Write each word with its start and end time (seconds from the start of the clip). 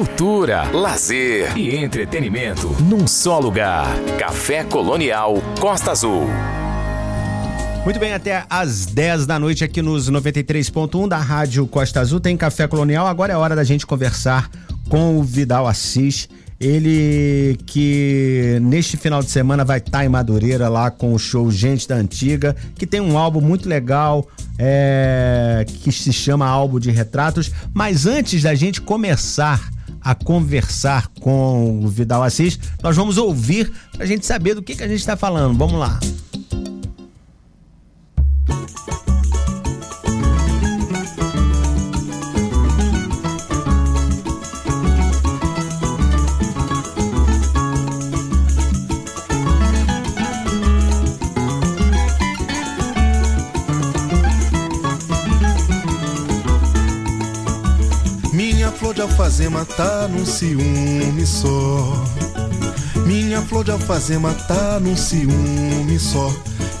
cultura, 0.00 0.62
lazer 0.72 1.54
e 1.58 1.76
entretenimento 1.76 2.74
num 2.80 3.06
só 3.06 3.38
lugar. 3.38 3.86
Café 4.18 4.64
Colonial 4.64 5.34
Costa 5.60 5.90
Azul. 5.90 6.26
Muito 7.84 8.00
bem, 8.00 8.14
até 8.14 8.46
às 8.48 8.86
10 8.86 9.26
da 9.26 9.38
noite 9.38 9.62
aqui 9.62 9.82
nos 9.82 10.10
93.1 10.10 11.06
da 11.06 11.18
Rádio 11.18 11.66
Costa 11.66 12.00
Azul 12.00 12.18
tem 12.18 12.34
Café 12.34 12.66
Colonial. 12.66 13.06
Agora 13.06 13.34
é 13.34 13.36
hora 13.36 13.54
da 13.54 13.62
gente 13.62 13.86
conversar 13.86 14.50
com 14.88 15.18
o 15.18 15.22
Vidal 15.22 15.66
Assis. 15.66 16.30
Ele 16.58 17.58
que 17.66 18.58
neste 18.62 18.96
final 18.96 19.22
de 19.22 19.30
semana 19.30 19.66
vai 19.66 19.80
estar 19.80 20.02
em 20.02 20.08
Madureira 20.08 20.70
lá 20.70 20.90
com 20.90 21.12
o 21.12 21.18
show 21.18 21.50
Gente 21.50 21.86
da 21.86 21.96
Antiga, 21.96 22.56
que 22.74 22.86
tem 22.86 23.02
um 23.02 23.18
álbum 23.18 23.42
muito 23.42 23.68
legal, 23.68 24.26
é, 24.58 25.66
que 25.66 25.92
se 25.92 26.10
chama 26.10 26.46
Álbum 26.46 26.78
de 26.78 26.90
Retratos. 26.90 27.50
Mas 27.74 28.06
antes 28.06 28.42
da 28.42 28.54
gente 28.54 28.80
começar 28.80 29.70
a 30.00 30.14
conversar 30.14 31.08
com 31.20 31.84
o 31.84 31.88
Vidal 31.88 32.22
Assis, 32.22 32.58
nós 32.82 32.96
vamos 32.96 33.18
ouvir 33.18 33.70
para 33.92 34.04
a 34.04 34.06
gente 34.06 34.26
saber 34.26 34.54
do 34.54 34.62
que, 34.62 34.74
que 34.74 34.82
a 34.82 34.88
gente 34.88 35.00
está 35.00 35.16
falando. 35.16 35.56
Vamos 35.56 35.78
lá. 35.78 35.98
De 59.00 59.04
alfazema 59.04 59.64
tá 59.64 60.06
num 60.08 60.26
ciúme 60.26 61.24
só. 61.24 62.04
Minha 63.06 63.40
flor 63.40 63.64
de 63.64 63.70
alfazema 63.70 64.34
tá 64.46 64.78
num 64.78 64.94
ciúme 64.94 65.98
só. 65.98 66.30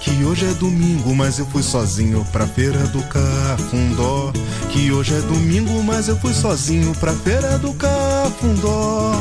Que 0.00 0.22
hoje 0.24 0.44
é 0.44 0.52
domingo, 0.52 1.14
mas 1.14 1.38
eu 1.38 1.46
fui 1.46 1.62
sozinho 1.62 2.22
pra 2.30 2.46
feira 2.46 2.78
do 2.88 3.02
Cafundó. 3.04 4.32
Que 4.70 4.92
hoje 4.92 5.14
é 5.14 5.20
domingo, 5.22 5.82
mas 5.82 6.08
eu 6.08 6.16
fui 6.18 6.34
sozinho 6.34 6.94
pra 6.96 7.14
feira 7.14 7.58
do 7.58 7.72
Cafundó. 7.72 9.12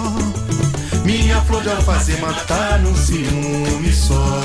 Minha 1.06 1.40
flor 1.44 1.64
de 1.64 1.70
alfazema 1.70 2.34
tá 2.48 2.78
num 2.80 2.96
ciúme 2.98 3.94
só. 3.94 4.40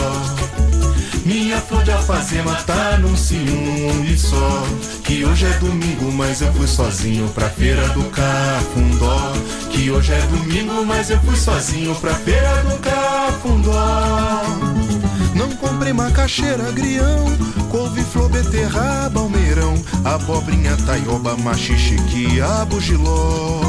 Minha 1.24 1.58
flor 1.58 1.82
de 1.82 1.90
alfazema 1.90 2.54
tá 2.66 2.98
num 2.98 3.16
ciúme 3.16 4.16
só. 4.18 4.62
Que 5.02 5.24
hoje 5.24 5.46
é 5.46 5.58
domingo, 5.58 6.12
mas 6.12 6.42
eu 6.42 6.52
fui 6.52 6.66
sozinho 6.66 7.26
pra 7.30 7.48
feira 7.48 7.88
do 7.88 8.04
Cafundó. 8.10 9.32
Que 9.70 9.90
hoje 9.90 10.12
é 10.12 10.20
domingo, 10.26 10.84
mas 10.84 11.08
eu 11.08 11.18
fui 11.20 11.34
sozinho 11.34 11.94
pra 11.94 12.12
feira 12.14 12.62
do 12.64 12.78
Cafundó. 12.78 14.42
Não 15.34 15.48
comprei 15.56 15.94
macaxeira, 15.94 16.70
grião, 16.72 17.24
couve, 17.70 18.02
flor, 18.04 18.28
beterraba, 18.28 19.18
almeirão, 19.18 19.74
abobrinha, 20.04 20.76
taioba, 20.86 21.36
machixe, 21.38 21.96
quiabo, 22.10 22.78
giló. 22.80 23.62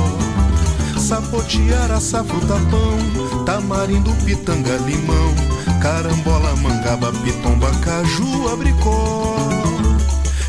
Sapotiara, 0.99 2.01
fruta, 2.01 2.59
pão, 2.69 3.45
tamarindo, 3.45 4.11
pitanga, 4.25 4.75
limão 4.77 5.54
carambola, 5.85 6.55
mangaba, 6.55 7.11
pitomba, 7.23 7.69
caju, 7.81 8.49
abricó. 8.51 9.37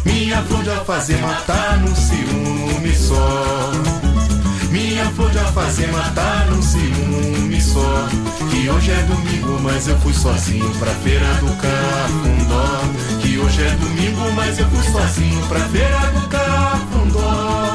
Minha 0.02 0.42
flor 0.44 0.62
de 0.62 0.70
alfazema 0.70 1.34
tá 1.46 1.76
num 1.76 1.94
ciúme 1.94 2.94
só. 2.96 3.70
Minha 4.70 5.04
flor 5.10 5.30
de 5.30 5.38
alfazema 5.38 6.00
tá 6.14 6.46
num 6.48 6.62
ciúme 6.62 7.60
só. 7.60 8.08
Que 8.50 8.70
hoje 8.70 8.90
é 8.90 9.02
domingo, 9.02 9.60
mas 9.60 9.86
eu 9.88 9.98
fui 9.98 10.14
sozinho 10.14 10.70
pra 10.76 10.92
feira 11.04 11.34
do 11.34 11.52
Cafundó. 11.56 13.20
Que 13.20 13.38
hoje 13.38 13.62
é 13.62 13.70
domingo, 13.72 14.32
mas 14.34 14.58
eu 14.58 14.66
fui 14.70 14.90
sozinho 14.90 15.46
pra 15.48 15.60
feira 15.68 16.12
do 16.14 16.28
Cafundó. 16.28 17.65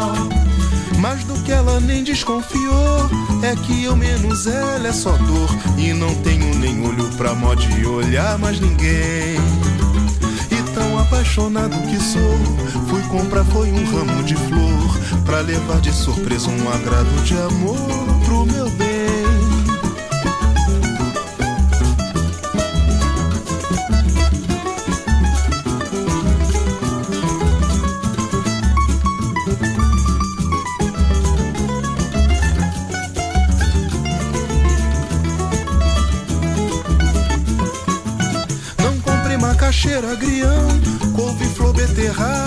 Mas 1.01 1.23
do 1.23 1.33
que 1.41 1.51
ela 1.51 1.79
nem 1.79 2.03
desconfiou 2.03 3.09
É 3.41 3.55
que 3.55 3.83
eu 3.83 3.95
menos 3.95 4.45
ela 4.45 4.87
é 4.87 4.93
só 4.93 5.11
dor. 5.17 5.49
E 5.77 5.93
não 5.93 6.13
tenho 6.21 6.55
nem 6.59 6.85
olho 6.85 7.09
pra 7.17 7.33
mó 7.33 7.55
de 7.55 7.85
olhar 7.85 8.37
mais 8.37 8.59
ninguém. 8.59 9.35
E 10.51 10.73
tão 10.75 10.99
apaixonado 10.99 11.75
que 11.89 11.97
sou 11.97 12.37
Fui 12.87 13.01
comprar 13.09 13.43
foi 13.45 13.71
um 13.71 13.83
ramo 13.85 14.23
de 14.23 14.35
flor. 14.35 14.99
Pra 15.25 15.39
levar 15.39 15.81
de 15.81 15.91
surpresa 15.91 16.49
um 16.49 16.69
agrado 16.71 17.23
de 17.23 17.33
amor 17.35 17.77
pro 18.25 18.40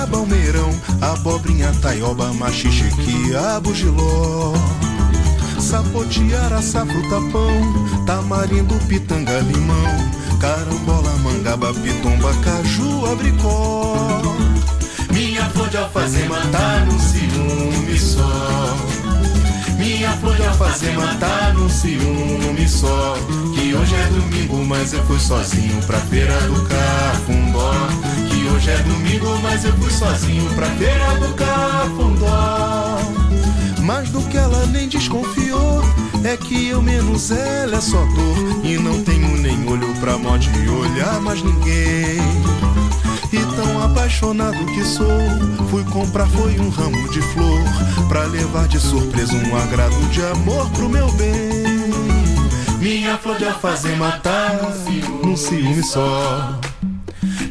beterraba, 0.04 0.18
almeirão, 0.18 0.70
abobrinha, 1.00 1.72
taioba, 1.80 2.32
machixe, 2.34 2.84
quiabo, 3.04 3.74
giló. 3.74 4.52
Sapotiara, 5.58 6.60
fruta, 6.60 7.20
pão, 7.32 8.04
tamarindo, 8.04 8.74
pitanga, 8.86 9.40
limão, 9.40 10.10
carambola, 10.40 11.10
mangaba, 11.22 11.72
pitomba, 11.74 12.32
caju, 12.42 13.06
abricó. 13.06 14.22
Minha 15.10 15.44
flor 15.50 15.68
de 15.68 15.76
alfazema 15.76 16.40
tá 16.52 16.84
no 16.84 17.00
ciúme 17.00 17.98
só. 17.98 18.76
Minha 19.78 20.10
flor 20.12 20.36
de 20.36 20.46
alfazema 20.46 21.14
tá 21.18 21.52
no 21.54 21.70
ciúme 21.70 22.68
só. 22.68 23.16
Que 23.54 23.74
hoje 23.74 23.94
é 23.94 24.06
domingo, 24.06 24.64
mas 24.64 24.92
eu 24.92 25.04
fui 25.06 25.18
sozinho 25.18 25.80
pra 25.86 25.98
feira 25.98 26.38
do 26.42 26.62
Cafundó. 26.64 28.13
Hoje 28.64 28.72
é 28.72 28.82
domingo, 28.84 29.38
mas 29.42 29.62
eu 29.62 29.74
fui 29.74 29.90
sozinho 29.90 30.48
pra 30.54 30.66
feira 30.76 31.20
do 31.20 31.34
Cafundó. 31.34 32.98
Mas 33.82 34.08
do 34.08 34.22
que 34.22 34.38
ela 34.38 34.64
nem 34.64 34.88
desconfiou 34.88 35.82
é 36.24 36.34
que 36.34 36.68
eu 36.68 36.80
menos 36.80 37.30
ela 37.30 37.76
é 37.76 37.80
só 37.82 38.02
dor 38.06 38.64
e 38.64 38.78
não 38.78 39.04
tenho 39.04 39.36
nem 39.36 39.68
olho 39.68 39.94
pra 40.00 40.16
mó 40.16 40.38
de 40.38 40.48
olhar 40.70 41.20
mais 41.20 41.42
ninguém. 41.42 42.22
E 43.30 43.54
tão 43.54 43.82
apaixonado 43.82 44.64
que 44.64 44.82
sou, 44.82 45.20
fui 45.68 45.84
comprar 45.84 46.26
foi 46.28 46.58
um 46.58 46.70
ramo 46.70 47.06
de 47.10 47.20
flor 47.20 47.60
pra 48.08 48.24
levar 48.24 48.66
de 48.66 48.80
surpresa 48.80 49.34
um 49.34 49.56
agrado 49.58 50.08
de 50.08 50.24
amor 50.24 50.70
pro 50.70 50.88
meu 50.88 51.12
bem. 51.12 51.92
Minha 52.78 53.18
flor 53.18 53.36
de 53.36 53.44
alfazema 53.44 54.12
tá 54.22 54.58
num 55.22 55.36
ciúme 55.36 55.82
só. 55.82 56.58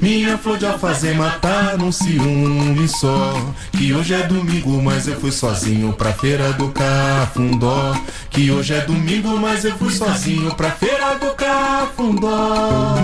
Minha 0.03 0.37
flor 0.37 0.57
de 0.57 0.65
alfazema 0.65 1.29
tá 1.39 1.77
num 1.77 1.89
ciúme 1.89 2.89
só. 2.89 3.41
Que 3.71 3.93
hoje 3.93 4.13
é 4.13 4.27
domingo, 4.27 4.83
mas 4.83 5.07
eu 5.07 5.17
fui 5.17 5.31
sozinho 5.31 5.93
pra 5.93 6.11
feira 6.11 6.51
do 6.51 6.67
Cafundó. 6.71 7.95
Que 8.29 8.51
hoje 8.51 8.73
é 8.73 8.81
domingo, 8.81 9.39
mas 9.39 9.63
eu 9.63 9.73
fui 9.77 9.93
sozinho 9.93 10.53
pra 10.55 10.71
feira 10.71 11.15
do 11.15 11.33
Cafundó. 11.35 12.97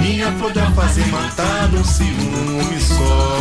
Minha 0.00 0.32
flor 0.32 0.52
de 0.52 0.58
alfazema 0.58 1.20
tá 1.36 1.68
num 1.70 1.84
ciúme 1.84 2.80
só. 2.80 3.38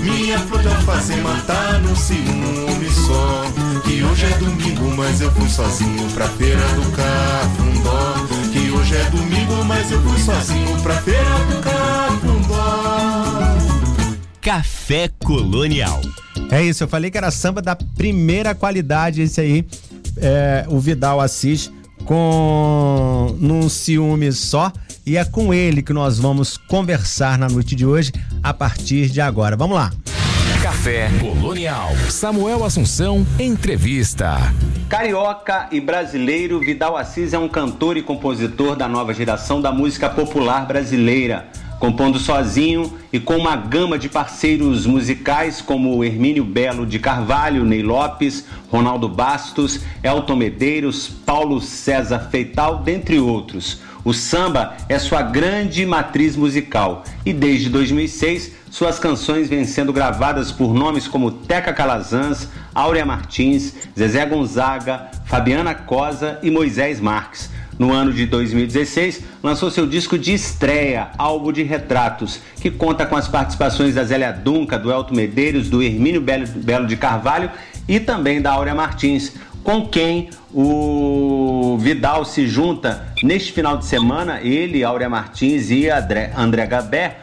Minha 0.00 0.38
flor 0.38 0.62
de 0.62 0.68
alfazema 0.68 1.42
tá 1.44 1.80
num 1.80 1.96
ciúme 1.96 2.88
só. 2.88 3.42
Que 3.84 4.04
hoje 4.04 4.26
é 4.26 4.38
domingo, 4.38 4.96
mas 4.96 5.20
eu 5.20 5.32
fui 5.32 5.48
sozinho 5.48 6.08
pra 6.12 6.28
feira 6.28 6.62
do 6.68 6.88
Cafundó. 6.92 8.37
Que 8.68 8.72
hoje 8.72 8.94
é 8.96 9.04
domingo, 9.08 9.64
mas 9.64 9.90
eu 9.90 9.98
fui 10.02 10.20
sozinho 10.20 10.78
pra 10.82 11.00
feira 11.00 11.24
do 11.24 11.58
Cafundó. 11.62 12.54
Café 14.42 15.08
Colonial. 15.24 16.02
É 16.50 16.62
isso, 16.62 16.84
eu 16.84 16.88
falei 16.88 17.10
que 17.10 17.16
era 17.16 17.30
samba 17.30 17.62
da 17.62 17.74
primeira 17.74 18.54
qualidade, 18.54 19.22
esse 19.22 19.40
aí. 19.40 19.66
É, 20.18 20.66
o 20.68 20.78
Vidal 20.78 21.18
Assis 21.18 21.72
com 22.04 23.34
Num 23.40 23.70
Ciúme 23.70 24.30
Só. 24.32 24.70
E 25.06 25.16
é 25.16 25.24
com 25.24 25.54
ele 25.54 25.80
que 25.80 25.94
nós 25.94 26.18
vamos 26.18 26.58
conversar 26.58 27.38
na 27.38 27.48
noite 27.48 27.74
de 27.74 27.86
hoje, 27.86 28.12
a 28.42 28.52
partir 28.52 29.08
de 29.08 29.22
agora. 29.22 29.56
Vamos 29.56 29.78
lá. 29.78 29.90
Café 30.88 31.10
Colonial. 31.20 31.90
Samuel 32.08 32.64
Assunção, 32.64 33.26
entrevista. 33.38 34.38
Carioca 34.88 35.68
e 35.70 35.82
brasileiro, 35.82 36.58
Vidal 36.60 36.96
Assis 36.96 37.34
é 37.34 37.38
um 37.38 37.46
cantor 37.46 37.98
e 37.98 38.02
compositor 38.02 38.74
da 38.74 38.88
nova 38.88 39.12
geração 39.12 39.60
da 39.60 39.70
música 39.70 40.08
popular 40.08 40.66
brasileira. 40.66 41.46
compondo 41.78 42.18
sozinho 42.18 42.98
e 43.12 43.20
com 43.20 43.36
uma 43.36 43.54
gama 43.54 43.98
de 43.98 44.08
parceiros 44.08 44.86
musicais 44.86 45.60
como 45.60 46.02
Hermínio 46.02 46.44
Belo 46.44 46.86
de 46.86 46.98
Carvalho, 46.98 47.64
Ney 47.64 47.82
Lopes, 47.82 48.46
Ronaldo 48.68 49.08
Bastos, 49.08 49.80
Elton 50.02 50.36
Medeiros, 50.36 51.06
Paulo 51.06 51.60
César 51.60 52.30
Feital, 52.30 52.78
dentre 52.78 53.20
outros. 53.20 53.78
O 54.04 54.14
samba 54.14 54.74
é 54.88 54.98
sua 54.98 55.22
grande 55.22 55.84
matriz 55.84 56.34
musical 56.34 57.04
e 57.26 57.32
desde 57.32 57.68
2006 57.68 58.52
suas 58.70 58.98
canções 58.98 59.48
vêm 59.48 59.64
sendo 59.64 59.92
gravadas 59.92 60.52
por 60.52 60.74
nomes 60.74 61.08
como 61.08 61.30
Teca 61.30 61.72
Calazans, 61.72 62.48
Áurea 62.74 63.04
Martins, 63.04 63.74
Zezé 63.98 64.24
Gonzaga, 64.26 65.08
Fabiana 65.24 65.74
Cosa 65.74 66.38
e 66.42 66.50
Moisés 66.50 67.00
Marques. 67.00 67.50
No 67.78 67.92
ano 67.92 68.12
de 68.12 68.26
2016, 68.26 69.22
lançou 69.42 69.70
seu 69.70 69.86
disco 69.86 70.18
de 70.18 70.34
estreia, 70.34 71.10
Álbum 71.16 71.52
de 71.52 71.62
Retratos, 71.62 72.40
que 72.60 72.70
conta 72.70 73.06
com 73.06 73.16
as 73.16 73.28
participações 73.28 73.94
da 73.94 74.02
Zélia 74.02 74.32
Dunca, 74.32 74.76
do 74.76 74.90
Elton 74.90 75.14
Medeiros, 75.14 75.70
do 75.70 75.80
Hermínio 75.80 76.20
Belo 76.20 76.86
de 76.86 76.96
Carvalho 76.96 77.50
e 77.86 78.00
também 78.00 78.42
da 78.42 78.50
Áurea 78.50 78.74
Martins, 78.74 79.32
com 79.62 79.86
quem 79.86 80.30
o 80.52 81.76
Vidal 81.78 82.24
se 82.24 82.48
junta 82.48 83.06
neste 83.22 83.52
final 83.52 83.76
de 83.76 83.84
semana, 83.84 84.40
ele, 84.40 84.82
Áurea 84.82 85.08
Martins 85.08 85.70
e 85.70 85.88
André 85.88 86.66
Gabé, 86.66 87.18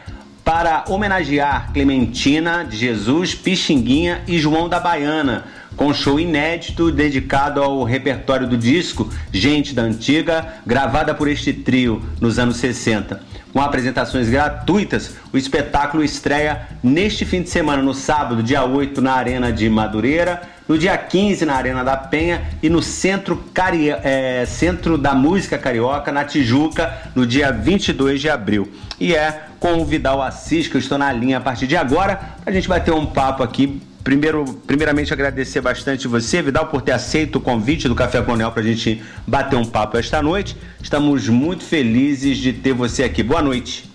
para 0.46 0.84
homenagear 0.88 1.72
Clementina 1.72 2.62
de 2.62 2.76
Jesus, 2.76 3.34
Pixinguinha 3.34 4.22
e 4.28 4.38
João 4.38 4.68
da 4.68 4.78
Baiana 4.78 5.44
com 5.76 5.92
show 5.92 6.20
inédito 6.20 6.92
dedicado 6.92 7.60
ao 7.60 7.82
repertório 7.82 8.46
do 8.46 8.56
disco 8.56 9.10
Gente 9.32 9.74
da 9.74 9.82
Antiga, 9.82 10.54
gravada 10.64 11.12
por 11.12 11.28
este 11.28 11.52
trio 11.52 12.00
nos 12.20 12.38
anos 12.38 12.58
60. 12.58 13.20
Com 13.52 13.60
apresentações 13.60 14.28
gratuitas, 14.28 15.16
o 15.32 15.36
espetáculo 15.36 16.04
estreia 16.04 16.68
neste 16.80 17.24
fim 17.24 17.42
de 17.42 17.50
semana, 17.50 17.82
no 17.82 17.92
sábado, 17.92 18.42
dia 18.42 18.64
8, 18.64 19.02
na 19.02 19.14
Arena 19.14 19.52
de 19.52 19.68
Madureira, 19.68 20.42
no 20.68 20.78
dia 20.78 20.96
15 20.96 21.44
na 21.44 21.54
Arena 21.54 21.84
da 21.84 21.96
Penha 21.96 22.46
e 22.62 22.68
no 22.68 22.82
Centro, 22.82 23.36
Cari... 23.52 23.90
É, 23.90 24.44
Centro 24.46 24.96
da 24.98 25.14
Música 25.14 25.58
Carioca, 25.58 26.10
na 26.10 26.24
Tijuca, 26.24 27.10
no 27.14 27.26
dia 27.26 27.52
22 27.52 28.20
de 28.20 28.28
abril. 28.28 28.70
E 28.98 29.14
é 29.14 29.44
com 29.58 29.74
o 29.74 29.84
Vidal 29.84 30.22
Assis 30.22 30.68
que 30.68 30.76
eu 30.76 30.80
estou 30.80 30.98
na 30.98 31.12
linha 31.12 31.38
a 31.38 31.40
partir 31.40 31.66
de 31.66 31.76
agora, 31.76 32.20
a 32.44 32.50
gente 32.50 32.68
bater 32.68 32.92
um 32.92 33.06
papo 33.06 33.42
aqui 33.42 33.80
Primeiro, 34.06 34.44
primeiramente 34.64 35.12
agradecer 35.12 35.60
bastante 35.60 36.06
você, 36.06 36.40
Vidal, 36.40 36.68
por 36.68 36.80
ter 36.80 36.92
aceito 36.92 37.36
o 37.36 37.40
convite 37.40 37.88
do 37.88 37.94
Café 37.96 38.22
Colonial 38.22 38.52
para 38.52 38.62
a 38.62 38.64
gente 38.64 39.04
bater 39.26 39.56
um 39.56 39.64
papo 39.64 39.98
esta 39.98 40.22
noite. 40.22 40.56
Estamos 40.80 41.28
muito 41.28 41.64
felizes 41.64 42.38
de 42.38 42.52
ter 42.52 42.72
você 42.72 43.02
aqui. 43.02 43.20
Boa 43.20 43.42
noite. 43.42 43.90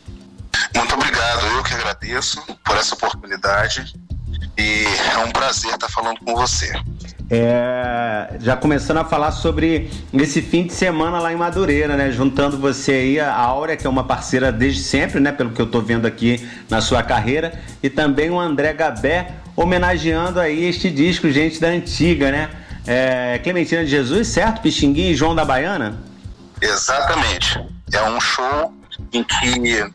Muito 0.75 0.94
obrigado, 0.95 1.45
eu 1.56 1.63
que 1.63 1.74
agradeço 1.75 2.44
por 2.62 2.75
essa 2.75 2.94
oportunidade 2.94 3.94
e 4.62 4.86
é 5.13 5.18
um 5.18 5.31
prazer 5.31 5.74
estar 5.74 5.90
falando 5.90 6.19
com 6.19 6.36
você. 6.36 6.72
É, 7.30 8.36
já 8.40 8.56
começando 8.56 8.98
a 8.98 9.06
falar 9.06 9.31
sobre 9.31 9.90
esse 10.13 10.42
fim 10.42 10.68
de 10.68 10.74
semana 10.74 11.18
lá 11.19 11.31
em 11.31 11.36
Madureira, 11.36 11.96
né? 11.96 12.12
Juntando 12.12 12.58
você 12.58 12.92
aí, 12.92 13.19
a 13.19 13.34
Áurea, 13.34 13.78
que 13.78 13.88
é 13.88 13.90
uma 13.90 14.04
parceira 14.04 14.52
desde 14.52 14.84
sempre, 14.84 15.19
né? 15.19 15.31
Pelo 15.31 15.52
que 15.52 15.62
eu 15.62 15.66
estou 15.66 15.81
vendo 15.81 16.06
aqui 16.06 16.48
na 16.69 16.81
sua 16.81 17.02
carreira, 17.02 17.60
e 17.81 17.90
também 17.90 18.30
o 18.30 18.40
André 18.40 18.74
Gabé, 18.74 19.31
homenageando 19.56 20.40
aí 20.40 20.66
este 20.66 20.92
disco, 20.92 21.31
gente 21.31 21.60
da 21.60 21.69
antiga, 21.69 22.31
né? 22.31 22.50
É, 22.86 23.40
Clementina 23.42 23.84
de 23.84 23.90
Jesus, 23.90 24.28
certo? 24.28 24.62
Pixinguinha 24.62 25.12
e 25.12 25.16
João 25.16 25.34
da 25.34 25.46
Baiana? 25.46 26.00
Exatamente. 26.62 27.60
É 27.94 28.04
um 28.04 28.19
show 28.19 28.74
em 29.13 29.24
que 29.24 29.90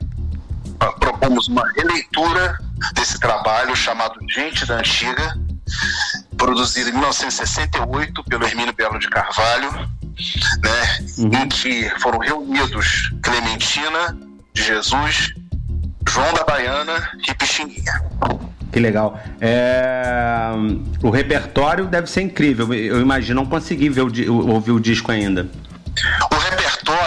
propomos 0.99 1.49
uma 1.49 1.69
releitura 1.75 2.59
desse 2.95 3.19
trabalho 3.19 3.75
chamado 3.75 4.15
Gente 4.29 4.67
da 4.67 4.79
Antiga, 4.79 5.39
produzido 6.37 6.91
em 6.91 6.93
1968 6.93 8.25
pelo 8.25 8.45
Hermínio 8.45 8.73
Belo 8.73 8.99
de 8.99 9.09
Carvalho, 9.09 9.73
né, 9.73 11.07
uhum. 11.19 11.31
em 11.35 11.49
que 11.49 11.91
foram 12.01 12.19
reunidos 12.19 13.13
Clementina 13.23 14.17
de 14.53 14.63
Jesus, 14.63 15.35
João 16.09 16.33
da 16.35 16.45
Baiana 16.45 17.11
e 17.29 17.35
Pixinguinha. 17.35 18.03
Que 18.73 18.81
legal. 18.81 19.19
É... 19.41 20.51
O 21.03 21.11
repertório 21.11 21.87
deve 21.87 22.09
ser 22.09 22.23
incrível. 22.23 22.73
Eu 22.75 23.01
imagino 23.01 23.43
não 23.43 23.49
consegui 23.49 23.89
ver 23.89 24.03
o, 24.03 24.49
ouvir 24.51 24.73
o 24.73 24.81
disco 24.81 25.11
ainda. 25.11 25.49
O 26.31 26.35
repertório 26.35 27.06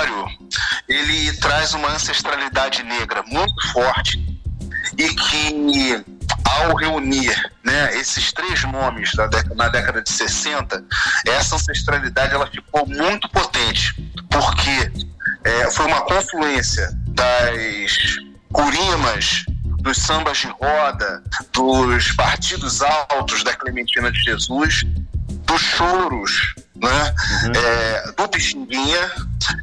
ele 0.89 1.31
traz 1.33 1.73
uma 1.73 1.89
ancestralidade 1.89 2.81
negra 2.83 3.23
muito 3.27 3.67
forte 3.71 4.17
e 4.97 5.07
que 5.07 6.03
ao 6.43 6.75
reunir 6.75 7.51
né, 7.63 7.95
esses 7.95 8.33
três 8.33 8.63
nomes 8.63 9.11
década, 9.11 9.55
na 9.55 9.69
década 9.69 10.01
de 10.01 10.11
60, 10.11 10.83
essa 11.27 11.55
ancestralidade 11.55 12.33
ela 12.33 12.47
ficou 12.47 12.87
muito 12.87 13.29
potente, 13.29 13.93
porque 14.29 14.91
é, 15.43 15.71
foi 15.71 15.85
uma 15.85 16.01
confluência 16.01 16.89
das 17.07 18.17
curimas 18.51 19.45
dos 19.81 19.97
sambas 19.97 20.39
de 20.39 20.47
roda, 20.47 21.23
dos 21.53 22.11
partidos 22.13 22.81
altos 22.81 23.43
da 23.43 23.53
Clementina 23.55 24.11
de 24.11 24.19
Jesus, 24.21 24.83
dos 25.45 25.61
choros, 25.61 26.55
né? 26.81 27.15
Uhum. 27.43 27.51
É, 27.55 28.11
do 28.11 28.27
Pixinguinha 28.27 29.11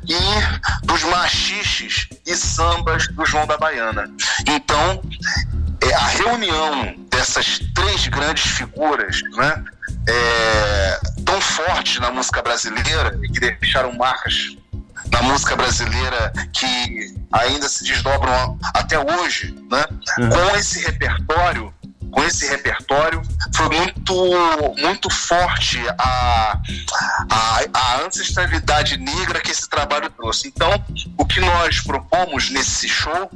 e 0.07 0.87
dos 0.87 1.03
machiches 1.05 2.09
e 2.27 2.35
sambas 2.35 3.09
do 3.09 3.25
João 3.25 3.47
da 3.47 3.57
Baiana. 3.57 4.11
Então, 4.47 5.03
é, 5.83 5.95
a 5.95 6.07
reunião 6.07 6.95
dessas 7.11 7.61
três 7.75 8.07
grandes 8.09 8.45
figuras, 8.53 9.21
né? 9.37 9.65
É, 10.09 11.01
tão 11.25 11.41
fortes 11.41 12.01
na 12.01 12.11
música 12.11 12.43
brasileira 12.43 13.19
e 13.23 13.29
que 13.29 13.41
deixaram 13.41 13.93
marcas 13.93 14.57
na 15.11 15.23
música 15.23 15.55
brasileira 15.55 16.33
que 16.53 17.15
ainda 17.33 17.69
se 17.69 17.85
desdobram 17.85 18.59
até 18.75 18.99
hoje, 18.99 19.55
né? 19.71 19.85
Uhum. 20.19 20.31
Com 20.31 20.57
esse 20.57 20.81
repertório, 20.85 21.73
com 22.17 22.25
esse 22.25 22.49
repertório, 22.49 23.21
foi 23.55 23.69
muito, 23.69 24.75
muito 24.79 25.11
forte 25.11 25.79
a, 25.99 26.59
a, 27.31 27.61
a 27.75 28.07
ancestralidade 28.07 28.97
negra 28.97 29.39
que 29.39 29.51
esse 29.51 29.69
trabalho 29.69 30.09
trouxe. 30.09 30.49
Então, 30.49 30.83
o 31.19 31.27
que 31.27 31.41
nós 31.41 31.81
propomos 31.81 32.49
nesse 32.49 32.89
show 32.89 33.31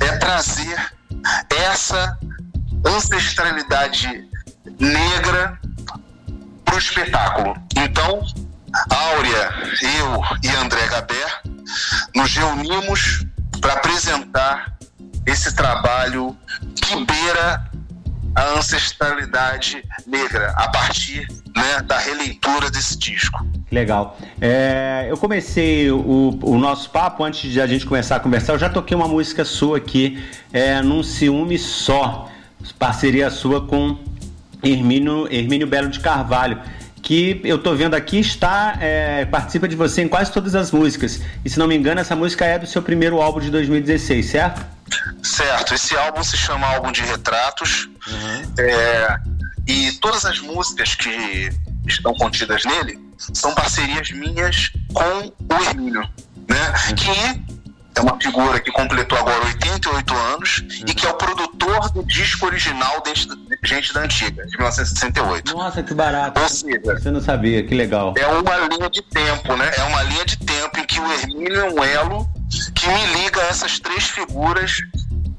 é 0.00 0.16
trazer 0.16 0.92
essa 1.50 2.18
ancestralidade 2.86 4.26
negra 4.80 5.60
para 6.64 6.74
o 6.74 6.78
espetáculo. 6.78 7.54
Então, 7.76 8.24
Áurea, 8.88 9.50
eu 9.82 10.22
e 10.42 10.56
André 10.56 10.86
Gabé 10.86 11.26
nos 12.14 12.34
reunimos 12.34 13.26
para 13.60 13.74
apresentar 13.74 14.78
esse 15.26 15.54
trabalho 15.54 16.34
que 16.74 17.04
beira 17.04 17.71
a 18.34 18.58
ancestralidade 18.58 19.82
negra 20.06 20.52
a 20.56 20.68
partir 20.68 21.26
né, 21.54 21.82
da 21.84 21.98
releitura 21.98 22.70
desse 22.70 22.96
disco. 22.96 23.46
Legal. 23.70 24.18
É, 24.40 25.06
eu 25.08 25.16
comecei 25.16 25.90
o, 25.90 26.38
o, 26.42 26.58
nosso 26.58 26.90
papo 26.90 27.24
antes 27.24 27.50
de 27.50 27.60
a 27.60 27.66
gente 27.66 27.86
começar 27.86 28.16
a 28.16 28.20
conversar. 28.20 28.54
Eu 28.54 28.58
já 28.58 28.68
toquei 28.68 28.96
uma 28.96 29.08
música 29.08 29.44
sua 29.44 29.78
aqui, 29.78 30.22
é, 30.52 30.80
num 30.82 31.02
ciúme 31.02 31.58
só, 31.58 32.30
parceria 32.78 33.30
sua 33.30 33.66
com 33.66 33.98
Hermínio, 34.62 35.26
Hermínio 35.32 35.66
Belo 35.66 35.88
de 35.88 36.00
Carvalho 36.00 36.60
que 37.02 37.40
eu 37.42 37.58
tô 37.58 37.74
vendo 37.74 37.94
aqui 37.94 38.20
está 38.20 38.78
é, 38.80 39.24
participa 39.24 39.66
de 39.66 39.74
você 39.74 40.02
em 40.02 40.08
quase 40.08 40.30
todas 40.30 40.54
as 40.54 40.70
músicas. 40.70 41.20
E 41.44 41.50
se 41.50 41.58
não 41.58 41.66
me 41.66 41.76
engano, 41.76 42.00
essa 42.00 42.14
música 42.14 42.44
é 42.44 42.58
do 42.58 42.66
seu 42.66 42.80
primeiro 42.80 43.20
álbum 43.20 43.40
de 43.40 43.50
2016, 43.50 44.24
certo? 44.24 44.64
Certo. 45.22 45.74
Esse 45.74 45.96
álbum 45.96 46.22
se 46.22 46.36
chama 46.36 46.66
Álbum 46.66 46.92
de 46.92 47.02
Retratos. 47.02 47.88
Uhum. 48.06 48.54
É, 48.58 49.18
e 49.66 49.92
todas 49.92 50.24
as 50.24 50.38
músicas 50.40 50.94
que 50.94 51.50
estão 51.86 52.14
contidas 52.14 52.64
nele 52.64 52.98
são 53.16 53.54
parcerias 53.54 54.10
minhas 54.10 54.72
com 54.92 55.54
o 55.54 55.62
Hermínio, 55.62 56.08
né? 56.48 56.74
Uhum. 56.88 56.94
Que 56.96 57.51
é 57.94 58.00
uma 58.00 58.18
figura 58.20 58.58
que 58.60 58.70
completou 58.72 59.18
agora 59.18 59.44
88 59.44 60.14
anos 60.14 60.58
uhum. 60.58 60.86
e 60.88 60.94
que 60.94 61.06
é 61.06 61.10
o 61.10 61.14
produtor 61.14 61.90
do 61.90 62.04
disco 62.04 62.46
original 62.46 63.02
de 63.02 63.12
Gente 63.64 63.92
da 63.92 64.00
Antiga, 64.00 64.44
de 64.46 64.56
1968. 64.56 65.54
Nossa, 65.54 65.82
que 65.82 65.94
barato. 65.94 66.40
Ou 66.40 66.48
seja, 66.48 66.80
você 66.82 67.10
não 67.10 67.20
sabia, 67.20 67.62
que 67.62 67.74
legal. 67.74 68.14
É 68.16 68.26
uma 68.26 68.56
linha 68.68 68.90
de 68.90 69.02
tempo, 69.02 69.56
né? 69.56 69.70
É 69.76 69.82
uma 69.84 70.02
linha 70.04 70.24
de 70.24 70.36
tempo 70.38 70.80
em 70.80 70.84
que 70.84 70.98
o 70.98 71.12
Hermínio 71.12 71.60
é 71.60 71.70
um 71.70 71.84
elo 71.84 72.28
que 72.74 72.88
me 72.88 73.06
liga 73.22 73.40
a 73.40 73.46
essas 73.46 73.78
três 73.78 74.04
figuras 74.04 74.78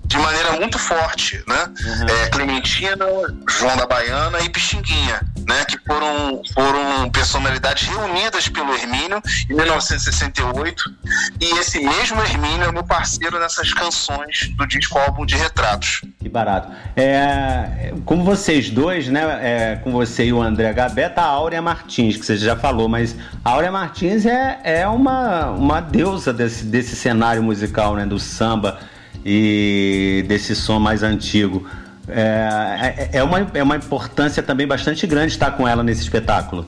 de 0.05 0.17
maneira 0.17 0.51
muito 0.53 0.77
forte, 0.77 1.43
né? 1.47 1.65
Uhum. 1.65 2.05
É, 2.07 2.29
Clementina, 2.29 3.05
João 3.49 3.75
da 3.75 3.87
Baiana 3.87 4.39
e 4.41 4.49
Pixinguinha, 4.49 5.21
né? 5.47 5.65
Que 5.65 5.77
foram, 5.85 6.41
foram 6.53 7.09
personalidades 7.09 7.87
reunidas 7.87 8.47
pelo 8.47 8.73
Hermínio 8.73 9.21
em 9.49 9.55
1968 9.55 10.93
e 11.41 11.59
esse 11.59 11.79
mesmo 11.79 12.21
Hermínio 12.21 12.63
é 12.63 12.71
meu 12.71 12.83
parceiro 12.83 13.39
nessas 13.39 13.73
canções 13.73 14.49
do 14.57 14.67
disco 14.67 14.97
álbum 14.97 15.25
de 15.25 15.35
retratos. 15.35 16.01
Que 16.19 16.29
barato. 16.29 16.71
É, 16.95 17.93
como 18.05 18.23
vocês 18.23 18.69
dois, 18.69 19.07
né, 19.07 19.21
é, 19.41 19.75
com 19.77 19.91
você 19.91 20.25
e 20.25 20.33
o 20.33 20.41
André 20.41 20.71
Gabé, 20.73 21.09
tá 21.09 21.23
a 21.23 21.27
Áurea 21.27 21.61
Martins, 21.61 22.17
que 22.17 22.25
você 22.25 22.37
já 22.37 22.55
falou, 22.55 22.87
mas 22.87 23.15
a 23.43 23.49
Áurea 23.49 23.71
Martins 23.71 24.25
é, 24.25 24.59
é 24.63 24.87
uma, 24.87 25.51
uma 25.51 25.81
deusa 25.81 26.33
desse, 26.33 26.65
desse 26.65 26.95
cenário 26.95 27.43
musical, 27.43 27.95
né, 27.95 28.05
do 28.05 28.19
samba 28.19 28.79
e 29.25 30.25
desse 30.27 30.55
som 30.55 30.79
mais 30.79 31.03
antigo. 31.03 31.67
É, 32.07 33.09
é, 33.13 33.17
é, 33.19 33.23
uma, 33.23 33.39
é 33.53 33.63
uma 33.63 33.77
importância 33.77 34.43
também 34.43 34.67
bastante 34.67 35.07
grande 35.07 35.33
estar 35.33 35.51
com 35.51 35.67
ela 35.67 35.83
nesse 35.83 36.01
espetáculo. 36.01 36.67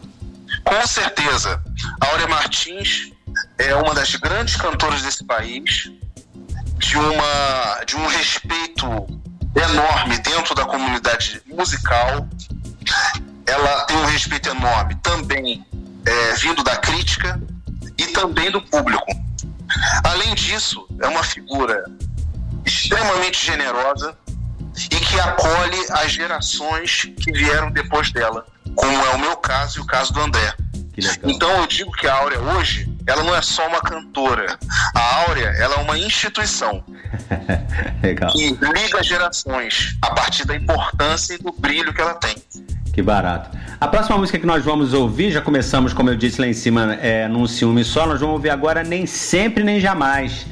Com 0.63 0.88
certeza. 0.88 1.62
A 2.01 2.08
Áurea 2.08 2.27
Martins 2.27 3.12
é 3.58 3.75
uma 3.75 3.94
das 3.94 4.15
grandes 4.15 4.56
cantoras 4.56 5.01
desse 5.01 5.24
país, 5.25 5.92
de, 6.77 6.98
uma, 6.98 7.84
de 7.86 7.96
um 7.96 8.08
respeito 8.08 8.86
enorme 9.56 10.18
dentro 10.20 10.56
da 10.56 10.65
comunidade 10.65 11.42
musical. 11.48 12.27
Ela 13.46 13.82
tem 13.86 13.98
um 13.98 14.06
respeito 14.06 14.50
enorme 14.50 14.96
também 14.96 15.65
é, 16.06 16.34
vindo 16.36 16.63
da 16.63 16.77
crítica 16.77 17.39
e 17.98 18.08
também 18.08 18.51
do 18.51 18.62
público. 18.62 19.06
Além 20.04 20.34
disso, 20.36 20.88
é 21.01 21.08
uma 21.08 21.24
figura 21.24 21.84
extremamente 22.65 23.46
generosa, 23.46 24.18
e 24.75 24.96
que 24.96 25.20
acolhe 25.20 25.79
as 25.91 26.12
gerações 26.12 27.10
que 27.22 27.32
vieram 27.32 27.72
depois 27.72 28.12
dela, 28.12 28.46
como 28.75 28.91
é 28.91 29.10
o 29.12 29.20
meu 29.20 29.38
caso 29.38 29.79
e 29.79 29.82
o 29.82 29.86
caso 29.86 30.13
do 30.13 30.22
André. 30.22 30.53
Então 31.24 31.50
eu 31.62 31.67
digo 31.67 31.91
que 31.91 32.08
a 32.08 32.15
Áurea 32.15 32.39
hoje, 32.39 32.89
ela 33.05 33.24
não 33.24 33.36
é 33.36 33.41
só 33.41 33.67
uma 33.67 33.82
cantora. 33.82 34.58
A 34.94 35.15
Áurea, 35.27 35.48
ela 35.58 35.75
é 35.75 35.77
uma 35.79 35.98
instituição. 35.98 36.84
Legal. 38.01 38.32
Que 38.32 38.50
liga 38.51 39.03
gerações 39.03 39.98
a 40.01 40.12
partir 40.12 40.46
da 40.46 40.55
importância 40.55 41.34
e 41.34 41.38
do 41.38 41.51
brilho 41.51 41.94
que 41.94 42.01
ela 42.01 42.13
tem. 42.13 42.36
Que 42.94 43.01
barato. 43.01 43.58
A 43.79 43.88
próxima 43.89 44.17
música 44.17 44.39
que 44.39 44.46
nós 44.46 44.63
vamos 44.63 44.94
ouvir, 44.94 45.32
já 45.32 45.41
começamos, 45.41 45.91
como 45.91 46.10
eu 46.10 46.15
disse 46.15 46.39
lá 46.39 46.48
em 46.48 46.53
cima, 46.53 46.94
é, 47.01 47.27
num 47.27 47.46
ciúme 47.46 47.84
só, 47.84 48.08
nós 48.08 48.22
vamos 48.22 48.36
ouvir 48.36 48.50
agora 48.50 48.84
Nem 48.84 49.05
Sempre 49.05 49.65
Nem 49.65 49.82
Jamais 49.82 50.46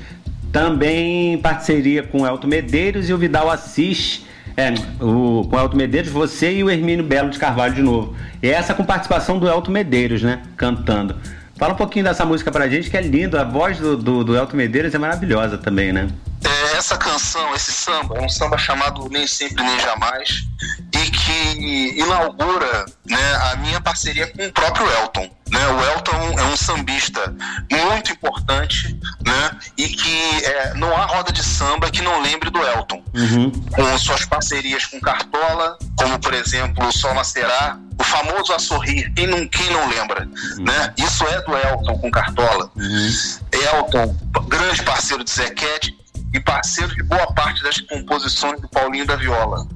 também 0.54 1.34
em 1.34 1.38
parceria 1.40 2.04
com 2.04 2.22
o 2.22 2.28
Elton 2.28 2.48
Medeiros 2.48 3.10
e 3.10 3.14
o 3.14 3.18
Vidal 3.18 3.50
Assis. 3.50 4.24
É, 4.56 4.72
o, 5.04 5.48
com 5.50 5.56
o 5.56 5.60
Elton 5.60 5.76
Medeiros, 5.76 6.12
você 6.12 6.54
e 6.54 6.64
o 6.64 6.70
Hermínio 6.70 7.04
Belo 7.04 7.32
de 7.32 7.40
Carvalho 7.40 7.74
de 7.74 7.82
novo. 7.82 8.16
E 8.42 8.48
essa 8.48 8.76
com 8.76 8.86
participação 8.86 9.40
do 9.40 9.50
Elton 9.50 9.72
Medeiros, 9.72 10.22
né? 10.22 10.44
Cantando. 10.56 11.18
Fala 11.58 11.74
um 11.74 11.78
pouquinho 11.78 12.06
dessa 12.06 12.24
música 12.24 12.52
pra 12.52 12.68
gente, 12.68 12.90
que 12.90 12.96
é 12.96 13.02
lindo. 13.02 13.38
A 13.38 13.44
voz 13.44 13.80
do, 13.80 13.98
do, 13.98 14.24
do 14.24 14.38
Elton 14.38 14.56
Medeiros 14.56 14.94
é 14.94 14.98
maravilhosa 15.00 15.58
também, 15.58 15.92
né? 15.92 16.08
É, 16.46 16.78
essa 16.78 16.98
canção, 16.98 17.56
esse 17.56 17.72
samba, 17.72 18.18
é 18.18 18.22
um 18.22 18.30
samba 18.30 18.58
chamado 18.58 19.10
Nem 19.10 19.26
Sempre 19.26 19.64
Nem 19.64 19.80
Jamais 19.80 20.46
e 20.94 21.10
que 21.34 22.00
inaugura 22.00 22.86
né, 23.06 23.36
a 23.52 23.56
minha 23.58 23.82
parceria 23.82 24.28
com 24.28 24.46
o 24.46 24.52
próprio 24.52 24.90
Elton. 25.00 25.30
Né? 25.50 25.68
O 25.68 25.84
Elton 25.92 26.40
é 26.40 26.44
um 26.46 26.58
sambista 26.58 27.34
muito 27.72 28.12
importante 28.12 29.00
né? 29.26 29.52
e 29.78 29.88
que 29.88 30.46
é, 30.46 30.74
não 30.76 30.96
há 30.96 31.06
roda 31.06 31.32
de 31.32 31.44
samba 31.44 31.92
que 31.92 32.02
não 32.02 32.22
lembre 32.22 32.50
do 32.50 32.60
Elton. 32.60 33.04
Uhum. 33.14 33.52
Com 33.72 33.98
suas 33.98 34.26
parcerias 34.26 34.86
com 34.86 35.00
Cartola, 35.00 35.78
como 35.98 36.20
por 36.20 36.34
exemplo 36.34 36.88
o 36.88 36.92
Sol 36.92 37.14
Nascerá, 37.14 37.78
o 38.00 38.04
famoso 38.04 38.54
A 38.54 38.60
Sorrir, 38.60 39.14
quem 39.14 39.28
não, 39.28 39.48
quem 39.48 39.70
não 39.72 39.88
lembra? 39.88 40.26
Uhum. 40.26 40.64
Né? 40.64 40.94
Isso 40.98 41.26
é 41.28 41.42
do 41.42 41.56
Elton 41.56 41.98
com 42.00 42.12
Cartola. 42.12 42.72
Uhum. 42.76 43.10
Elton, 43.52 44.16
grande 44.48 44.82
parceiro 44.84 45.24
de 45.24 45.32
Zequete 45.32 45.96
e 46.34 46.40
parceiro 46.40 46.94
de 46.96 47.04
boa 47.04 47.32
parte 47.34 47.62
das 47.62 47.80
composições 47.82 48.60
do 48.60 48.68
Paulinho 48.68 49.06
da 49.06 49.16
Viola. 49.16 49.68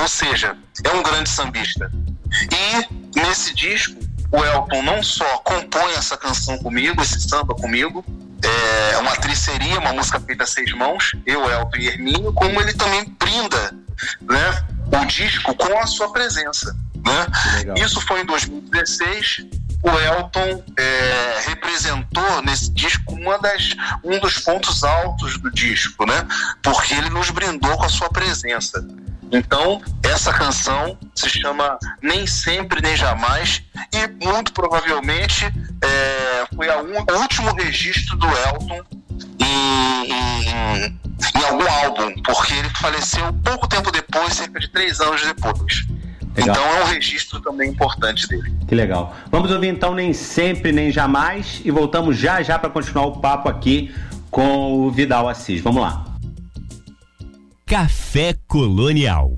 Ou 0.00 0.08
seja, 0.08 0.56
é 0.84 0.90
um 0.90 1.02
grande 1.02 1.28
sambista. 1.28 1.90
E 2.50 3.20
nesse 3.20 3.54
disco, 3.54 3.98
o 4.30 4.44
Elton 4.44 4.82
não 4.82 5.02
só 5.02 5.38
compõe 5.38 5.92
essa 5.92 6.16
canção 6.16 6.58
comigo, 6.58 7.02
esse 7.02 7.20
samba 7.20 7.54
comigo, 7.54 8.04
é 8.42 8.98
uma 8.98 9.14
triceria, 9.16 9.78
uma 9.78 9.92
música 9.92 10.18
feita 10.20 10.44
a 10.44 10.46
seis 10.46 10.72
mãos, 10.72 11.12
eu, 11.26 11.48
Elton 11.50 11.76
e 11.76 11.86
Hermínio, 11.86 12.32
como 12.32 12.60
ele 12.60 12.72
também 12.72 13.04
brinda 13.18 13.74
né, 14.22 14.64
o 15.00 15.04
disco 15.06 15.54
com 15.54 15.78
a 15.78 15.86
sua 15.86 16.12
presença. 16.12 16.74
Né? 17.04 17.74
Isso 17.76 18.00
foi 18.00 18.22
em 18.22 18.26
2016. 18.26 19.46
O 19.82 19.90
Elton 19.90 20.62
é, 20.78 21.40
representou 21.48 22.42
nesse 22.42 22.70
disco 22.70 23.14
uma 23.14 23.36
das, 23.38 23.74
um 24.04 24.18
dos 24.20 24.38
pontos 24.38 24.84
altos 24.84 25.38
do 25.38 25.50
disco, 25.50 26.06
né? 26.06 26.24
Porque 26.62 26.94
ele 26.94 27.10
nos 27.10 27.30
brindou 27.30 27.76
com 27.76 27.84
a 27.84 27.88
sua 27.88 28.08
presença. 28.08 28.80
Então, 29.32 29.80
essa 30.02 30.30
canção 30.30 30.98
se 31.14 31.28
chama 31.30 31.78
Nem 32.02 32.26
Sempre 32.26 32.82
Nem 32.82 32.94
Jamais 32.94 33.62
e 33.90 34.24
muito 34.24 34.52
provavelmente 34.52 35.46
é, 35.46 36.46
foi 36.54 36.68
um, 36.68 36.98
o 37.00 37.20
último 37.20 37.54
registro 37.54 38.16
do 38.18 38.26
Elton 38.26 38.82
em, 39.40 40.12
em, 40.12 40.86
em, 40.86 41.44
algum 41.48 41.66
álbum, 41.84 42.14
porque 42.22 42.52
ele 42.52 42.68
faleceu 42.80 43.32
pouco 43.42 43.66
tempo 43.66 43.90
depois, 43.90 44.34
cerca 44.34 44.60
de 44.60 44.68
três 44.68 45.00
anos 45.00 45.22
depois. 45.22 45.86
Legal. 46.36 46.54
Então 46.54 46.64
é 46.64 46.82
um 46.82 46.86
registro 46.86 47.40
também 47.40 47.70
importante 47.70 48.28
dele. 48.28 48.54
Que 48.68 48.74
legal. 48.74 49.14
Vamos 49.30 49.50
ouvir 49.50 49.68
então 49.68 49.94
Nem 49.94 50.12
Sempre 50.12 50.72
Nem 50.72 50.90
Jamais 50.90 51.60
e 51.64 51.70
voltamos 51.70 52.16
já 52.18 52.42
já 52.42 52.58
para 52.58 52.70
continuar 52.70 53.06
o 53.06 53.18
papo 53.18 53.48
aqui 53.48 53.94
com 54.30 54.86
o 54.86 54.90
Vidal 54.90 55.28
Assis. 55.28 55.60
Vamos 55.60 55.82
lá. 55.82 56.11
Café 57.72 58.36
Colonial. 58.46 59.34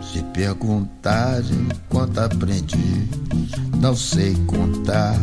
Se 0.00 0.22
perguntarem 0.32 1.66
quanto 1.88 2.20
aprendi, 2.20 3.08
não 3.80 3.96
sei 3.96 4.36
contar. 4.46 5.18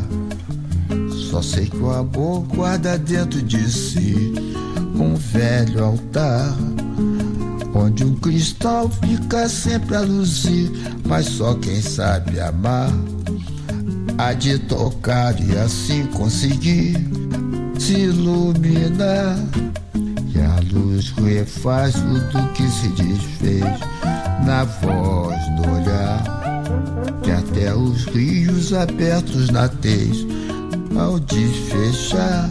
Só 1.35 1.41
sei 1.41 1.65
que 1.65 1.75
o 1.75 1.91
amor 1.91 2.43
guarda 2.43 2.97
dentro 2.97 3.41
de 3.41 3.69
si 3.69 4.33
um 4.97 5.15
velho 5.15 5.83
altar 5.83 6.55
onde 7.73 8.05
um 8.05 8.15
cristal 8.15 8.89
fica 8.89 9.49
sempre 9.49 9.97
a 9.97 9.99
luzir, 9.99 10.71
mas 11.05 11.25
só 11.25 11.53
quem 11.55 11.81
sabe 11.81 12.39
amar 12.39 12.89
há 14.17 14.31
de 14.31 14.57
tocar 14.59 15.37
e 15.45 15.57
assim 15.57 16.05
conseguir 16.05 17.05
se 17.77 17.95
iluminar. 17.95 19.37
E 20.33 20.39
a 20.39 20.61
luz 20.71 21.09
refaz 21.17 21.95
tudo 21.95 22.53
que 22.53 22.65
se 22.69 22.87
desfez 22.93 23.79
na 24.45 24.63
voz 24.63 25.35
do 25.57 25.69
olhar, 25.69 26.23
que 27.21 27.31
até 27.31 27.75
os 27.75 28.05
rios 28.05 28.71
abertos 28.71 29.49
na 29.49 29.67
tez 29.67 30.34
ao 30.97 31.19
desfechar. 31.19 32.49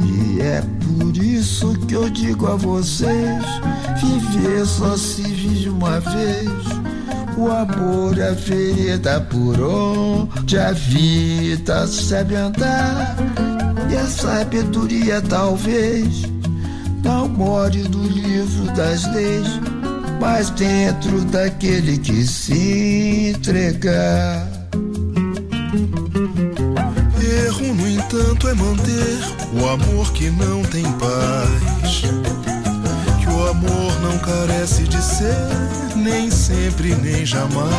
E 0.00 0.40
é 0.40 0.62
por 0.84 1.16
isso 1.16 1.74
que 1.86 1.94
eu 1.94 2.08
digo 2.10 2.46
a 2.46 2.56
vocês 2.56 3.44
Viver 4.02 4.66
só 4.66 4.96
se 4.96 5.22
vive 5.22 5.68
uma 5.68 6.00
vez. 6.00 6.50
O 7.36 7.48
amor 7.48 8.18
é 8.18 8.34
ferida 8.34 9.20
por 9.20 9.60
onde 9.60 10.58
a 10.58 10.72
vida 10.72 11.86
sabe 11.86 12.34
andar. 12.34 13.16
E 13.90 13.96
a 13.96 14.06
sabedoria 14.06 15.22
talvez 15.22 16.22
não 17.04 17.28
more 17.28 17.82
no 17.88 18.02
livro 18.08 18.64
das 18.74 19.04
leis, 19.12 19.46
mas 20.20 20.50
dentro 20.50 21.24
daquele 21.26 21.98
que 21.98 22.26
se 22.26 23.34
entregar. 23.36 24.48
Entanto, 28.12 28.46
é 28.46 28.54
manter 28.54 29.18
o 29.54 29.68
amor 29.68 30.12
que 30.12 30.28
não 30.28 30.62
tem 30.64 30.84
paz 30.92 32.02
o 33.42 33.48
amor 33.48 34.00
não 34.02 34.18
carece 34.18 34.82
de 34.84 35.02
ser, 35.02 35.48
nem 35.96 36.30
sempre, 36.30 36.94
nem 36.94 37.24
jamais. 37.24 37.72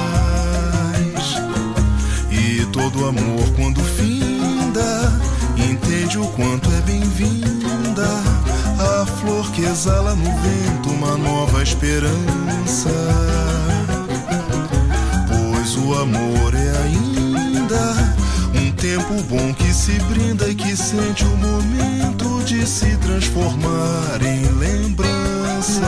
E 2.31 2.65
todo 2.71 3.05
amor, 3.05 3.47
quando 3.55 3.79
finda, 3.81 5.21
entende 5.55 6.17
o 6.17 6.27
quanto 6.29 6.69
é 6.71 6.81
bem-vinda 6.81 8.07
a 8.79 9.05
flor 9.05 9.51
que 9.51 9.61
exala 9.61 10.15
no 10.15 10.25
vento 10.25 10.89
uma 10.89 11.15
nova 11.17 11.61
esperança. 11.61 12.89
Pois 15.27 15.77
o 15.77 15.93
amor 15.93 16.53
é 16.55 16.83
ainda 16.83 17.02
tempo 18.83 19.13
bom 19.29 19.53
que 19.53 19.73
se 19.73 19.93
brinda 20.11 20.45
e 20.49 20.53
que 20.53 20.75
sente 20.75 21.23
o 21.23 21.37
momento 21.37 22.43
de 22.43 22.67
se 22.67 22.97
transformar 22.97 24.21
em 24.21 24.45
lembrança. 24.59 25.87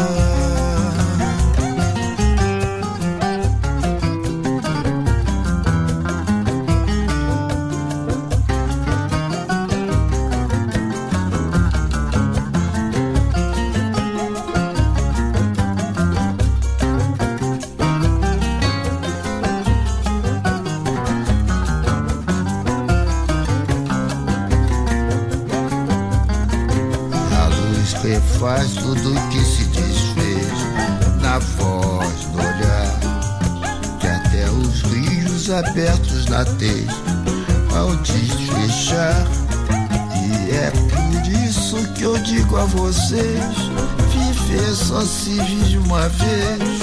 Se 45.06 45.30
vive 45.30 45.78
uma 45.78 46.10
vez. 46.10 46.80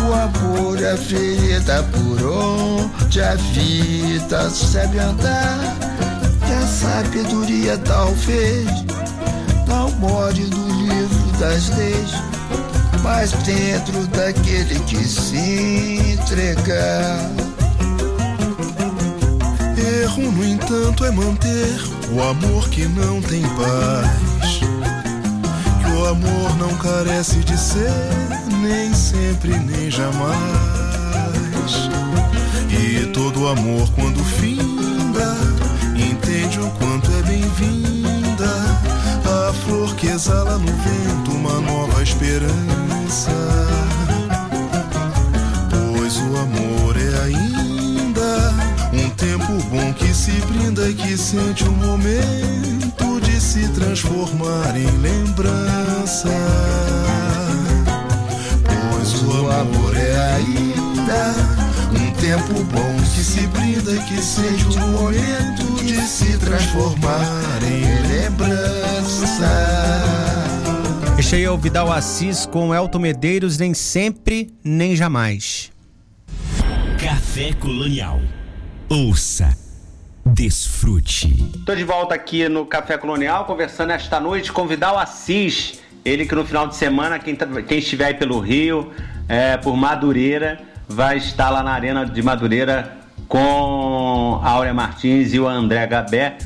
O 0.00 0.12
amor 0.14 0.80
é 0.80 0.92
a 0.92 0.94
vereda 0.94 1.82
por 1.82 2.22
onde 2.24 3.20
a 3.20 3.34
vida 3.34 4.48
sabe 4.50 4.98
andar. 4.98 5.76
E 6.48 6.52
a 6.52 6.66
sabedoria 6.66 7.76
talvez 7.78 8.68
não 9.66 9.90
more 9.92 10.40
no 10.40 10.82
livro 10.82 11.38
das 11.38 11.68
leis, 11.76 12.10
mas 13.02 13.32
dentro 13.44 14.06
daquele 14.08 14.78
que 14.80 15.04
se 15.04 16.14
entregar. 16.14 17.30
Erro, 20.02 20.30
no 20.32 20.44
entanto, 20.44 21.04
é 21.04 21.10
manter 21.10 21.80
o 22.12 22.22
amor 22.22 22.68
que 22.68 22.86
não 22.86 23.20
tem 23.22 23.42
paz. 23.42 24.27
Amor 26.08 26.56
não 26.56 26.74
carece 26.78 27.40
de 27.40 27.58
ser, 27.58 27.92
nem 28.62 28.94
sempre, 28.94 29.58
nem 29.58 29.90
jamais. 29.90 30.38
E 32.70 33.04
todo 33.12 33.46
amor, 33.46 33.86
quando 33.94 34.24
finda, 34.24 35.36
entende 35.94 36.60
o 36.60 36.70
quanto 36.78 37.10
é 37.12 37.22
bem-vinda 37.24 38.46
a 39.48 39.52
flor 39.52 39.94
que 39.96 40.06
exala 40.06 40.56
no 40.56 40.66
vento 40.66 41.30
uma 41.32 41.60
nova 41.60 42.02
esperança. 42.02 43.30
Pois 45.70 46.16
o 46.16 46.36
amor 46.38 46.96
é 46.96 47.24
ainda 47.24 48.54
um 48.94 49.10
tempo 49.10 49.52
bom 49.70 49.92
que 49.92 50.14
se 50.14 50.32
brinda 50.46 50.88
e 50.88 50.94
que 50.94 51.18
sente 51.18 51.64
o 51.64 51.72
momento 51.72 52.98
de 53.04 53.07
se 53.58 53.68
transformar 53.70 54.76
em 54.76 54.86
lembrança. 54.98 56.28
Pois 58.92 59.22
o 59.22 59.50
amor 59.50 59.96
é 59.96 60.34
ainda 60.36 61.34
um 61.90 62.12
tempo 62.20 62.62
bom 62.64 62.96
que 63.02 63.24
se 63.24 63.46
brinda, 63.48 63.96
que 64.04 64.22
seja 64.22 64.68
o 64.68 64.88
momento 64.88 65.84
de 65.84 66.00
se 66.02 66.38
transformar 66.38 67.60
em 67.64 68.06
lembrança. 68.06 69.48
Este 71.18 71.34
aí 71.34 71.42
é 71.42 71.50
o 71.50 71.58
Vidal 71.58 71.90
Assis 71.90 72.46
com 72.46 72.72
Elton 72.72 73.00
Medeiros, 73.00 73.58
nem 73.58 73.74
sempre, 73.74 74.54
nem 74.62 74.94
jamais. 74.94 75.72
Café 76.96 77.52
Colonial. 77.54 78.20
Ouça. 78.88 79.67
Desfrute. 80.34 81.50
Estou 81.56 81.74
de 81.74 81.84
volta 81.84 82.14
aqui 82.14 82.48
no 82.48 82.66
Café 82.66 82.98
Colonial, 82.98 83.44
conversando 83.44 83.90
esta 83.90 84.20
noite 84.20 84.52
com 84.52 84.66
Vidal 84.66 84.98
Assis. 84.98 85.80
Ele 86.04 86.26
que 86.26 86.34
no 86.34 86.44
final 86.44 86.66
de 86.66 86.76
semana, 86.76 87.18
quem, 87.18 87.34
tá, 87.34 87.46
quem 87.62 87.78
estiver 87.78 88.06
aí 88.06 88.14
pelo 88.14 88.38
Rio, 88.38 88.92
é, 89.28 89.56
por 89.56 89.76
Madureira, 89.76 90.60
vai 90.88 91.16
estar 91.16 91.50
lá 91.50 91.62
na 91.62 91.72
Arena 91.72 92.04
de 92.04 92.22
Madureira 92.22 92.98
com 93.26 94.40
a 94.42 94.50
Áurea 94.50 94.74
Martins 94.74 95.34
e 95.34 95.40
o 95.40 95.46
André 95.46 95.86
Gabé, 95.86 96.38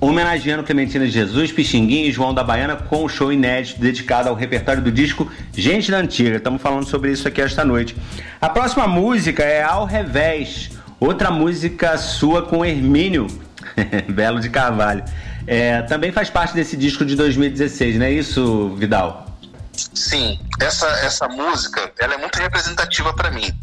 homenageando 0.00 0.62
Clementina 0.62 1.06
Jesus, 1.06 1.52
Pixinguinha 1.52 2.06
e 2.06 2.12
João 2.12 2.34
da 2.34 2.44
Baiana 2.44 2.76
com 2.76 3.04
um 3.04 3.08
show 3.08 3.32
inédito 3.32 3.80
dedicado 3.80 4.28
ao 4.28 4.34
repertório 4.34 4.82
do 4.82 4.92
disco 4.92 5.30
Gente 5.52 5.90
da 5.90 5.98
Antiga. 5.98 6.36
Estamos 6.36 6.60
falando 6.60 6.86
sobre 6.86 7.12
isso 7.12 7.26
aqui 7.26 7.40
esta 7.40 7.64
noite. 7.64 7.96
A 8.40 8.48
próxima 8.48 8.86
música 8.86 9.42
é 9.42 9.62
Ao 9.62 9.84
Revés, 9.84 10.75
outra 11.00 11.30
música 11.30 11.96
sua 11.98 12.42
com 12.42 12.64
Hermínio 12.64 13.26
Belo 14.08 14.40
de 14.40 14.50
Carvalho. 14.50 15.04
É, 15.46 15.82
também 15.82 16.10
faz 16.10 16.28
parte 16.28 16.54
desse 16.54 16.76
disco 16.76 17.04
de 17.04 17.14
2016, 17.14 17.98
não 17.98 18.06
é 18.06 18.10
isso, 18.10 18.74
Vidal? 18.76 19.26
Sim, 19.72 20.38
essa, 20.60 20.86
essa 21.04 21.28
música 21.28 21.92
ela 21.98 22.14
é 22.14 22.18
muito 22.18 22.36
representativa 22.36 23.12
para 23.12 23.30
mim. 23.30 23.54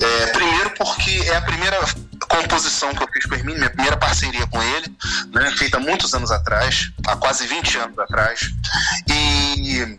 É, 0.00 0.26
primeiro 0.28 0.70
porque 0.78 1.10
é 1.28 1.36
a 1.36 1.42
primeira 1.42 1.76
composição 2.30 2.94
que 2.94 3.02
eu 3.02 3.08
fiz 3.12 3.26
com 3.26 3.34
o 3.34 3.38
Hermínio, 3.38 3.58
minha 3.58 3.70
primeira 3.70 3.96
parceria 3.96 4.46
com 4.46 4.62
ele, 4.62 4.96
né, 5.34 5.50
feita 5.56 5.80
muitos 5.80 6.14
anos 6.14 6.30
atrás, 6.30 6.92
há 7.06 7.16
quase 7.16 7.46
20 7.46 7.78
anos 7.78 7.98
atrás. 7.98 8.52
E 9.08 9.98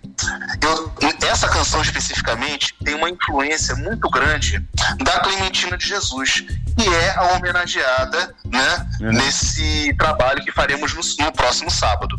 eu, 0.62 0.94
essa 1.28 1.50
canção 1.50 1.82
especificamente 1.82 2.74
tem 2.84 2.96
uma 2.96 3.10
influência 3.10 3.76
muito 3.76 4.10
grande 4.10 4.65
da 5.04 5.20
Clementina 5.20 5.78
de 5.78 5.86
Jesus, 5.86 6.46
que 6.78 6.88
é 6.88 7.15
a 7.17 7.34
homenageada 7.34 8.34
né, 8.46 8.88
uhum. 9.02 9.12
nesse 9.12 9.94
trabalho 9.98 10.44
que 10.44 10.52
faremos 10.54 10.94
no, 10.94 11.26
no 11.26 11.32
próximo 11.34 11.70
sábado. 11.70 12.15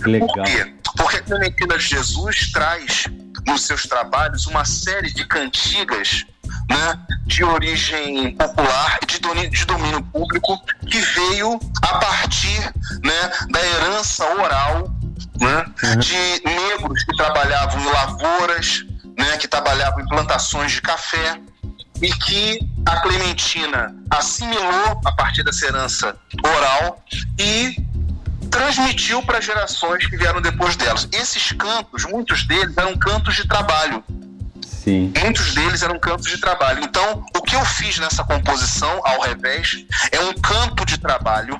Legal. 0.00 0.28
Por 0.28 0.44
quê? 0.44 0.74
Porque 0.96 1.16
a 1.16 1.22
Clementina 1.22 1.78
de 1.78 1.86
Jesus 1.86 2.52
traz 2.52 3.06
nos 3.46 3.62
seus 3.62 3.84
trabalhos 3.84 4.46
uma 4.46 4.64
série 4.64 5.12
de 5.12 5.26
cantigas 5.26 6.26
né, 6.68 6.98
de 7.26 7.44
origem 7.44 8.36
popular 8.36 8.98
de 9.06 9.18
domínio, 9.18 9.50
de 9.50 9.64
domínio 9.64 10.02
público 10.02 10.60
que 10.88 10.98
veio 10.98 11.58
a 11.82 11.98
partir 11.98 12.72
né, 13.02 13.32
da 13.50 13.66
herança 13.66 14.24
oral 14.34 14.90
né, 15.40 15.64
uhum. 15.82 15.98
de 15.98 16.42
negros 16.44 17.04
que 17.04 17.16
trabalhavam 17.16 17.80
em 17.80 17.86
lavouras, 17.86 18.84
né, 19.16 19.36
que 19.36 19.48
trabalhavam 19.48 20.00
em 20.00 20.06
plantações 20.06 20.72
de 20.72 20.82
café 20.82 21.40
e 22.02 22.12
que 22.12 22.58
a 22.86 23.00
Clementina 23.00 23.94
assimilou 24.10 25.00
a 25.04 25.12
partir 25.12 25.42
dessa 25.42 25.66
herança 25.66 26.16
oral 26.44 27.02
e 27.38 27.76
transmitiu 28.50 29.22
para 29.22 29.40
gerações 29.40 30.06
que 30.06 30.16
vieram 30.16 30.40
depois 30.40 30.76
delas. 30.76 31.08
Esses 31.12 31.52
cantos, 31.52 32.04
muitos 32.04 32.46
deles 32.46 32.76
eram 32.76 32.96
cantos 32.96 33.34
de 33.34 33.48
trabalho. 33.48 34.04
Sim. 34.84 35.10
Muitos 35.18 35.54
deles 35.54 35.82
eram 35.82 35.98
cantos 35.98 36.26
de 36.26 36.38
trabalho. 36.38 36.84
Então, 36.84 37.24
o 37.34 37.40
que 37.40 37.56
eu 37.56 37.64
fiz 37.64 37.98
nessa 37.98 38.22
composição, 38.22 39.00
ao 39.02 39.22
revés, 39.22 39.86
é 40.12 40.20
um 40.20 40.34
canto 40.34 40.84
de 40.84 40.98
trabalho. 40.98 41.58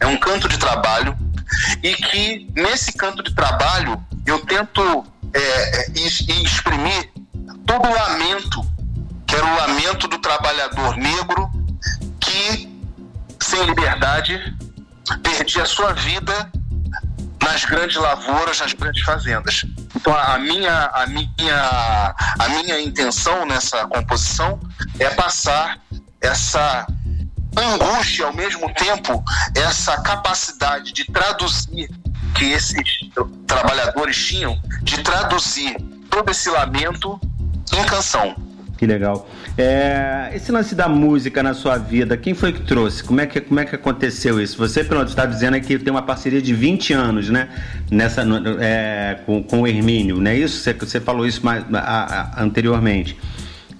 É 0.00 0.06
um 0.06 0.16
canto 0.16 0.48
de 0.48 0.58
trabalho. 0.58 1.16
E 1.82 1.94
que 1.94 2.50
nesse 2.56 2.92
canto 2.92 3.22
de 3.22 3.32
trabalho 3.32 4.02
eu 4.26 4.44
tento 4.44 5.06
é, 5.32 5.40
é 5.40 5.90
exprimir 6.42 7.12
todo 7.64 7.88
o 7.88 7.94
lamento, 7.94 8.66
que 9.24 9.36
era 9.36 9.46
o 9.46 9.56
lamento 9.56 10.08
do 10.08 10.18
trabalhador 10.18 10.96
negro 10.96 11.50
que, 12.18 12.68
sem 13.40 13.64
liberdade, 13.66 14.56
perdi 15.22 15.60
a 15.60 15.64
sua 15.64 15.92
vida 15.92 16.50
nas 17.52 17.64
grandes 17.64 17.96
lavouras, 17.96 18.60
nas 18.60 18.72
grandes 18.74 19.02
fazendas. 19.02 19.64
Então 19.96 20.14
a 20.14 20.38
minha, 20.38 20.90
a 20.92 21.06
minha, 21.06 22.14
a 22.38 22.48
minha 22.50 22.80
intenção 22.80 23.46
nessa 23.46 23.86
composição 23.86 24.60
é 24.98 25.08
passar 25.10 25.78
essa 26.20 26.86
angústia 27.56 28.26
ao 28.26 28.34
mesmo 28.34 28.72
tempo, 28.74 29.24
essa 29.56 30.00
capacidade 30.02 30.92
de 30.92 31.04
traduzir 31.06 31.88
que 32.36 32.52
esses 32.52 32.84
trabalhadores 33.46 34.16
tinham, 34.26 34.60
de 34.82 35.02
traduzir 35.02 35.76
todo 36.10 36.30
esse 36.30 36.50
lamento 36.50 37.18
em 37.72 37.84
canção. 37.86 38.36
Que 38.76 38.86
legal. 38.86 39.26
É, 39.60 40.30
esse 40.34 40.52
lance 40.52 40.72
da 40.72 40.88
música 40.88 41.42
na 41.42 41.52
sua 41.52 41.76
vida, 41.76 42.16
quem 42.16 42.32
foi 42.32 42.52
que 42.52 42.60
trouxe? 42.60 43.02
Como 43.02 43.20
é 43.20 43.26
que, 43.26 43.40
como 43.40 43.58
é 43.58 43.64
que 43.64 43.74
aconteceu 43.74 44.40
isso? 44.40 44.56
Você, 44.56 44.84
pelo 44.84 45.02
está 45.02 45.26
dizendo 45.26 45.60
que 45.60 45.76
tem 45.80 45.90
uma 45.92 46.02
parceria 46.02 46.40
de 46.40 46.54
20 46.54 46.92
anos, 46.92 47.28
né? 47.28 47.48
Nessa, 47.90 48.22
é, 48.60 49.18
com, 49.26 49.42
com 49.42 49.62
o 49.62 49.66
Hermínio, 49.66 50.20
não 50.20 50.30
é 50.30 50.36
isso? 50.36 50.62
Você, 50.62 50.72
você 50.74 51.00
falou 51.00 51.26
isso 51.26 51.44
mais, 51.44 51.64
a, 51.74 51.78
a, 52.38 52.42
anteriormente. 52.44 53.18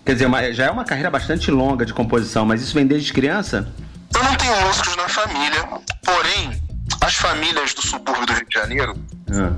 Quer 0.05 0.15
dizer, 0.15 0.27
uma, 0.27 0.53
já 0.53 0.65
é 0.65 0.71
uma 0.71 0.85
carreira 0.85 1.13
bastante 1.13 1.49
longa 1.49 1.87
de 1.87 1.95
composição, 1.95 2.45
mas 2.45 2.61
isso 2.61 2.75
vem 2.75 2.85
desde 2.85 3.13
criança? 3.13 3.73
Eu 4.13 4.25
não 4.25 4.35
tenho 4.35 4.61
músicos 4.67 4.97
na 4.97 5.09
família, 5.09 5.65
porém, 6.05 6.61
as 7.03 7.15
famílias 7.15 7.73
do 7.73 7.83
subúrbio 7.83 8.27
do 8.27 8.33
Rio 8.33 8.47
de 8.49 8.55
Janeiro, 8.55 8.95
uhum. 9.31 9.57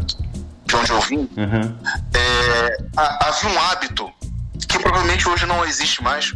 de 0.67 0.77
onde 0.77 0.91
eu 0.91 1.01
vim, 1.01 1.29
uhum. 1.35 1.75
é, 2.13 2.77
havia 2.95 3.49
um 3.49 3.59
hábito 3.71 4.20
que 4.71 4.79
provavelmente 4.79 5.29
hoje 5.29 5.47
não 5.47 5.65
existe 5.65 6.03
mais, 6.03 6.33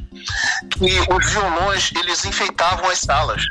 que 0.70 1.00
os 1.12 1.30
violões 1.30 1.92
eles 1.94 2.24
enfeitavam 2.24 2.88
as 2.90 2.98
salas. 2.98 3.42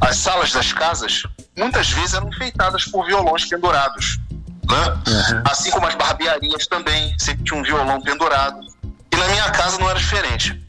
As 0.00 0.16
salas 0.16 0.52
das 0.52 0.72
casas 0.72 1.22
muitas 1.56 1.90
vezes 1.90 2.14
eram 2.14 2.28
enfeitadas 2.28 2.84
por 2.84 3.06
violões 3.06 3.44
pendurados. 3.46 4.18
Né? 4.68 4.86
Uhum. 4.86 5.42
Assim 5.44 5.70
como 5.70 5.86
as 5.86 5.94
barbearias 5.94 6.66
também, 6.66 7.14
sempre 7.18 7.44
tinha 7.44 7.58
um 7.58 7.62
violão 7.62 8.00
pendurado. 8.00 8.60
E 9.12 9.16
na 9.16 9.28
minha 9.28 9.50
casa 9.50 9.78
não 9.78 9.88
era 9.88 9.98
diferente. 9.98 10.60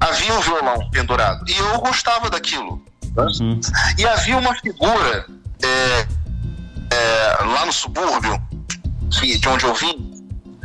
Havia 0.00 0.34
um 0.34 0.40
violão 0.40 0.90
pendurado. 0.90 1.44
E 1.48 1.56
eu 1.56 1.80
gostava 1.80 2.30
daquilo. 2.30 2.82
Né? 3.16 3.24
Uhum. 3.40 3.60
E 3.98 4.06
havia 4.06 4.36
uma 4.36 4.54
figura 4.56 5.26
é, 5.62 6.06
é, 6.90 7.44
lá 7.44 7.66
no 7.66 7.72
subúrbio, 7.72 8.40
de 9.08 9.48
onde 9.48 9.64
eu 9.64 9.74
vim, 9.74 10.11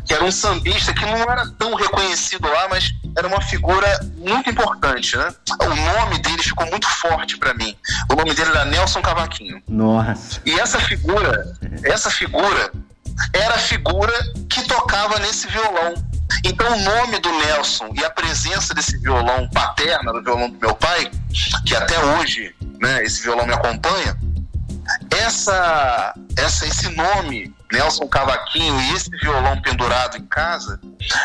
que 0.07 0.13
era 0.13 0.23
um 0.23 0.31
sambista 0.31 0.93
que 0.93 1.05
não 1.05 1.17
era 1.17 1.45
tão 1.59 1.75
reconhecido 1.75 2.47
lá, 2.47 2.67
mas 2.69 2.93
era 3.15 3.27
uma 3.27 3.41
figura 3.41 3.99
muito 4.15 4.49
importante, 4.49 5.17
né? 5.17 5.33
O 5.61 5.75
nome 5.75 6.19
dele 6.19 6.41
ficou 6.41 6.65
muito 6.67 6.87
forte 6.87 7.37
para 7.37 7.53
mim. 7.53 7.75
O 8.09 8.15
nome 8.15 8.33
dele 8.33 8.51
era 8.51 8.63
Nelson 8.63 9.01
Cavaquinho. 9.01 9.61
Nossa. 9.67 10.41
E 10.45 10.57
essa 10.57 10.79
figura, 10.79 11.45
essa 11.83 12.09
figura 12.09 12.71
era 13.33 13.55
a 13.55 13.59
figura 13.59 14.13
que 14.49 14.61
tocava 14.63 15.19
nesse 15.19 15.47
violão. 15.47 15.93
Então 16.45 16.71
o 16.71 16.81
nome 16.81 17.19
do 17.19 17.29
Nelson 17.39 17.89
e 17.93 18.05
a 18.05 18.09
presença 18.09 18.73
desse 18.73 18.97
violão 18.97 19.49
paterna, 19.49 20.13
do 20.13 20.23
violão 20.23 20.49
do 20.49 20.59
meu 20.59 20.75
pai, 20.75 21.11
que 21.65 21.75
até 21.75 21.99
hoje, 21.99 22.55
né, 22.79 23.03
esse 23.03 23.23
violão 23.23 23.45
me 23.45 23.53
acompanha, 23.53 24.17
essa, 25.11 26.13
essa, 26.37 26.65
esse 26.65 26.89
nome, 26.89 27.53
Nelson 27.71 28.07
Cavaquinho, 28.07 28.79
e 28.79 28.93
esse 28.93 29.09
violão 29.09 29.59
pendurado 29.61 30.17
em 30.17 30.25
casa, 30.25 30.79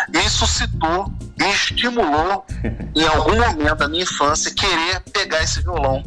me 0.09 0.29
suscitou, 0.29 1.13
me 1.39 1.51
estimulou, 1.51 2.45
em 2.95 3.07
algum 3.07 3.37
momento 3.37 3.77
da 3.77 3.89
minha 3.89 4.03
infância, 4.03 4.53
querer 4.53 5.01
pegar 5.13 5.43
esse 5.43 5.63
violão. 5.63 6.03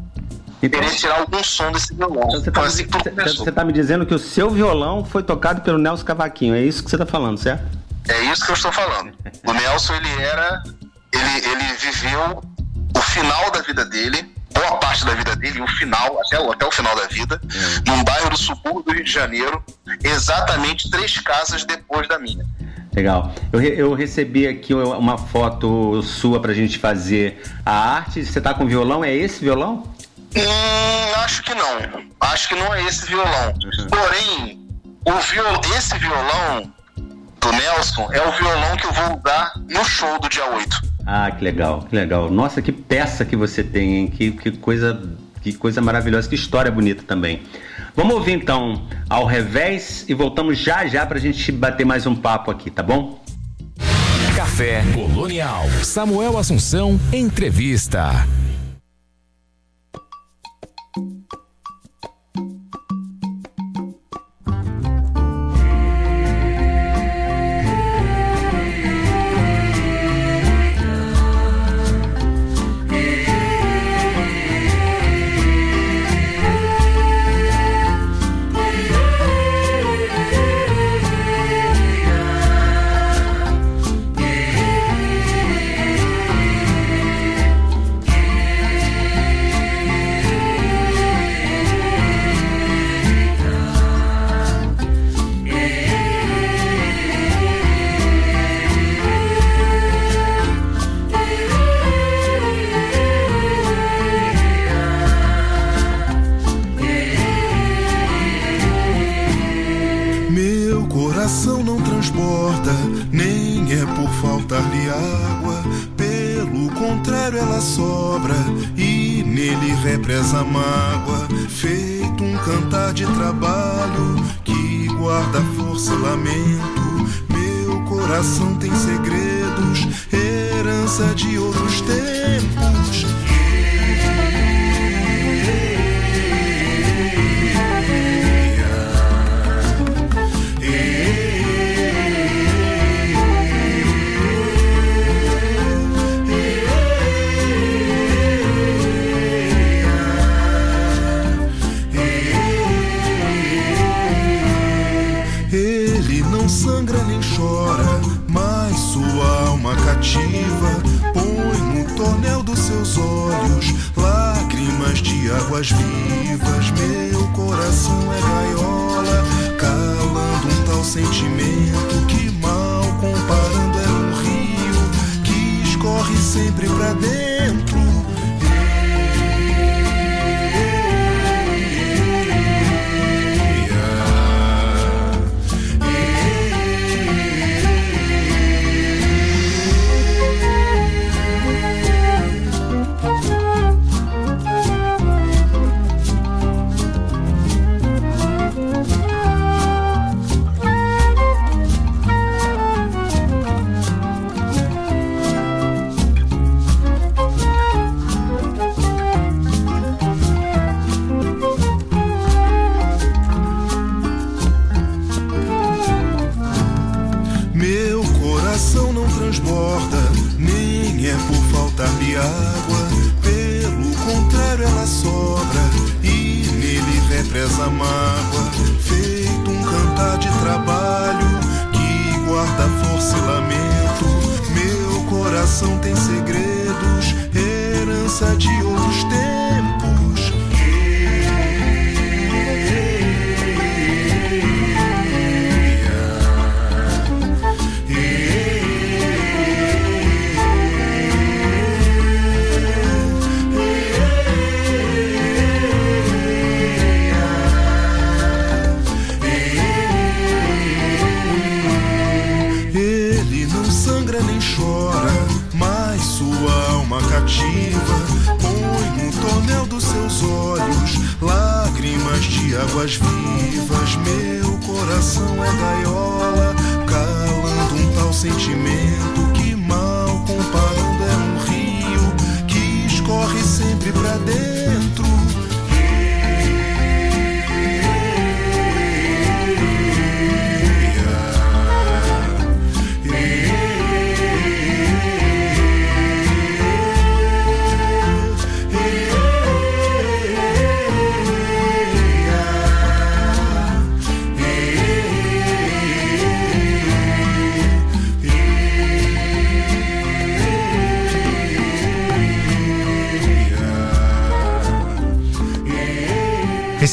Então, 0.62 0.80
querer 0.80 0.96
tirar 0.96 1.20
algum 1.20 1.44
som 1.44 1.72
desse 1.72 1.94
violão. 1.94 2.28
Então, 2.28 2.42
você 2.42 2.50
está 2.50 3.24
assim 3.24 3.52
tá 3.52 3.64
me 3.64 3.74
dizendo 3.74 4.06
que 4.06 4.14
o 4.14 4.20
seu 4.20 4.50
violão 4.50 5.06
foi 5.06 5.24
tocado 5.24 5.62
pelo 5.62 5.78
Nelson 5.78 6.04
Cavaquinho, 6.04 6.56
é 6.56 6.62
isso 6.62 6.84
que 6.84 6.90
você 6.90 6.96
está 6.96 7.06
falando, 7.06 7.38
certo? 7.38 7.64
É 8.08 8.22
isso 8.26 8.46
que 8.46 8.52
eu 8.52 8.56
estou 8.56 8.72
falando. 8.72 9.14
O 9.46 9.54
Nelson, 9.54 9.96
ele 9.96 10.22
era. 10.22 10.64
Ele, 11.12 11.48
ele 11.50 11.74
viveu 11.74 12.44
o 12.96 13.02
final 13.02 13.50
da 13.52 13.62
vida 13.62 13.86
dele 13.86 14.35
boa 14.56 14.78
parte 14.78 15.06
da 15.06 15.14
vida 15.14 15.36
dele, 15.36 15.62
o 15.62 15.68
final, 15.68 16.20
até 16.22 16.40
o, 16.40 16.52
até 16.52 16.66
o 16.66 16.72
final 16.72 16.96
da 16.96 17.08
vida, 17.08 17.40
é. 17.44 17.90
num 17.90 18.04
bairro 18.04 18.30
do 18.30 18.38
subúrbio 18.38 18.84
do 18.84 18.94
Rio 18.94 19.04
de 19.04 19.12
Janeiro, 19.12 19.64
exatamente 20.04 20.90
três 20.90 21.20
casas 21.20 21.66
depois 21.66 22.08
da 22.08 22.18
minha. 22.18 22.46
Legal. 22.96 23.34
Eu, 23.52 23.62
eu 23.62 23.94
recebi 23.94 24.48
aqui 24.48 24.74
uma 24.74 25.18
foto 25.18 26.02
sua 26.02 26.42
pra 26.42 26.54
gente 26.54 26.80
fazer 26.80 27.42
a 27.66 27.96
arte. 27.96 28.24
Você 28.24 28.40
tá 28.40 28.54
com 28.54 28.66
violão? 28.66 29.04
É 29.04 29.14
esse 29.14 29.42
violão? 29.44 29.84
Hum, 30.34 31.14
acho 31.18 31.44
que 31.44 31.54
não. 31.54 32.06
Acho 32.22 32.48
que 32.48 32.56
não 32.56 32.74
é 32.74 32.84
esse 32.86 33.06
violão. 33.06 33.50
Uhum. 33.50 33.88
Porém, 33.88 34.68
o 35.06 35.12
viol... 35.12 35.62
esse 35.78 35.98
violão 35.98 36.74
do 37.42 37.52
Nelson 37.52 38.08
é 38.14 38.22
o 38.26 38.32
violão 38.32 38.78
que 38.78 38.86
eu 38.86 38.94
vou 38.94 39.20
usar 39.20 39.52
no 39.70 39.84
show 39.84 40.18
do 40.20 40.30
dia 40.30 40.46
8. 40.46 40.95
Ah, 41.06 41.30
que 41.30 41.44
legal, 41.44 41.86
que 41.88 41.96
legal. 41.96 42.32
Nossa, 42.32 42.62
que 42.62 42.72
peça 42.72 43.24
que 43.24 43.36
você 43.36 43.64
tem, 43.64 43.98
hein? 43.98 44.08
Que, 44.08 44.32
que 44.32 44.52
coisa, 44.52 45.00
que 45.42 45.54
coisa 45.54 45.80
maravilhosa, 45.82 46.28
que 46.28 46.36
história 46.36 46.72
bonita 46.72 47.04
também. 47.04 47.42
Vamos 47.96 48.16
ouvir 48.16 48.34
então 48.34 48.82
ao 49.10 49.26
revés 49.26 50.04
e 50.10 50.14
voltamos 50.14 50.58
já 50.58 50.86
já 50.88 51.06
para 51.06 51.18
a 51.18 51.22
gente 51.22 51.52
bater 51.52 51.86
mais 51.86 52.06
um 52.08 52.16
papo 52.16 52.50
aqui, 52.50 52.70
tá 52.70 52.82
bom? 52.82 53.24
Café 54.36 54.84
Colonial. 54.94 55.64
Samuel 55.84 56.38
Assunção, 56.38 57.00
entrevista. 57.14 58.28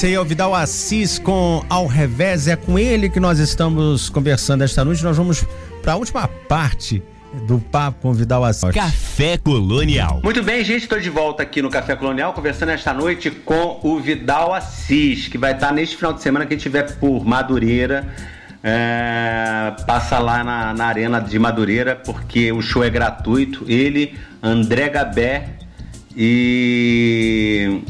Esse 0.03 0.09
aí 0.09 0.15
é 0.15 0.21
o 0.21 0.25
Vidal 0.25 0.53
Assis 0.53 1.17
com 1.17 1.65
Ao 1.71 1.87
Revés. 1.87 2.49
É 2.49 2.57
com 2.57 2.77
ele 2.77 3.09
que 3.09 3.21
nós 3.21 3.38
estamos 3.38 4.11
conversando 4.11 4.65
esta 4.65 4.85
noite. 4.85 5.05
Nós 5.05 5.17
vamos 5.17 5.47
para 5.81 5.93
a 5.93 5.97
última 5.97 6.27
parte 6.27 7.01
do 7.47 7.61
papo 7.61 8.01
com 8.03 8.11
o 8.11 8.12
Vidal 8.12 8.45
Assis. 8.45 8.75
Café 8.75 9.38
Colonial. 9.38 10.21
Muito 10.21 10.43
bem, 10.43 10.65
gente, 10.65 10.83
estou 10.83 10.99
de 10.99 11.09
volta 11.09 11.45
aqui 11.45 11.62
no 11.62 11.71
Café 11.71 11.95
Colonial, 11.95 12.33
conversando 12.33 12.71
esta 12.71 12.93
noite 12.93 13.31
com 13.31 13.79
o 13.81 14.01
Vidal 14.01 14.53
Assis, 14.53 15.29
que 15.29 15.38
vai 15.38 15.53
estar 15.53 15.73
neste 15.73 15.95
final 15.95 16.12
de 16.12 16.21
semana, 16.21 16.47
quem 16.47 16.57
estiver 16.57 16.97
por 16.97 17.25
Madureira, 17.25 18.12
é, 18.61 19.73
passa 19.87 20.19
lá 20.19 20.43
na, 20.43 20.75
na 20.75 20.87
Arena 20.87 21.21
de 21.21 21.38
Madureira, 21.38 21.95
porque 21.95 22.51
o 22.51 22.61
show 22.61 22.83
é 22.83 22.91
gratuito. 22.91 23.65
Ele, 23.69 24.19
André 24.43 24.88
Gabé 24.88 25.51
e, 26.17 27.83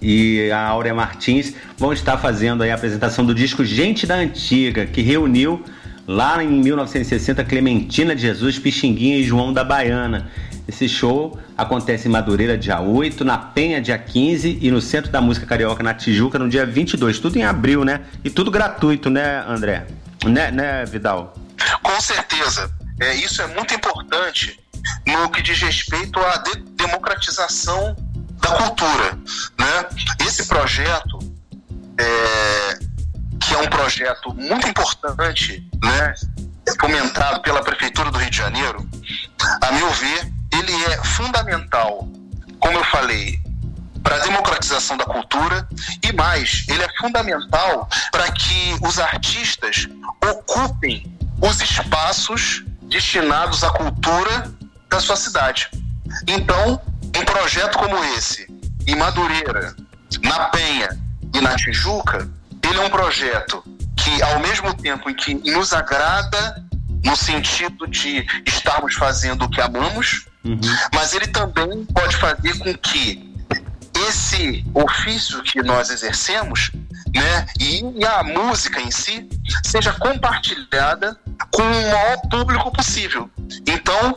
e 0.00 0.50
a 0.50 0.66
Áurea 0.66 0.94
Martins 0.94 1.54
vão 1.76 1.92
estar 1.92 2.16
fazendo 2.18 2.62
a 2.62 2.74
apresentação 2.74 3.24
do 3.24 3.34
disco 3.34 3.64
Gente 3.64 4.06
da 4.06 4.16
Antiga, 4.16 4.86
que 4.86 5.02
reuniu 5.02 5.64
lá 6.06 6.42
em 6.42 6.48
1960 6.48 7.44
Clementina 7.44 8.14
de 8.14 8.22
Jesus, 8.22 8.58
Pixinguinha 8.58 9.18
e 9.18 9.24
João 9.24 9.52
da 9.52 9.62
Baiana. 9.62 10.30
Esse 10.66 10.88
show 10.88 11.38
acontece 11.56 12.08
em 12.08 12.10
Madureira 12.10 12.56
dia 12.56 12.80
8, 12.80 13.24
na 13.24 13.38
Penha 13.38 13.80
dia 13.80 13.98
15 13.98 14.58
e 14.60 14.70
no 14.70 14.80
Centro 14.80 15.10
da 15.10 15.20
Música 15.20 15.46
Carioca 15.46 15.82
na 15.82 15.94
Tijuca 15.94 16.38
no 16.38 16.48
dia 16.48 16.66
22. 16.66 17.18
Tudo 17.18 17.38
em 17.38 17.44
abril, 17.44 17.84
né? 17.84 18.02
E 18.22 18.30
tudo 18.30 18.50
gratuito, 18.50 19.08
né, 19.08 19.42
André? 19.46 19.86
Né, 20.24 20.50
né 20.50 20.84
Vidal? 20.84 21.34
Com 21.82 22.00
certeza. 22.00 22.70
É, 23.00 23.14
isso 23.14 23.40
é 23.40 23.46
muito 23.48 23.72
importante 23.74 24.58
no 25.06 25.30
que 25.30 25.40
diz 25.42 25.60
respeito 25.60 26.18
à 26.18 26.36
de- 26.38 26.60
democratização 26.76 27.96
da 28.40 28.50
cultura. 28.56 29.18
Né? 29.58 29.86
Esse 30.26 30.46
projeto, 30.46 31.18
é, 31.98 32.78
que 33.40 33.54
é 33.54 33.58
um 33.58 33.68
projeto 33.68 34.34
muito 34.34 34.68
importante, 34.68 35.68
né, 35.82 36.14
fomentado 36.80 37.40
pela 37.40 37.62
Prefeitura 37.62 38.10
do 38.10 38.18
Rio 38.18 38.30
de 38.30 38.36
Janeiro, 38.36 38.88
a 39.62 39.72
meu 39.72 39.90
ver, 39.90 40.32
ele 40.52 40.84
é 40.84 41.04
fundamental, 41.04 42.08
como 42.60 42.78
eu 42.78 42.84
falei, 42.84 43.40
para 44.02 44.16
a 44.16 44.18
democratização 44.20 44.96
da 44.96 45.04
cultura 45.04 45.68
e 46.02 46.12
mais, 46.12 46.64
ele 46.68 46.82
é 46.82 46.88
fundamental 46.98 47.88
para 48.10 48.30
que 48.32 48.76
os 48.82 48.98
artistas 48.98 49.88
ocupem 50.22 51.18
os 51.40 51.60
espaços 51.60 52.64
destinados 52.82 53.62
à 53.62 53.70
cultura 53.70 54.50
da 54.88 55.00
sua 55.00 55.16
cidade. 55.16 55.70
Então, 56.26 56.80
um 57.16 57.24
projeto 57.24 57.78
como 57.78 58.02
esse, 58.16 58.46
em 58.86 58.96
Madureira, 58.96 59.74
na 60.22 60.44
Penha 60.46 60.88
e 61.34 61.40
na 61.40 61.54
Tijuca, 61.56 62.28
ele 62.62 62.78
é 62.78 62.84
um 62.84 62.90
projeto 62.90 63.62
que, 63.96 64.22
ao 64.22 64.40
mesmo 64.40 64.74
tempo 64.74 65.10
em 65.10 65.14
que 65.14 65.34
nos 65.34 65.72
agrada, 65.72 66.64
no 67.04 67.16
sentido 67.16 67.86
de 67.86 68.26
estarmos 68.46 68.94
fazendo 68.94 69.44
o 69.44 69.50
que 69.50 69.60
amamos, 69.60 70.26
mas 70.94 71.12
ele 71.12 71.26
também 71.28 71.84
pode 71.86 72.16
fazer 72.16 72.58
com 72.58 72.74
que 72.74 73.28
esse 74.08 74.64
ofício 74.74 75.42
que 75.42 75.62
nós 75.62 75.90
exercemos, 75.90 76.70
né, 77.14 77.46
e 77.60 78.04
a 78.04 78.22
música 78.22 78.80
em 78.80 78.90
si, 78.90 79.28
seja 79.64 79.92
compartilhada 79.94 81.18
com 81.50 81.62
o 81.62 81.92
maior 81.92 82.18
público 82.30 82.70
possível. 82.72 83.30
Então, 83.66 84.14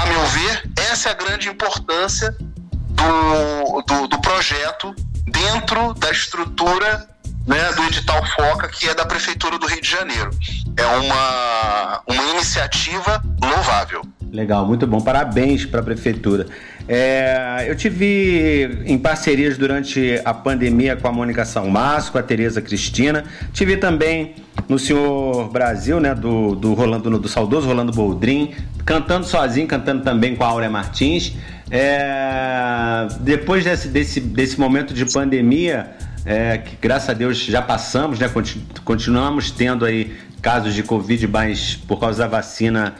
a 0.00 0.06
meu 0.06 0.24
ver, 0.26 0.70
essa 0.90 1.10
é 1.10 1.12
a 1.12 1.14
grande 1.14 1.48
importância 1.48 2.34
do, 2.40 3.82
do, 3.82 4.08
do 4.08 4.20
projeto 4.20 4.94
dentro 5.26 5.92
da 5.94 6.10
estrutura 6.10 7.06
né, 7.46 7.72
do 7.72 7.84
edital 7.84 8.24
Foca, 8.34 8.68
que 8.68 8.88
é 8.88 8.94
da 8.94 9.04
Prefeitura 9.04 9.58
do 9.58 9.66
Rio 9.66 9.80
de 9.82 9.90
Janeiro. 9.90 10.30
É 10.76 10.86
uma, 10.86 12.02
uma 12.06 12.22
iniciativa 12.30 13.22
louvável. 13.42 14.02
Legal, 14.32 14.64
muito 14.64 14.86
bom. 14.86 15.00
Parabéns 15.00 15.64
para 15.64 15.80
a 15.80 15.82
prefeitura. 15.82 16.46
É, 16.86 17.64
eu 17.66 17.74
tive 17.74 18.82
em 18.86 18.96
parcerias 18.96 19.58
durante 19.58 20.20
a 20.24 20.32
pandemia 20.32 20.94
com 20.94 21.08
a 21.08 21.12
Mônica 21.12 21.44
Salmaço, 21.44 22.12
com 22.12 22.18
a 22.18 22.22
Tereza 22.22 22.62
Cristina. 22.62 23.24
Tive 23.52 23.76
também 23.76 24.34
no 24.68 24.78
Senhor 24.78 25.48
Brasil, 25.50 25.98
né, 25.98 26.14
do, 26.14 26.54
do 26.54 26.74
Rolando, 26.74 27.18
do 27.18 27.28
saudoso 27.28 27.66
Rolando 27.66 27.90
Boldrin, 27.92 28.52
cantando 28.84 29.26
sozinho, 29.26 29.66
cantando 29.66 30.04
também 30.04 30.36
com 30.36 30.44
a 30.44 30.46
Áurea 30.46 30.70
Martins. 30.70 31.36
É, 31.68 33.08
depois 33.20 33.64
desse, 33.64 33.88
desse, 33.88 34.20
desse 34.20 34.60
momento 34.60 34.94
de 34.94 35.06
pandemia, 35.06 35.90
é, 36.24 36.58
que 36.58 36.76
graças 36.80 37.10
a 37.10 37.14
Deus 37.14 37.38
já 37.38 37.62
passamos, 37.62 38.18
né, 38.20 38.28
continu- 38.28 38.64
continuamos 38.84 39.50
tendo 39.50 39.84
aí 39.84 40.12
casos 40.40 40.72
de 40.72 40.82
Covid, 40.84 41.26
mas 41.26 41.74
por 41.74 41.98
causa 41.98 42.20
da 42.22 42.28
vacina 42.28 42.94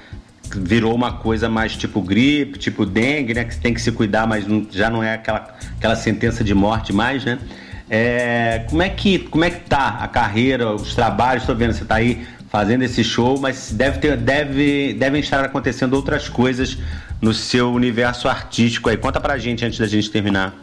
virou 0.56 0.94
uma 0.94 1.12
coisa 1.12 1.48
mais 1.48 1.76
tipo 1.76 2.00
gripe, 2.02 2.58
tipo 2.58 2.84
dengue, 2.86 3.34
né? 3.34 3.44
Que 3.44 3.56
tem 3.58 3.72
que 3.74 3.80
se 3.80 3.92
cuidar, 3.92 4.26
mas 4.26 4.46
não- 4.46 4.66
já 4.70 4.88
não 4.90 5.02
é 5.02 5.14
aquela, 5.14 5.54
aquela 5.76 5.96
sentença 5.96 6.42
de 6.44 6.54
morte 6.54 6.92
mais, 6.92 7.24
né? 7.24 7.38
É, 7.88 8.64
como, 8.68 8.82
é 8.82 8.88
que, 8.88 9.18
como 9.18 9.44
é 9.44 9.50
que 9.50 9.60
tá 9.68 9.98
a 10.00 10.06
carreira, 10.08 10.72
os 10.72 10.94
trabalhos? 10.94 11.42
Estou 11.42 11.56
vendo, 11.56 11.72
você 11.72 11.82
está 11.82 11.96
aí 11.96 12.26
fazendo 12.48 12.82
esse 12.82 13.02
show, 13.02 13.38
mas 13.38 13.70
deve 13.72 13.98
ter, 13.98 14.16
deve, 14.16 14.94
devem 14.94 15.20
estar 15.20 15.44
acontecendo 15.44 15.94
outras 15.94 16.28
coisas 16.28 16.78
no 17.20 17.34
seu 17.34 17.72
universo 17.72 18.28
artístico 18.28 18.88
aí. 18.88 18.96
Conta 18.96 19.20
pra 19.20 19.38
gente 19.38 19.64
antes 19.64 19.78
da 19.78 19.86
gente 19.86 20.10
terminar. 20.10 20.54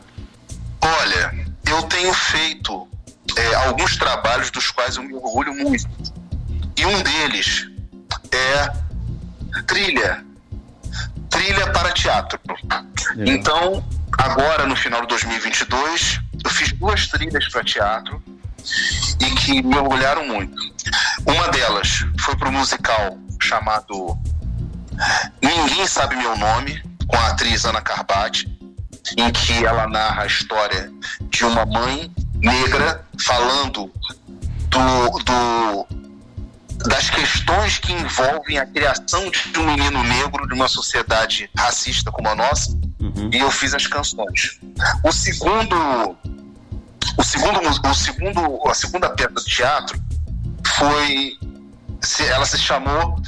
Olha, 0.82 1.34
eu 1.70 1.84
tenho 1.84 2.14
feito 2.14 2.88
é, 3.38 3.56
alguns 3.68 3.98
trabalhos 3.98 4.50
dos 4.50 4.72
quais 4.72 4.96
eu 4.98 5.04
me 5.04 5.14
orgulho 5.14 5.54
muito. 5.54 5.86
E 6.78 6.86
um 6.86 7.02
deles 7.02 7.68
é 8.32 8.72
trilha. 9.64 10.26
Trilha 11.30 11.72
para 11.72 11.92
teatro. 11.92 12.40
Legal. 13.16 13.36
Então, 13.36 13.88
agora 14.18 14.66
no 14.66 14.76
final 14.76 15.02
de 15.02 15.08
2022, 15.08 16.22
eu 16.44 16.50
fiz 16.50 16.72
duas 16.74 17.08
trilhas 17.08 17.48
para 17.50 17.64
teatro 17.64 18.22
e 19.20 19.36
que 19.36 19.62
me 19.62 19.78
orgulharam 19.78 20.26
muito. 20.28 20.56
Uma 21.26 21.48
delas 21.50 22.06
foi 22.20 22.36
para 22.36 22.50
o 22.50 22.52
musical 22.52 23.18
chamado 23.42 24.18
Ninguém 25.42 25.86
Sabe 25.88 26.16
Meu 26.16 26.36
Nome, 26.38 26.82
com 27.08 27.18
a 27.18 27.28
atriz 27.28 27.66
Ana 27.66 27.82
Carbati, 27.82 28.48
em 29.18 29.32
que 29.32 29.66
ela 29.66 29.88
narra 29.88 30.24
a 30.24 30.26
história 30.26 30.92
de 31.30 31.46
uma 31.46 31.66
mãe 31.66 32.12
negra 32.36 33.06
falando 33.20 33.92
do, 34.70 35.20
do, 35.24 35.88
das 36.86 37.10
questões 37.10 37.80
que 37.80 37.92
envolvem 37.92 38.60
a 38.60 38.66
criação 38.66 39.30
de 39.30 39.60
um 39.60 39.66
menino 39.66 40.04
negro 40.04 40.48
de 40.48 40.54
uma 40.54 40.68
sociedade 40.68 41.50
racista 41.58 42.12
como 42.12 42.30
a 42.30 42.36
nossa, 42.36 42.72
uhum. 43.00 43.30
e 43.34 43.40
eu 43.40 43.50
fiz 43.50 43.74
as 43.74 43.88
canções. 43.88 44.60
O 45.04 45.12
segundo, 45.12 46.18
o 47.18 47.24
segundo, 47.24 47.60
o 47.60 47.94
segundo, 47.94 48.70
a 48.70 48.74
segunda 48.74 49.10
peça 49.10 49.34
de 49.34 49.46
teatro 49.46 50.02
foi, 50.66 51.34
ela 52.30 52.46
se 52.46 52.58
chamou 52.60 53.20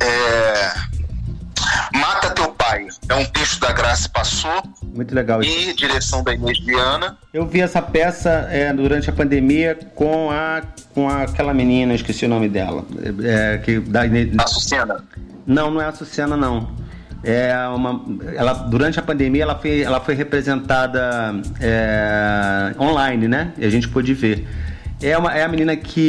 é, 0.00 0.74
Mata 1.94 2.30
Teu 2.30 2.51
Pai. 2.62 2.86
É 3.08 3.14
um 3.14 3.24
texto 3.24 3.60
da 3.60 3.72
Graça 3.72 4.08
Passou. 4.08 4.62
Muito 4.94 5.12
legal. 5.14 5.42
E 5.42 5.72
direção 5.74 6.22
da 6.22 6.32
Inês 6.32 6.60
Viana. 6.60 7.18
Eu 7.34 7.46
vi 7.46 7.60
essa 7.60 7.82
peça 7.82 8.46
é, 8.50 8.72
durante 8.72 9.10
a 9.10 9.12
pandemia 9.12 9.76
com 9.94 10.30
a 10.30 10.62
com 10.94 11.08
aquela 11.08 11.54
menina, 11.54 11.94
esqueci 11.94 12.26
o 12.26 12.28
nome 12.28 12.48
dela. 12.48 12.84
É, 13.24 13.58
que 13.58 13.80
da 13.80 14.06
Inês... 14.06 14.38
Açucena. 14.38 15.02
Não, 15.46 15.70
não 15.70 15.80
é 15.80 15.86
Açucena, 15.86 16.36
não. 16.36 16.70
É 17.24 17.56
uma, 17.68 18.04
ela, 18.34 18.52
durante 18.52 18.98
a 18.98 19.02
pandemia 19.02 19.42
ela 19.42 19.56
foi, 19.56 19.80
ela 19.80 20.00
foi 20.00 20.14
representada 20.14 21.34
é, 21.60 22.74
online, 22.78 23.26
né? 23.26 23.52
E 23.58 23.64
a 23.64 23.70
gente 23.70 23.88
pôde 23.88 24.12
ver. 24.14 24.46
É, 25.00 25.16
uma, 25.18 25.32
é 25.34 25.42
a 25.42 25.48
menina 25.48 25.74
que. 25.74 26.08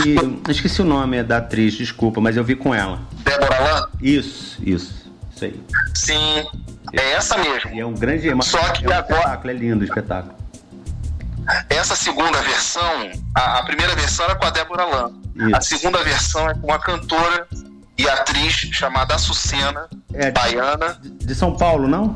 Esqueci 0.49 0.81
o 0.81 0.85
nome 0.85 1.23
da 1.23 1.37
atriz, 1.37 1.73
desculpa, 1.73 2.21
mas 2.21 2.37
eu 2.37 2.43
vi 2.43 2.55
com 2.55 2.75
ela. 2.75 2.99
Débora 3.23 3.59
Lan? 3.59 3.87
Isso, 4.01 4.61
isso. 4.63 5.02
Aí. 5.43 5.63
Sim, 5.93 6.45
é 6.93 7.12
essa 7.13 7.38
mesmo. 7.38 7.71
E 7.73 7.79
é 7.79 7.86
um 7.86 7.93
grande. 7.93 8.29
É 8.29 8.34
uma, 8.34 8.43
Só 8.43 8.58
que 8.71 8.86
é 8.86 8.89
um 8.89 8.93
agora. 8.93 9.15
Espetáculo, 9.15 9.49
é 9.49 9.53
lindo 9.53 9.82
o 9.82 9.84
espetáculo. 9.84 10.36
Essa 11.69 11.95
segunda 11.95 12.41
versão, 12.41 13.12
a, 13.36 13.60
a 13.60 13.63
primeira 13.63 13.93
versão 13.95 14.25
era 14.25 14.36
com 14.36 14.45
a 14.45 14.49
Débora 14.49 14.86
Lan. 14.86 15.12
Isso. 15.36 15.56
A 15.56 15.62
segunda 15.62 16.03
versão 16.03 16.49
é 16.49 16.53
com 16.53 16.67
uma 16.67 16.79
cantora 16.79 17.47
e 17.97 18.08
atriz 18.08 18.53
chamada 18.53 19.15
Açucena, 19.15 19.88
é, 20.13 20.32
baiana. 20.32 20.97
De, 21.01 21.10
de 21.10 21.36
São 21.36 21.56
Paulo, 21.56 21.88
não? 21.88 22.15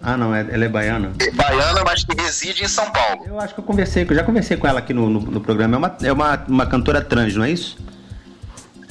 Ah, 0.00 0.16
não, 0.16 0.34
é, 0.34 0.46
ela 0.50 0.64
é 0.64 0.68
baiana. 0.68 1.12
É 1.20 1.30
baiana, 1.32 1.82
mas 1.84 2.04
que 2.04 2.20
reside 2.20 2.64
em 2.64 2.68
São 2.68 2.90
Paulo. 2.90 3.24
Eu 3.26 3.40
acho 3.40 3.54
que 3.54 3.60
eu 3.60 3.64
conversei, 3.64 4.06
eu 4.08 4.14
já 4.14 4.22
conversei 4.22 4.56
com 4.56 4.66
ela 4.66 4.78
aqui 4.78 4.94
no, 4.94 5.10
no, 5.10 5.20
no 5.20 5.40
programa. 5.40 5.74
É, 5.74 5.78
uma, 5.78 5.96
é 6.04 6.12
uma, 6.12 6.44
uma 6.46 6.66
cantora 6.66 7.02
trans, 7.02 7.34
não 7.34 7.44
é 7.44 7.50
isso? 7.50 7.76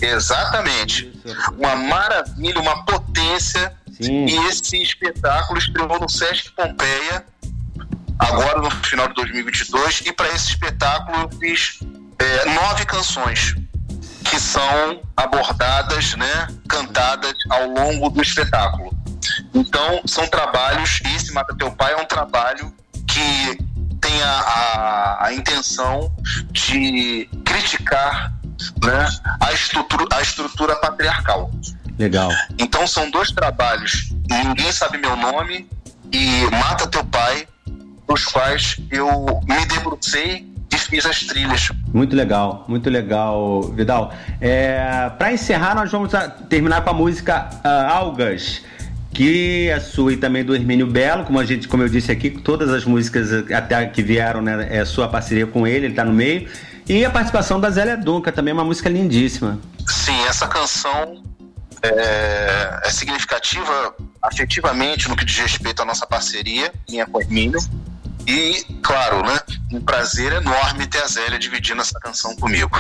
Exatamente. 0.02 1.12
Uma 1.58 1.76
maravilha, 1.76 2.60
uma 2.60 2.86
potência. 2.86 3.74
Sim. 4.00 4.26
E 4.26 4.36
esse 4.48 4.82
espetáculo 4.82 5.58
estreou 5.58 6.00
no 6.00 6.10
Sesc 6.10 6.52
Pompeia, 6.52 7.26
agora 8.20 8.62
no 8.62 8.70
final 8.84 9.08
de 9.08 9.16
2022. 9.16 10.04
E 10.06 10.14
para 10.14 10.28
esse 10.30 10.50
espetáculo 10.50 11.22
eu 11.22 11.40
fiz 11.40 11.80
é, 12.20 12.46
nove 12.54 12.86
canções 12.86 13.56
que 14.24 14.40
são 14.40 15.02
abordadas, 15.16 16.16
né, 16.16 16.48
cantadas 16.68 17.34
ao 17.50 17.68
longo 17.70 18.10
do 18.10 18.22
espetáculo. 18.22 18.92
Então, 19.54 20.02
são 20.06 20.28
trabalhos, 20.28 21.00
e 21.06 21.16
esse 21.16 21.34
Mata 21.34 21.56
Teu 21.58 21.72
Pai 21.72 21.94
é 21.94 21.98
um 21.98 22.06
trabalho 22.06 22.74
que 23.08 23.58
tem 24.02 24.22
a, 24.22 24.30
a, 24.30 25.26
a 25.28 25.34
intenção 25.34 26.14
de 26.52 27.30
criticar 27.46 28.37
né, 28.84 29.08
a, 29.40 29.54
estrutura, 29.54 30.06
a 30.12 30.22
estrutura 30.22 30.76
patriarcal. 30.78 31.52
Legal. 31.98 32.32
Então, 32.60 32.86
são 32.86 33.10
dois 33.10 33.32
trabalhos, 33.32 34.14
Ninguém 34.30 34.72
Sabe 34.72 34.98
Meu 34.98 35.16
Nome 35.16 35.68
e 36.12 36.46
Mata 36.52 36.88
Teu 36.88 37.04
Pai, 37.04 37.48
dos 38.08 38.26
quais 38.26 38.78
eu 38.92 39.42
me 39.48 39.66
debrucei 39.66 40.48
e 40.72 40.78
fiz 40.78 41.06
as 41.06 41.22
trilhas. 41.22 41.72
Muito 41.94 42.16
legal, 42.16 42.66
muito 42.68 42.90
legal, 42.90 43.64
Vidal. 43.74 44.14
É, 44.40 45.10
Para 45.18 45.34
encerrar, 45.34 45.76
nós 45.76 45.92
vamos 45.92 46.12
terminar 46.50 46.82
com 46.82 46.90
a 46.90 46.94
música 46.94 47.50
uh, 47.64 47.92
Algas 47.92 48.62
que 49.18 49.68
é 49.68 49.80
sua 49.80 50.14
e 50.14 50.18
também 50.18 50.44
do 50.44 50.54
Hermínio 50.54 50.86
Belo, 50.86 51.24
como 51.24 51.40
a 51.40 51.44
gente, 51.44 51.68
como 51.68 51.82
eu 51.82 51.90
disse 51.90 52.12
aqui, 52.12 52.30
todas 52.30 52.70
as 52.70 52.86
músicas 52.86 53.32
até 53.52 53.84
que 53.88 54.04
vieram, 54.04 54.44
né, 54.44 54.68
é 54.70 54.86
sua 54.86 55.08
parceria 55.08 55.48
com 55.48 55.66
ele, 55.66 55.88
ele 55.88 55.94
está 55.94 56.06
no 56.06 56.14
meio. 56.14 56.48
E 56.90 57.04
a 57.04 57.10
participação 57.10 57.60
da 57.60 57.70
Zélia 57.70 57.98
Dunca, 57.98 58.32
também 58.32 58.52
é 58.52 58.54
uma 58.54 58.64
música 58.64 58.88
lindíssima. 58.88 59.60
Sim, 59.86 60.24
essa 60.26 60.48
canção 60.48 61.22
é, 61.82 62.80
é 62.84 62.90
significativa 62.90 63.94
afetivamente 64.22 65.10
no 65.10 65.16
que 65.16 65.26
diz 65.26 65.38
respeito 65.38 65.82
à 65.82 65.86
nossa 65.86 66.08
parceria, 66.08 66.72
minha 66.90 67.06
com 67.06 67.20
Hermínio. 67.20 67.60
E, 68.26 68.64
claro, 68.82 69.22
né, 69.26 69.40
um 69.72 69.82
prazer 69.82 70.32
enorme 70.34 70.88
ter 70.88 71.00
a 71.00 71.08
Zélia 71.08 71.38
dividindo 71.38 71.82
essa 71.82 72.00
canção 72.00 72.36
comigo. 72.36 72.78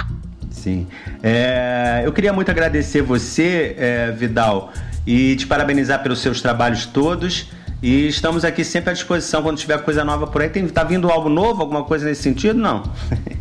Sim. 0.52 0.88
É, 1.22 2.02
eu 2.06 2.14
queria 2.14 2.32
muito 2.32 2.50
agradecer 2.50 3.02
você, 3.02 3.76
é, 3.78 4.12
Vidal, 4.12 4.74
e 5.06 5.36
te 5.36 5.46
parabenizar 5.46 6.02
pelos 6.02 6.20
seus 6.20 6.42
trabalhos 6.42 6.86
todos. 6.86 7.50
E 7.82 8.08
estamos 8.08 8.44
aqui 8.44 8.64
sempre 8.64 8.90
à 8.90 8.94
disposição 8.94 9.44
quando 9.44 9.58
tiver 9.58 9.78
coisa 9.84 10.04
nova 10.04 10.28
por 10.28 10.42
aí. 10.42 10.50
Tem, 10.50 10.68
tá 10.68 10.84
vindo 10.84 11.10
algo 11.10 11.30
novo, 11.30 11.62
alguma 11.62 11.84
coisa 11.84 12.06
nesse 12.06 12.24
sentido? 12.24 12.58
Não. 12.58 12.84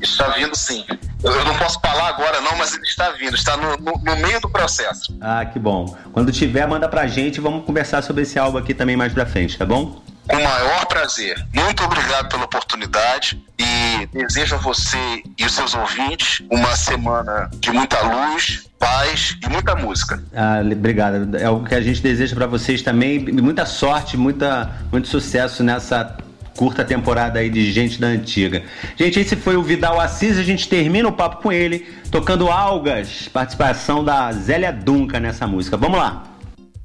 Está 0.00 0.28
vindo 0.28 0.56
sim. 0.56 0.84
Eu 1.22 1.44
não 1.44 1.56
posso 1.56 1.78
falar 1.80 2.08
agora 2.08 2.40
não, 2.40 2.56
mas 2.56 2.74
ele 2.74 2.82
está 2.82 3.10
vindo, 3.10 3.34
está 3.34 3.56
no, 3.56 3.76
no, 3.76 3.92
no, 4.02 4.16
meio 4.16 4.40
do 4.40 4.48
processo. 4.48 5.16
Ah, 5.20 5.44
que 5.44 5.58
bom. 5.58 5.96
Quando 6.12 6.32
tiver, 6.32 6.66
manda 6.66 6.88
pra 6.88 7.06
gente 7.06 7.36
e 7.36 7.40
vamos 7.40 7.64
conversar 7.64 8.02
sobre 8.02 8.22
esse 8.22 8.38
álbum 8.38 8.58
aqui 8.58 8.72
também 8.72 8.96
mais 8.96 9.12
pra 9.12 9.26
frente, 9.26 9.58
tá 9.58 9.66
bom? 9.66 10.02
Com 10.28 10.36
o 10.36 10.44
maior 10.44 10.86
prazer. 10.86 11.44
Muito 11.52 11.82
obrigado 11.82 12.28
pela 12.28 12.44
oportunidade 12.44 13.42
e 13.58 14.06
desejo 14.12 14.54
a 14.54 14.58
você 14.58 15.22
e 15.36 15.44
os 15.44 15.52
seus 15.52 15.74
ouvintes 15.74 16.42
uma 16.50 16.74
semana 16.76 17.50
de 17.54 17.70
muita 17.72 18.00
luz, 18.00 18.68
paz 18.78 19.36
e 19.42 19.48
muita 19.48 19.74
música. 19.74 20.22
Ah, 20.34 20.60
obrigado. 20.64 21.36
É 21.36 21.50
o 21.50 21.64
que 21.64 21.74
a 21.74 21.80
gente 21.80 22.00
deseja 22.00 22.34
para 22.34 22.46
vocês 22.46 22.80
também. 22.80 23.18
Muita 23.18 23.66
sorte, 23.66 24.16
muita, 24.16 24.70
muito 24.92 25.08
sucesso 25.08 25.64
nessa 25.64 26.16
curta 26.56 26.84
temporada 26.84 27.38
aí 27.38 27.50
de 27.50 27.72
gente 27.72 28.00
da 28.00 28.08
antiga. 28.08 28.62
Gente, 28.96 29.20
esse 29.20 29.36
foi 29.36 29.56
o 29.56 29.62
Vidal 29.62 30.00
Assis, 30.00 30.38
a 30.38 30.42
gente 30.42 30.68
termina 30.68 31.08
o 31.08 31.12
papo 31.12 31.42
com 31.42 31.52
ele, 31.52 31.86
tocando 32.10 32.48
Algas, 32.48 33.28
participação 33.28 34.04
da 34.04 34.30
Zélia 34.32 34.72
Dunca 34.72 35.18
nessa 35.18 35.46
música. 35.46 35.76
Vamos 35.76 35.98
lá. 35.98 36.24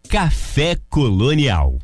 Café 0.09 0.77
Colonial. 0.89 1.77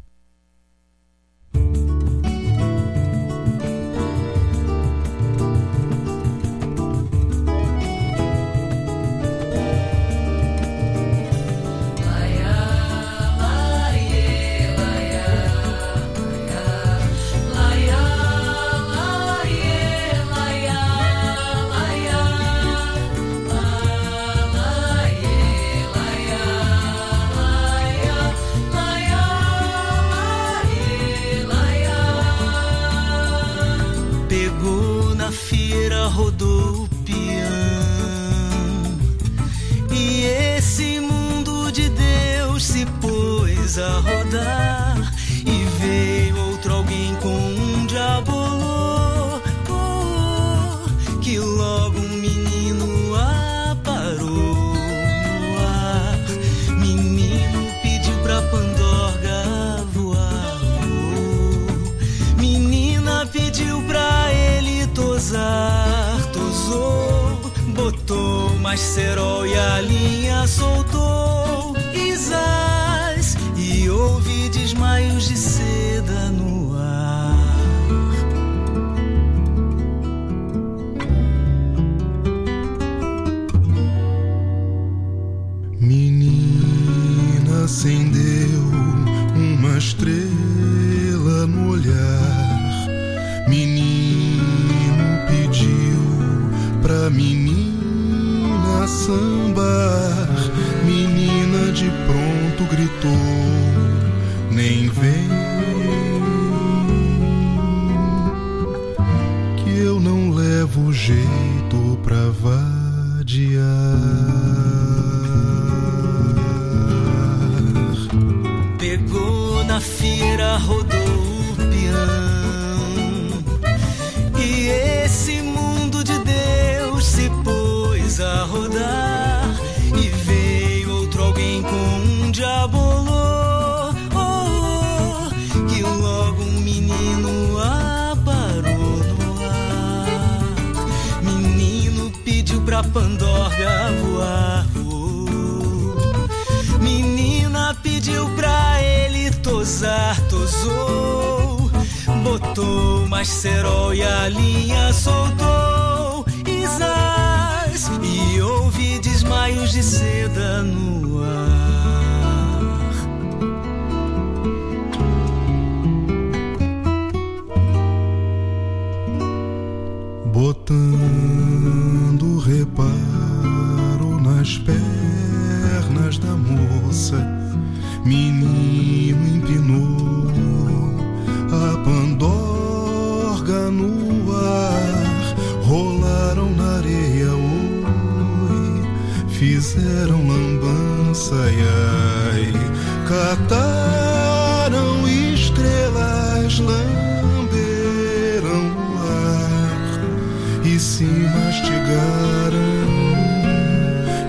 Mastigaram 201.52 202.80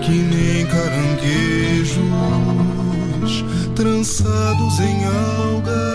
que 0.01 0.11
nem 0.11 0.65
caranguejos 0.65 2.03
trançados 3.75 4.79
em 4.81 5.05
algas, 5.05 5.87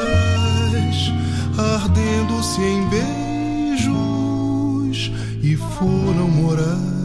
ardendo-se 1.59 2.63
em 2.63 2.89
beijos 2.89 3.93
e 5.43 5.55
foram 5.55 6.29
morar 6.29 6.98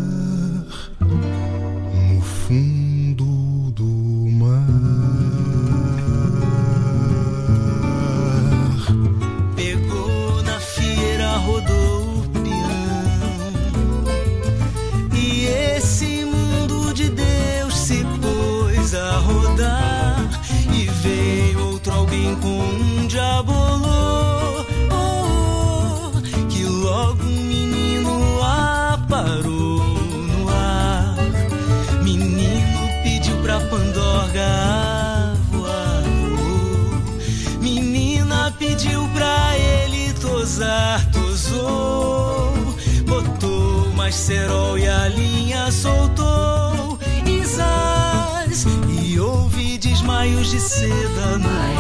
cerol 44.24 44.78
e 44.78 44.88
a 44.88 45.10
linha 45.10 45.70
soltou. 45.70 46.98
Isás 47.26 48.66
e 48.90 49.20
houve 49.20 49.78
desmaios 49.78 50.50
de 50.50 50.62
seda 50.62 51.38
no 51.38 51.73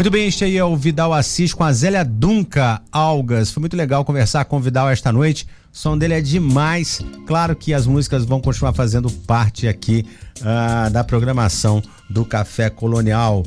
Muito 0.00 0.10
bem, 0.10 0.28
este 0.28 0.44
aí 0.44 0.56
é 0.56 0.64
o 0.64 0.74
Vidal 0.74 1.12
Assis 1.12 1.52
com 1.52 1.62
a 1.62 1.70
Zélia 1.70 2.02
Dunca 2.02 2.80
Algas. 2.90 3.50
Foi 3.50 3.60
muito 3.60 3.76
legal 3.76 4.02
conversar 4.02 4.46
com 4.46 4.56
o 4.56 4.58
Vidal 4.58 4.88
esta 4.88 5.12
noite. 5.12 5.46
O 5.70 5.76
som 5.76 5.98
dele 5.98 6.14
é 6.14 6.22
demais. 6.22 7.02
Claro 7.26 7.54
que 7.54 7.74
as 7.74 7.86
músicas 7.86 8.24
vão 8.24 8.40
continuar 8.40 8.72
fazendo 8.72 9.10
parte 9.10 9.68
aqui 9.68 10.06
ah, 10.42 10.88
da 10.88 11.04
programação 11.04 11.82
do 12.08 12.24
Café 12.24 12.70
Colonial. 12.70 13.42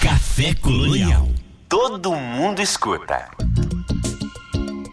Café 0.00 0.54
Colonial. 0.54 1.28
Todo 1.68 2.14
mundo 2.14 2.62
escuta. 2.62 3.28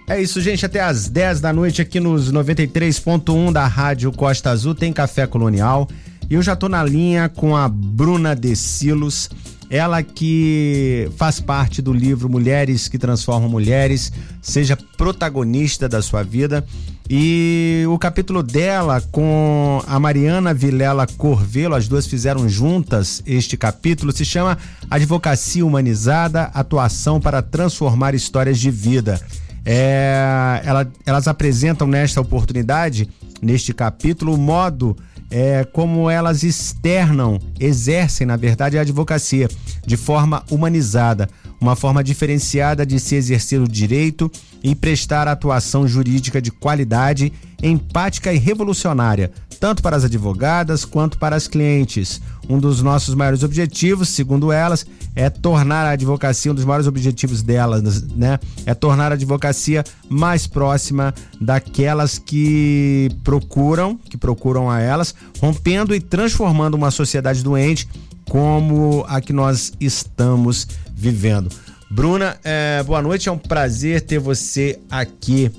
É 0.09 0.19
isso, 0.19 0.41
gente. 0.41 0.65
Até 0.65 0.81
às 0.81 1.07
10 1.07 1.39
da 1.39 1.53
noite 1.53 1.83
aqui 1.83 1.99
nos 1.99 2.33
93.1 2.33 3.51
da 3.51 3.67
Rádio 3.67 4.11
Costa 4.11 4.49
Azul 4.49 4.73
tem 4.73 4.91
Café 4.91 5.27
Colonial. 5.27 5.87
E 6.27 6.33
eu 6.33 6.41
já 6.41 6.55
tô 6.55 6.67
na 6.67 6.83
linha 6.83 7.29
com 7.29 7.55
a 7.55 7.69
Bruna 7.69 8.35
De 8.35 8.55
Silos. 8.55 9.29
Ela 9.73 10.03
que 10.03 11.09
faz 11.17 11.39
parte 11.39 11.81
do 11.81 11.91
livro 11.91 12.29
Mulheres 12.29 12.87
que 12.87 12.99
Transformam 12.99 13.49
Mulheres, 13.49 14.13
seja 14.39 14.77
protagonista 14.95 15.89
da 15.89 15.99
sua 15.99 16.21
vida. 16.21 16.63
E 17.09 17.83
o 17.89 17.97
capítulo 17.97 18.43
dela 18.43 19.01
com 19.11 19.81
a 19.87 19.99
Mariana 19.99 20.53
Vilela 20.53 21.07
Corvelo, 21.17 21.73
as 21.73 21.87
duas 21.87 22.05
fizeram 22.05 22.47
juntas 22.47 23.23
este 23.25 23.57
capítulo, 23.57 24.11
se 24.11 24.23
chama 24.23 24.59
Advocacia 24.91 25.65
Humanizada 25.65 26.51
Atuação 26.53 27.19
para 27.19 27.41
Transformar 27.41 28.13
Histórias 28.13 28.59
de 28.59 28.69
Vida. 28.69 29.19
É, 29.65 30.61
ela- 30.63 30.87
elas 31.03 31.27
apresentam 31.27 31.87
nesta 31.87 32.21
oportunidade, 32.21 33.09
neste 33.41 33.73
capítulo, 33.73 34.35
o 34.35 34.37
modo 34.37 34.95
é, 35.35 35.63
como 35.63 36.11
elas 36.11 36.43
externam, 36.43 37.39
exercem, 37.59 38.27
na 38.27 38.35
verdade, 38.35 38.77
a 38.77 38.81
advocacia 38.81 39.49
de 39.83 39.97
forma 39.97 40.43
humanizada, 40.51 41.27
uma 41.59 41.75
forma 41.75 42.03
diferenciada 42.03 42.85
de 42.85 42.99
se 42.99 43.15
exercer 43.15 43.59
o 43.59 43.67
direito 43.67 44.31
e 44.63 44.75
prestar 44.75 45.27
atuação 45.27 45.87
jurídica 45.87 46.39
de 46.39 46.51
qualidade, 46.51 47.33
empática 47.63 48.31
e 48.31 48.37
revolucionária, 48.37 49.31
tanto 49.59 49.81
para 49.81 49.95
as 49.95 50.03
advogadas 50.03 50.85
quanto 50.85 51.17
para 51.17 51.35
as 51.35 51.47
clientes. 51.47 52.21
Um 52.47 52.59
dos 52.59 52.83
nossos 52.83 53.15
maiores 53.15 53.41
objetivos, 53.41 54.09
segundo 54.09 54.51
elas, 54.51 54.85
é 55.15 55.29
tornar 55.29 55.85
a 55.85 55.91
advocacia 55.91 56.51
um 56.51 56.55
dos 56.55 56.65
maiores 56.65 56.87
objetivos 56.87 57.41
delas, 57.41 58.01
né? 58.15 58.39
É 58.65 58.73
tornar 58.73 59.11
a 59.11 59.15
advocacia 59.15 59.83
mais 60.09 60.47
próxima 60.47 61.13
daquelas 61.39 62.17
que 62.17 63.09
procuram, 63.23 63.97
que 63.97 64.17
procuram 64.17 64.69
a 64.69 64.79
elas, 64.79 65.13
rompendo 65.39 65.93
e 65.93 65.99
transformando 65.99 66.75
uma 66.75 66.91
sociedade 66.91 67.43
doente 67.43 67.87
como 68.29 69.05
a 69.07 69.21
que 69.21 69.33
nós 69.33 69.73
estamos 69.79 70.67
vivendo. 70.95 71.49
Bruna, 71.91 72.37
é, 72.43 72.81
boa 72.83 73.01
noite, 73.01 73.29
é 73.29 73.31
um 73.31 73.37
prazer 73.37 74.01
ter 74.01 74.17
você 74.17 74.79
aqui 74.89 75.51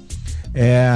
é, 0.54 0.88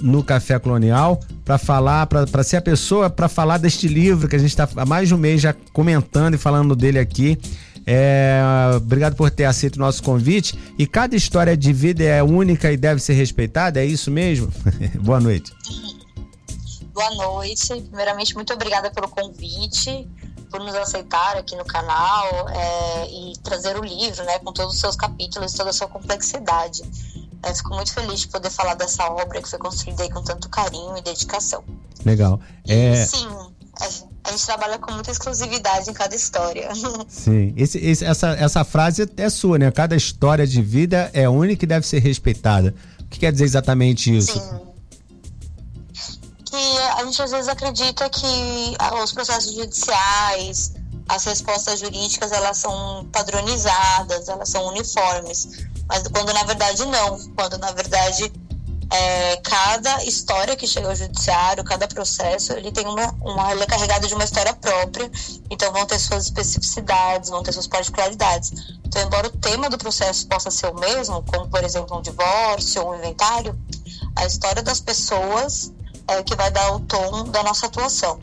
no 0.00 0.22
Café 0.22 0.58
Colonial 0.58 1.20
para 1.44 1.56
falar, 1.56 2.06
para 2.06 2.42
ser 2.42 2.56
a 2.56 2.62
pessoa 2.62 3.08
para 3.08 3.28
falar 3.28 3.58
deste 3.58 3.86
livro 3.86 4.28
que 4.28 4.36
a 4.36 4.38
gente 4.38 4.50
está 4.50 4.68
há 4.76 4.84
mais 4.86 5.08
de 5.08 5.14
um 5.14 5.18
mês 5.18 5.40
já 5.40 5.54
comentando 5.72 6.34
e 6.34 6.38
falando 6.38 6.74
dele 6.74 6.98
aqui. 6.98 7.38
É, 7.86 8.40
obrigado 8.76 9.14
por 9.14 9.30
ter 9.30 9.44
aceito 9.44 9.76
o 9.76 9.78
nosso 9.78 10.02
convite. 10.02 10.58
E 10.78 10.86
cada 10.86 11.14
história 11.14 11.56
de 11.56 11.72
vida 11.72 12.02
é 12.02 12.22
única 12.22 12.72
e 12.72 12.76
deve 12.76 13.00
ser 13.00 13.14
respeitada, 13.14 13.80
é 13.80 13.84
isso 13.84 14.10
mesmo? 14.10 14.52
Boa 15.00 15.20
noite. 15.20 15.52
Boa 16.92 17.10
noite. 17.10 17.66
Primeiramente, 17.66 18.34
muito 18.34 18.52
obrigada 18.52 18.90
pelo 18.90 19.08
convite, 19.08 20.08
por 20.50 20.60
nos 20.60 20.74
aceitar 20.74 21.36
aqui 21.36 21.56
no 21.56 21.64
canal 21.64 22.48
é, 22.48 23.06
e 23.10 23.32
trazer 23.42 23.76
o 23.76 23.84
livro, 23.84 24.24
né, 24.24 24.38
com 24.38 24.52
todos 24.52 24.74
os 24.74 24.80
seus 24.80 24.94
capítulos, 24.96 25.52
toda 25.52 25.70
a 25.70 25.72
sua 25.72 25.88
complexidade. 25.88 26.82
É, 27.42 27.52
fico 27.52 27.74
muito 27.74 27.92
feliz 27.92 28.20
de 28.20 28.28
poder 28.28 28.48
falar 28.48 28.74
dessa 28.74 29.04
obra 29.10 29.42
que 29.42 29.48
foi 29.48 29.58
construída 29.58 30.08
com 30.10 30.22
tanto 30.22 30.48
carinho 30.48 30.96
e 30.96 31.02
dedicação. 31.02 31.62
Legal. 32.04 32.40
É... 32.66 33.04
Sim, 33.04 33.28
a 34.24 34.30
gente 34.30 34.46
trabalha 34.46 34.78
com 34.78 34.92
muita 34.92 35.10
exclusividade 35.10 35.90
em 35.90 35.92
cada 35.92 36.14
história. 36.14 36.68
Sim, 37.08 37.52
esse, 37.56 37.78
esse, 37.78 38.04
essa, 38.04 38.30
essa 38.30 38.64
frase 38.64 39.08
é 39.16 39.28
sua, 39.28 39.58
né? 39.58 39.70
Cada 39.70 39.94
história 39.94 40.46
de 40.46 40.62
vida 40.62 41.10
é 41.12 41.28
única 41.28 41.64
e 41.64 41.68
deve 41.68 41.86
ser 41.86 41.98
respeitada. 41.98 42.74
O 43.00 43.04
que 43.04 43.18
quer 43.18 43.32
dizer 43.32 43.44
exatamente 43.44 44.16
isso? 44.16 44.38
Sim 44.38 44.74
que 46.54 46.78
a 46.78 47.04
gente 47.04 47.20
às 47.20 47.30
vezes 47.32 47.48
acredita 47.48 48.08
que 48.08 48.76
os 49.02 49.12
processos 49.12 49.54
judiciais, 49.54 50.72
as 51.08 51.24
respostas 51.24 51.80
jurídicas, 51.80 52.30
elas 52.30 52.58
são 52.58 53.06
padronizadas, 53.12 54.28
elas 54.28 54.48
são 54.48 54.68
uniformes. 54.68 55.66
Mas 55.88 56.06
quando 56.08 56.32
na 56.32 56.44
verdade 56.44 56.84
não, 56.86 57.18
quando 57.34 57.58
na 57.58 57.72
verdade 57.72 58.32
é, 58.94 59.36
cada 59.38 60.04
história 60.04 60.54
que 60.54 60.68
chega 60.68 60.86
ao 60.86 60.94
judiciário, 60.94 61.64
cada 61.64 61.88
processo, 61.88 62.52
ele 62.52 62.70
tem 62.70 62.86
uma, 62.86 63.12
uma, 63.22 63.50
ele 63.50 63.64
é 63.64 63.66
carregado 63.66 64.06
de 64.06 64.14
uma 64.14 64.22
história 64.22 64.54
própria, 64.54 65.10
então 65.50 65.72
vão 65.72 65.84
ter 65.84 65.98
suas 65.98 66.26
especificidades, 66.26 67.28
vão 67.28 67.42
ter 67.42 67.52
suas 67.52 67.66
particularidades. 67.66 68.52
Então, 68.84 69.02
embora 69.02 69.26
o 69.26 69.30
tema 69.30 69.68
do 69.68 69.76
processo 69.76 70.28
possa 70.28 70.48
ser 70.48 70.66
o 70.66 70.74
mesmo, 70.78 71.24
como 71.24 71.48
por 71.48 71.64
exemplo 71.64 71.98
um 71.98 72.02
divórcio 72.02 72.82
ou 72.82 72.92
um 72.92 72.98
inventário, 72.98 73.58
a 74.14 74.26
história 74.26 74.62
das 74.62 74.78
pessoas 74.78 75.72
é, 76.06 76.22
que 76.22 76.36
vai 76.36 76.52
dar 76.52 76.72
o 76.76 76.80
tom 76.80 77.24
da 77.24 77.42
nossa 77.42 77.66
atuação. 77.66 78.20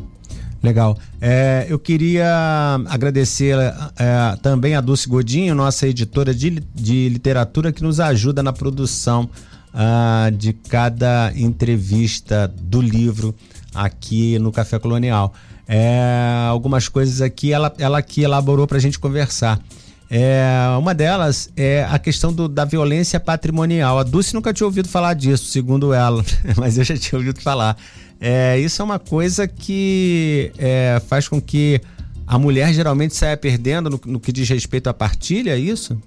Legal. 0.64 0.98
É, 1.20 1.66
eu 1.68 1.80
queria 1.80 2.80
agradecer 2.88 3.58
é, 3.58 4.38
também 4.42 4.76
a 4.76 4.80
Dulce 4.80 5.10
Godinho, 5.10 5.54
nossa 5.54 5.86
editora 5.86 6.34
de, 6.34 6.62
de 6.74 7.10
literatura, 7.10 7.74
que 7.74 7.84
nos 7.84 8.00
ajuda 8.00 8.42
na 8.42 8.54
produção 8.54 9.30
ah, 9.74 10.30
de 10.34 10.54
cada 10.54 11.32
entrevista 11.36 12.48
do 12.48 12.82
livro 12.82 13.34
aqui 13.74 14.38
no 14.40 14.52
Café 14.52 14.80
Colonial. 14.80 15.34
É, 15.68 16.48
algumas 16.50 16.90
coisas 16.90 17.22
aqui 17.22 17.54
ela, 17.54 17.74
ela 17.78 18.02
que 18.02 18.22
elaborou 18.22 18.68
para 18.68 18.78
a 18.78 18.82
gente 18.82 19.00
conversar. 19.00 19.60
É, 20.10 20.44
uma 20.78 20.94
delas 20.94 21.50
é 21.56 21.88
a 21.90 21.98
questão 21.98 22.34
do, 22.34 22.50
da 22.50 22.66
violência 22.66 23.18
patrimonial. 23.18 23.98
A 23.98 24.04
Dulce 24.04 24.34
nunca 24.34 24.54
tinha 24.54 24.68
ouvido 24.68 24.90
falar 24.90 25.14
disso, 25.14 25.46
segundo 25.46 25.94
ela, 25.94 26.22
mas 26.58 26.78
eu 26.78 26.84
já 26.84 26.98
tinha 26.98 27.18
ouvido 27.18 27.42
falar. 27.42 27.78
É, 28.20 28.60
isso 28.60 28.82
é 28.82 28.86
uma 28.86 29.00
coisa 29.00 29.48
que 29.48 30.52
é, 30.58 31.02
faz 31.08 31.30
com 31.30 31.42
que 31.42 31.82
a 32.28 32.38
mulher 32.38 32.74
geralmente 32.74 33.16
saia 33.16 33.38
perdendo 33.38 33.90
no, 33.90 34.02
no 34.06 34.20
que 34.20 34.34
diz 34.34 34.48
respeito 34.50 34.88
à 34.88 34.94
partilha, 34.94 35.52
é 35.52 35.58
isso? 35.58 35.98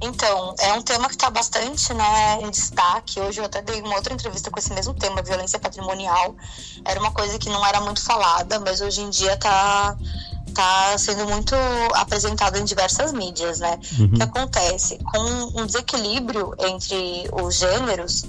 Então, 0.00 0.54
é 0.58 0.72
um 0.72 0.82
tema 0.82 1.08
que 1.08 1.14
está 1.14 1.30
bastante 1.30 1.92
né, 1.94 2.40
em 2.42 2.50
destaque. 2.50 3.20
Hoje 3.20 3.40
eu 3.40 3.44
até 3.44 3.62
dei 3.62 3.80
uma 3.80 3.96
outra 3.96 4.12
entrevista 4.12 4.50
com 4.50 4.58
esse 4.58 4.72
mesmo 4.72 4.94
tema, 4.94 5.22
violência 5.22 5.58
patrimonial. 5.58 6.34
Era 6.84 7.00
uma 7.00 7.10
coisa 7.12 7.38
que 7.38 7.48
não 7.48 7.64
era 7.64 7.80
muito 7.80 8.02
falada, 8.02 8.60
mas 8.60 8.80
hoje 8.80 9.00
em 9.00 9.10
dia 9.10 9.34
está 9.34 9.96
está 10.46 10.96
sendo 10.96 11.26
muito 11.26 11.54
apresentado 11.94 12.56
em 12.56 12.64
diversas 12.64 13.12
mídias, 13.12 13.58
né? 13.58 13.76
Uhum. 13.98 14.06
O 14.06 14.10
que 14.12 14.22
acontece? 14.22 14.98
Com 14.98 15.60
um 15.60 15.66
desequilíbrio 15.66 16.54
entre 16.60 17.28
os 17.32 17.56
gêneros, 17.56 18.24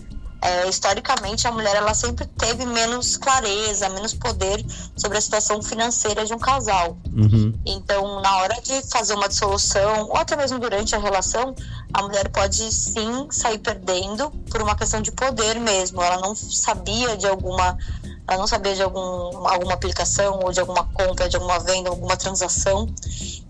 é, 0.45 0.69
historicamente 0.69 1.47
a 1.47 1.51
mulher 1.51 1.75
ela 1.75 1.93
sempre 1.95 2.25
teve 2.25 2.65
menos 2.67 3.17
clareza, 3.17 3.89
menos 3.89 4.13
poder 4.13 4.63
sobre 4.95 5.17
a 5.17 5.21
situação 5.21 5.59
financeira 5.61 6.23
de 6.23 6.33
um 6.33 6.37
casal. 6.37 6.97
Uhum. 7.11 7.51
Então, 7.65 8.21
na 8.21 8.37
hora 8.37 8.61
de 8.61 8.83
fazer 8.91 9.15
uma 9.15 9.27
dissolução, 9.27 10.07
ou 10.07 10.17
até 10.17 10.35
mesmo 10.35 10.59
durante 10.59 10.95
a 10.95 10.99
relação, 10.99 11.55
a 11.91 12.03
mulher 12.03 12.29
pode 12.29 12.71
sim 12.71 13.27
sair 13.31 13.57
perdendo 13.57 14.29
por 14.51 14.61
uma 14.61 14.75
questão 14.75 15.01
de 15.01 15.11
poder 15.11 15.59
mesmo. 15.59 15.99
Ela 16.01 16.19
não 16.19 16.35
sabia 16.35 17.17
de 17.17 17.25
alguma 17.25 17.75
ela 18.27 18.39
não 18.39 18.47
sabia 18.47 18.73
de 18.73 18.81
algum, 18.81 19.47
alguma 19.47 19.73
aplicação 19.73 20.39
ou 20.43 20.51
de 20.51 20.59
alguma 20.59 20.83
compra, 20.85 21.29
de 21.29 21.35
alguma 21.35 21.59
venda, 21.59 21.89
alguma 21.89 22.17
transação. 22.17 22.87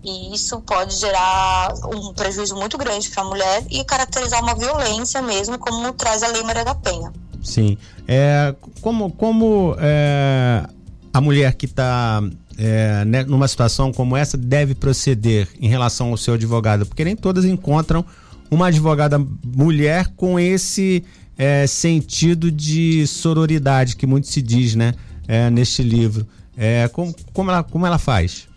E 0.04 0.34
isso 0.34 0.60
pode 0.60 0.94
gerar 0.96 1.72
um 1.86 2.12
prejuízo 2.12 2.54
muito 2.56 2.76
grande 2.76 3.08
para 3.08 3.22
a 3.22 3.26
mulher 3.26 3.64
e 3.70 3.82
caracterizar 3.84 4.42
uma 4.42 4.54
violência 4.54 5.22
mesmo, 5.22 5.58
como 5.58 5.92
traz 5.92 6.22
a 6.22 6.28
Lei 6.28 6.42
Maria 6.42 6.64
da 6.64 6.74
Penha. 6.74 7.12
Sim. 7.42 7.78
É, 8.06 8.54
como 8.82 9.10
como 9.12 9.76
é, 9.78 10.66
a 11.12 11.20
mulher 11.20 11.54
que 11.54 11.66
está 11.66 12.22
é, 12.58 13.04
né, 13.04 13.24
numa 13.24 13.48
situação 13.48 13.92
como 13.92 14.16
essa 14.16 14.36
deve 14.36 14.74
proceder 14.74 15.48
em 15.58 15.68
relação 15.68 16.10
ao 16.10 16.16
seu 16.18 16.34
advogado? 16.34 16.84
Porque 16.84 17.04
nem 17.04 17.16
todas 17.16 17.44
encontram 17.44 18.04
uma 18.50 18.66
advogada 18.66 19.18
mulher 19.42 20.08
com 20.16 20.38
esse 20.38 21.02
é, 21.36 21.66
sentido 21.66 22.50
de 22.50 23.06
sororidade 23.06 23.96
que 23.96 24.06
muito 24.06 24.26
se 24.26 24.40
diz, 24.40 24.74
né, 24.74 24.94
é, 25.28 25.50
neste 25.50 25.82
livro. 25.82 26.26
É, 26.56 26.88
como, 26.88 27.14
como, 27.32 27.50
ela, 27.50 27.62
como 27.62 27.86
ela 27.86 27.98
faz? 27.98 28.48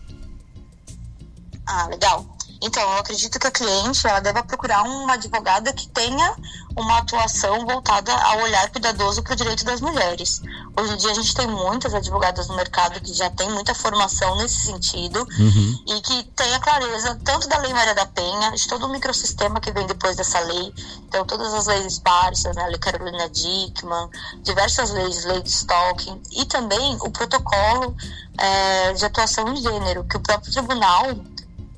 Ah, 1.65 1.88
legal. 1.88 2.38
Então, 2.62 2.84
eu 2.84 2.97
acredito 2.99 3.39
que 3.39 3.47
a 3.47 3.51
cliente 3.51 4.05
ela 4.05 4.20
deve 4.20 4.43
procurar 4.43 4.84
uma 4.84 5.14
advogada 5.14 5.72
que 5.74 5.88
tenha 5.88 6.36
uma 6.76 6.99
atuação 6.99 7.66
voltada 7.66 8.14
ao 8.14 8.39
olhar 8.39 8.70
cuidadoso 8.70 9.22
para 9.24 9.34
o 9.34 9.36
direito 9.36 9.66
das 9.66 9.82
mulheres. 9.82 10.41
Hoje 10.78 10.93
em 10.93 10.97
dia 10.97 11.12
a 11.12 11.14
gente 11.14 11.34
tem 11.34 11.47
muitas 11.47 11.93
advogadas 11.93 12.47
no 12.47 12.55
mercado 12.55 12.99
que 13.01 13.14
já 13.14 13.30
têm 13.30 13.49
muita 13.51 13.74
formação 13.74 14.38
nesse 14.38 14.66
sentido 14.66 15.20
uhum. 15.20 15.84
e 15.88 16.01
que 16.01 16.24
tenha 16.36 16.60
clareza 16.60 17.20
tanto 17.24 17.47
da 17.47 17.57
Lei 17.60 17.74
Maria 17.74 17.95
da 17.95 18.05
Penha, 18.05 18.51
de 18.51 18.68
todo 18.68 18.86
o 18.86 18.89
microsistema 18.89 19.60
que 19.60 19.72
vem 19.72 19.86
depois 19.88 20.16
dessa 20.16 20.39
lei, 20.39 20.74
então 21.07 21.26
todas 21.26 21.53
as 21.53 21.68
leis 21.68 21.86
esparsas, 21.86 22.55
né, 22.55 22.64
a 22.64 22.68
Lei 22.68 22.78
Carolina 22.78 23.30
Dickman, 23.30 24.10
diversas 24.41 24.91
leis, 24.91 25.26
lei 25.26 25.41
de 25.41 25.49
stalking 25.49 26.22
e 26.32 26.45
também 26.45 26.97
o 27.01 27.10
protocolo 27.10 27.95
é, 28.38 28.93
de 28.93 29.05
atuação 29.05 29.49
em 29.49 29.57
gênero, 29.57 30.05
que 30.05 30.18
o 30.18 30.22
próprio 30.22 30.51
tribunal 30.51 31.05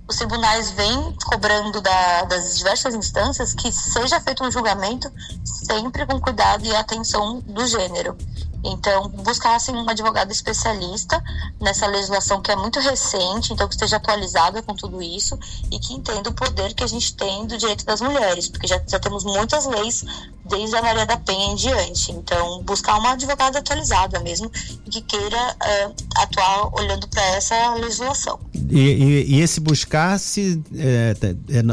os 0.08 0.16
tribunais 0.16 0.72
vêm 0.72 1.16
cobrando 1.26 1.82
da, 1.82 2.24
das 2.24 2.58
diversas 2.58 2.94
instâncias 2.94 3.54
que 3.54 3.72
seja 3.72 4.20
feito 4.20 4.44
um 4.44 4.52
julgamento 4.52 5.12
sempre 5.46 6.06
com 6.06 6.20
cuidado 6.20 6.66
e 6.66 6.76
atenção 6.76 7.40
do 7.42 7.66
gênero. 7.66 8.18
Então, 8.64 9.10
buscassem 9.10 9.76
um 9.76 9.90
advogado 9.90 10.32
especialista 10.32 11.22
nessa 11.60 11.88
legislação 11.88 12.42
que 12.42 12.52
é 12.52 12.56
muito 12.56 12.80
recente, 12.80 13.54
então 13.54 13.68
que 13.68 13.74
esteja 13.74 13.98
atualizada 13.98 14.62
com 14.62 14.76
tudo 14.76 15.02
isso 15.02 15.38
e 15.72 15.80
que 15.80 15.94
entenda 15.94 16.30
o 16.30 16.34
poder 16.34 16.74
que 16.74 16.84
a 16.84 16.88
gente 16.88 17.16
tem 17.16 17.46
do 17.46 17.58
direito 17.58 17.86
das 17.86 18.02
mulheres, 18.02 18.48
porque 18.48 18.68
já, 18.68 18.82
já 18.88 19.00
temos 19.00 19.24
muitas 19.24 19.66
leis 19.66 20.04
desde 20.50 20.76
a 20.76 20.82
Maria 20.82 21.06
da 21.06 21.18
Penha 21.18 21.54
em 21.54 21.56
diante. 21.56 22.12
Então, 22.12 22.62
buscar 22.64 22.98
uma 22.98 23.14
advogada 23.14 23.60
atualizada 23.60 24.20
mesmo 24.20 24.50
que 24.50 25.02
queira 25.02 25.56
é, 25.64 25.90
atuar 26.18 26.74
olhando 26.74 27.08
para 27.08 27.24
essa 27.36 27.74
legislação. 27.76 28.40
E, 28.70 28.80
e, 28.80 29.36
e, 29.36 29.42
esse 29.42 29.60
buscar 29.60 30.20
se 30.20 30.62
é, 30.76 31.14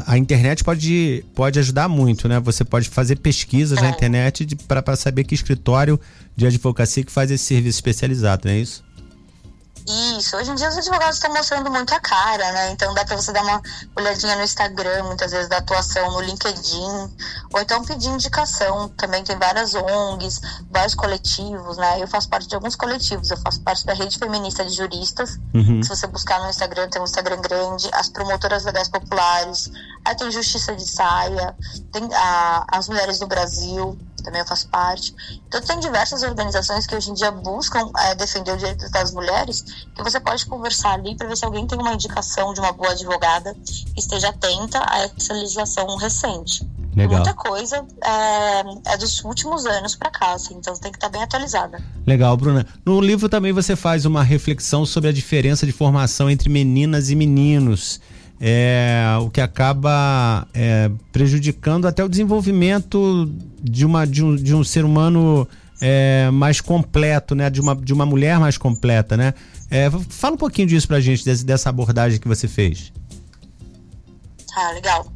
a 0.07 0.17
internet 0.17 0.65
pode, 0.65 1.25
pode 1.35 1.59
ajudar 1.59 1.89
muito, 1.89 2.29
né? 2.29 2.41
Você 2.41 2.65
pode 2.65 2.89
fazer 2.89 3.17
pesquisas 3.17 3.81
na 3.81 3.89
é. 3.89 3.91
internet 3.91 4.47
para 4.67 4.97
saber 4.97 5.25
que 5.25 5.35
escritório 5.35 6.01
de 6.39 6.47
advocacia 6.47 7.05
que 7.05 7.11
faz 7.11 7.33
esse 7.33 7.45
serviço 7.45 7.79
especializado, 7.79 8.47
não 8.47 8.55
é 8.55 8.59
isso? 8.59 8.85
Isso, 10.19 10.37
hoje 10.37 10.51
em 10.51 10.55
dia 10.55 10.69
os 10.69 10.77
advogados 10.77 11.17
estão 11.17 11.33
mostrando 11.33 11.71
muito 11.71 11.93
a 11.95 11.99
cara, 11.99 12.53
né? 12.53 12.71
Então 12.71 12.93
dá 12.95 13.05
para 13.05 13.17
você 13.17 13.33
dar 13.33 13.43
uma 13.43 13.61
olhadinha 13.97 14.37
no 14.37 14.43
Instagram, 14.43 15.05
muitas 15.05 15.33
vezes 15.33 15.49
da 15.49 15.57
atuação 15.57 16.13
no 16.13 16.21
LinkedIn, 16.21 17.17
ou 17.53 17.61
então 17.61 17.83
pedir 17.83 18.11
indicação. 18.11 18.89
Também 18.91 19.25
tem 19.25 19.37
várias 19.37 19.75
ONGs, 19.75 20.41
vários 20.71 20.95
coletivos, 20.95 21.79
né? 21.79 22.03
Eu 22.03 22.07
faço 22.07 22.29
parte 22.29 22.47
de 22.47 22.55
alguns 22.55 22.77
coletivos, 22.77 23.31
eu 23.31 23.39
faço 23.39 23.61
parte 23.63 23.85
da 23.87 23.95
Rede 23.95 24.19
Feminista 24.19 24.65
de 24.65 24.77
Juristas. 24.77 25.41
Uhum. 25.55 25.83
Se 25.83 25.89
você 25.89 26.07
buscar 26.07 26.39
no 26.41 26.51
Instagram, 26.51 26.89
tem 26.91 27.01
um 27.01 27.05
Instagram 27.05 27.41
grande, 27.41 27.89
as 27.95 28.11
promotoras 28.11 28.65
legais 28.65 28.89
populares, 28.89 29.73
aí 30.05 30.15
tem 30.15 30.31
Justiça 30.31 30.77
de 30.77 30.87
Saia, 30.87 31.57
tem 31.91 32.07
a, 32.15 32.67
as 32.69 32.89
Mulheres 32.89 33.19
do 33.19 33.27
Brasil, 33.27 33.99
também 34.23 34.41
eu 34.41 34.47
faço 34.47 34.69
parte. 34.69 35.15
Então 35.47 35.61
tem 35.61 35.79
diversas 35.81 36.23
organizações 36.23 36.87
que 36.87 36.95
hoje 36.95 37.11
em 37.11 37.15
dia 37.15 37.31
buscam 37.31 37.91
é, 37.99 38.15
defender 38.15 38.53
o 38.53 38.57
direito 38.57 38.91
das 38.91 39.13
mulheres, 39.13 39.63
que 39.95 40.03
você 40.03 40.21
pode 40.21 40.47
conversar 40.47 40.95
ali 40.95 41.17
para 41.17 41.29
ver 41.29 41.37
se 41.37 41.45
alguém 41.45 41.67
tem 41.67 41.79
uma 41.79 41.93
indicação 41.93 42.53
de 42.55 42.61
uma 42.61 42.73
boa 42.73 42.91
advogada 42.91 43.55
que 43.65 44.01
esteja 44.01 44.29
atenta 44.29 44.81
a 44.89 45.01
essa 45.01 45.33
legislação 45.35 45.97
recente. 45.97 46.67
Legal. 46.97 47.17
Muita 47.17 47.33
coisa 47.33 47.87
é, 48.05 48.93
é 48.93 48.97
dos 48.97 49.23
últimos 49.23 49.67
anos 49.67 49.95
para 49.95 50.11
cá, 50.11 50.33
assim, 50.33 50.55
então 50.55 50.75
tem 50.75 50.91
que 50.91 50.97
estar 50.97 51.09
tá 51.09 51.13
bem 51.13 51.23
atualizada. 51.23 51.81
Legal, 52.05 52.37
Bruna. 52.37 52.67
No 52.85 53.01
livro 53.01 53.29
também 53.29 53.53
você 53.53 53.77
faz 53.77 54.05
uma 54.05 54.25
reflexão 54.25 54.85
sobre 54.85 55.11
a 55.11 55.13
diferença 55.13 55.65
de 55.65 55.71
formação 55.71 56.29
entre 56.29 56.49
meninas 56.49 57.11
e 57.11 57.15
meninos. 57.15 58.01
É, 58.41 59.05
o 59.21 59.31
que 59.31 59.41
acaba 59.41 60.47
é, 60.55 60.91
prejudicando 61.11 61.89
até 61.89 62.05
o 62.05 62.09
desenvolvimento 62.09 63.29
de, 63.61 63.85
uma, 63.85 64.07
de, 64.07 64.25
um, 64.25 64.37
de 64.37 64.55
um 64.55 64.63
ser 64.63 64.85
humano 64.85 65.47
é, 65.81 66.31
mais 66.31 66.61
completo, 66.61 67.35
né? 67.35 67.51
De 67.51 67.61
uma, 67.61 67.75
de 67.75 67.93
uma 67.93 68.07
mulher 68.07 68.39
mais 68.39 68.57
completa, 68.57 69.17
né? 69.17 69.35
É, 69.71 69.91
fala 70.09 70.35
um 70.35 70.39
pouquinho 70.39 70.69
disso 70.69 70.87
pra 70.87 71.01
gente, 71.01 71.25
desse, 71.25 71.45
dessa 71.45 71.69
abordagem 71.69 72.21
que 72.21 72.29
você 72.29 72.47
fez. 72.47 72.93
Ah, 74.57 74.73
legal. 74.73 75.07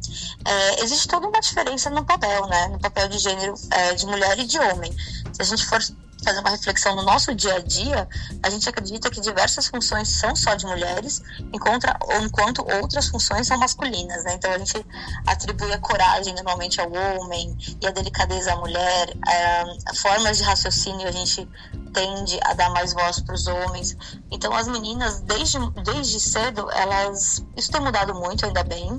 É, 0.45 0.83
existe 0.83 1.07
toda 1.07 1.27
uma 1.27 1.39
diferença 1.41 1.89
no 1.89 2.05
papel, 2.05 2.47
né? 2.47 2.67
No 2.69 2.79
papel 2.79 3.09
de 3.09 3.17
gênero 3.19 3.53
é, 3.71 3.93
de 3.93 4.05
mulher 4.05 4.39
e 4.39 4.45
de 4.45 4.57
homem. 4.57 4.91
Se 5.33 5.41
a 5.41 5.45
gente 5.45 5.65
for 5.65 5.79
fazer 6.23 6.39
uma 6.39 6.49
reflexão 6.49 6.95
no 6.95 7.03
nosso 7.03 7.33
dia 7.35 7.55
a 7.55 7.59
dia, 7.59 8.07
a 8.41 8.49
gente 8.49 8.67
acredita 8.67 9.09
que 9.09 9.21
diversas 9.21 9.67
funções 9.67 10.09
são 10.09 10.35
só 10.35 10.55
de 10.55 10.65
mulheres, 10.65 11.21
enquanto, 11.53 12.65
outras 12.81 13.07
funções 13.07 13.47
são 13.47 13.57
masculinas, 13.57 14.23
né? 14.23 14.35
Então 14.35 14.51
a 14.51 14.57
gente 14.57 14.85
atribui 15.27 15.71
a 15.71 15.77
coragem 15.77 16.33
normalmente 16.33 16.79
ao 16.79 16.91
homem 16.91 17.55
e 17.81 17.87
a 17.87 17.91
delicadeza 17.91 18.53
à 18.53 18.55
mulher, 18.55 19.13
é, 19.27 19.95
formas 19.95 20.37
de 20.37 20.43
raciocínio 20.43 21.07
a 21.07 21.11
gente 21.11 21.47
tende 21.93 22.39
a 22.43 22.53
dar 22.53 22.71
mais 22.71 22.91
voz 22.91 23.19
para 23.19 23.35
os 23.35 23.47
homens. 23.47 23.95
Então 24.31 24.53
as 24.53 24.67
meninas 24.67 25.21
desde 25.21 25.59
desde 25.83 26.19
cedo 26.19 26.69
elas 26.71 27.45
isso 27.55 27.71
tem 27.71 27.79
mudado 27.79 28.13
muito 28.15 28.45
ainda 28.45 28.63
bem, 28.63 28.97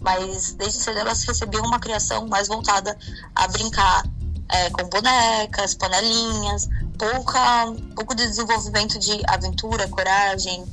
mas 0.00 0.52
desde 0.52 0.78
cedo 0.78 0.98
elas 0.98 1.24
recebiam 1.24 1.64
uma 1.64 1.80
criação 1.80 2.26
mais 2.28 2.48
voltada 2.48 2.96
a 3.34 3.48
brincar, 3.48 4.04
é, 4.48 4.70
com 4.70 4.88
bonecas, 4.88 5.74
panelinhas, 5.74 6.68
pouca, 6.98 7.74
pouco 7.94 8.14
de 8.14 8.26
desenvolvimento 8.26 8.98
de 8.98 9.20
aventura, 9.26 9.88
coragem, 9.88 10.64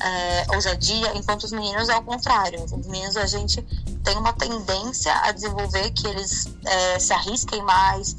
é, 0.00 0.46
ousadia, 0.54 1.16
enquanto 1.16 1.44
os 1.44 1.52
meninos 1.52 1.88
é 1.88 1.92
ao 1.92 2.02
contrário. 2.02 2.64
Os 2.64 2.86
meninos 2.86 3.16
a 3.16 3.26
gente 3.26 3.62
tem 4.02 4.16
uma 4.16 4.32
tendência 4.32 5.12
a 5.22 5.32
desenvolver 5.32 5.90
que 5.90 6.06
eles 6.06 6.48
é, 6.64 6.98
se 6.98 7.12
arrisquem 7.12 7.62
mais, 7.62 8.16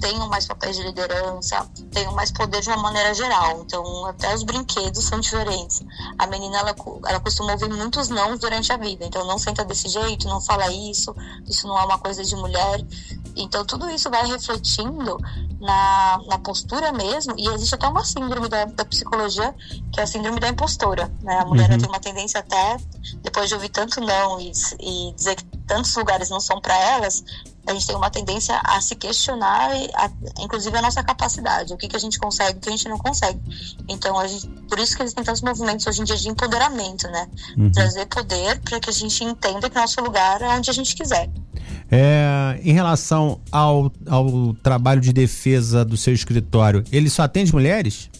tenham 0.00 0.28
mais 0.28 0.46
papéis 0.46 0.76
de 0.76 0.82
liderança, 0.82 1.68
tenham 1.90 2.12
mais 2.12 2.30
poder 2.30 2.60
de 2.60 2.68
uma 2.68 2.78
maneira 2.78 3.12
geral. 3.14 3.60
Então, 3.62 4.06
até 4.06 4.34
os 4.34 4.42
brinquedos 4.42 5.04
são 5.04 5.20
diferentes. 5.20 5.82
A 6.18 6.26
menina, 6.26 6.58
ela, 6.58 6.74
ela 7.06 7.20
costuma 7.20 7.52
ouvir 7.52 7.68
muitos 7.68 8.08
não 8.08 8.36
durante 8.36 8.72
a 8.72 8.76
vida. 8.76 9.04
Então, 9.04 9.26
não 9.26 9.38
senta 9.38 9.64
desse 9.64 9.88
jeito, 9.88 10.28
não 10.28 10.40
fala 10.40 10.70
isso, 10.72 11.14
isso 11.46 11.66
não 11.66 11.78
é 11.78 11.84
uma 11.84 11.98
coisa 11.98 12.22
de 12.24 12.34
mulher. 12.36 12.84
Então, 13.36 13.64
tudo 13.64 13.88
isso 13.90 14.10
vai 14.10 14.26
refletindo 14.26 15.18
na, 15.60 16.20
na 16.26 16.38
postura 16.38 16.92
mesmo, 16.92 17.34
e 17.36 17.48
existe 17.48 17.74
até 17.74 17.88
uma 17.88 18.04
síndrome 18.04 18.48
da, 18.48 18.64
da 18.64 18.84
psicologia, 18.84 19.54
que 19.92 20.00
é 20.00 20.04
a 20.04 20.06
síndrome 20.06 20.40
da 20.40 20.48
impostora. 20.48 21.10
Né? 21.22 21.38
A 21.38 21.44
mulher 21.44 21.70
uhum. 21.70 21.78
tem 21.78 21.88
uma 21.88 22.00
tendência 22.00 22.40
até, 22.40 22.76
depois 23.22 23.48
de 23.48 23.54
ouvir 23.54 23.68
tanto 23.68 24.00
não 24.00 24.40
e, 24.40 24.52
e 24.80 25.12
dizer 25.14 25.36
que 25.36 25.44
tantos 25.66 25.94
lugares 25.96 26.30
não 26.30 26.40
são 26.40 26.60
para 26.60 26.74
elas, 26.74 27.24
a 27.70 27.74
gente 27.74 27.86
tem 27.86 27.96
uma 27.96 28.10
tendência 28.10 28.58
a 28.64 28.80
se 28.80 28.94
questionar, 28.96 29.70
a, 29.94 30.10
inclusive 30.40 30.76
a 30.76 30.82
nossa 30.82 31.02
capacidade, 31.02 31.72
o 31.72 31.76
que, 31.76 31.88
que 31.88 31.96
a 31.96 31.98
gente 31.98 32.18
consegue, 32.18 32.58
o 32.58 32.60
que 32.60 32.68
a 32.68 32.72
gente 32.72 32.88
não 32.88 32.98
consegue. 32.98 33.38
Então, 33.88 34.18
a 34.18 34.26
gente, 34.26 34.48
por 34.68 34.78
isso 34.78 34.96
que 34.96 35.02
existem 35.02 35.24
tantos 35.24 35.42
movimentos 35.42 35.86
hoje 35.86 36.00
em 36.00 36.04
dia 36.04 36.16
de 36.16 36.28
empoderamento, 36.28 37.06
né? 37.08 37.28
Uhum. 37.56 37.70
Trazer 37.70 38.06
poder 38.06 38.60
para 38.60 38.80
que 38.80 38.90
a 38.90 38.92
gente 38.92 39.22
entenda 39.24 39.68
que 39.68 39.76
nosso 39.76 40.00
lugar 40.00 40.40
é 40.42 40.48
onde 40.48 40.70
a 40.70 40.72
gente 40.72 40.94
quiser. 40.94 41.28
É, 41.90 42.60
em 42.62 42.72
relação 42.72 43.40
ao, 43.50 43.90
ao 44.08 44.54
trabalho 44.62 45.00
de 45.00 45.12
defesa 45.12 45.84
do 45.84 45.96
seu 45.96 46.12
escritório, 46.12 46.84
ele 46.92 47.08
só 47.08 47.22
atende 47.22 47.52
mulheres? 47.52 48.10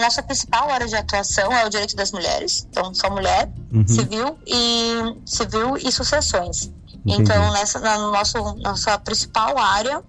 nossa 0.00 0.22
principal 0.22 0.70
área 0.70 0.86
de 0.86 0.96
atuação 0.96 1.52
é 1.52 1.66
o 1.66 1.68
direito 1.68 1.94
das 1.94 2.12
mulheres, 2.12 2.66
então 2.70 2.94
só 2.94 3.10
mulher, 3.10 3.50
uhum. 3.72 3.86
civil 3.86 4.38
e 4.46 5.16
civil 5.26 5.76
e 5.76 5.92
sucessões. 5.92 6.72
Então 7.06 7.52
nessa 7.52 7.78
na 7.78 7.98
nosso, 7.98 8.38
nossa 8.56 8.98
principal 8.98 9.58
área, 9.58 10.02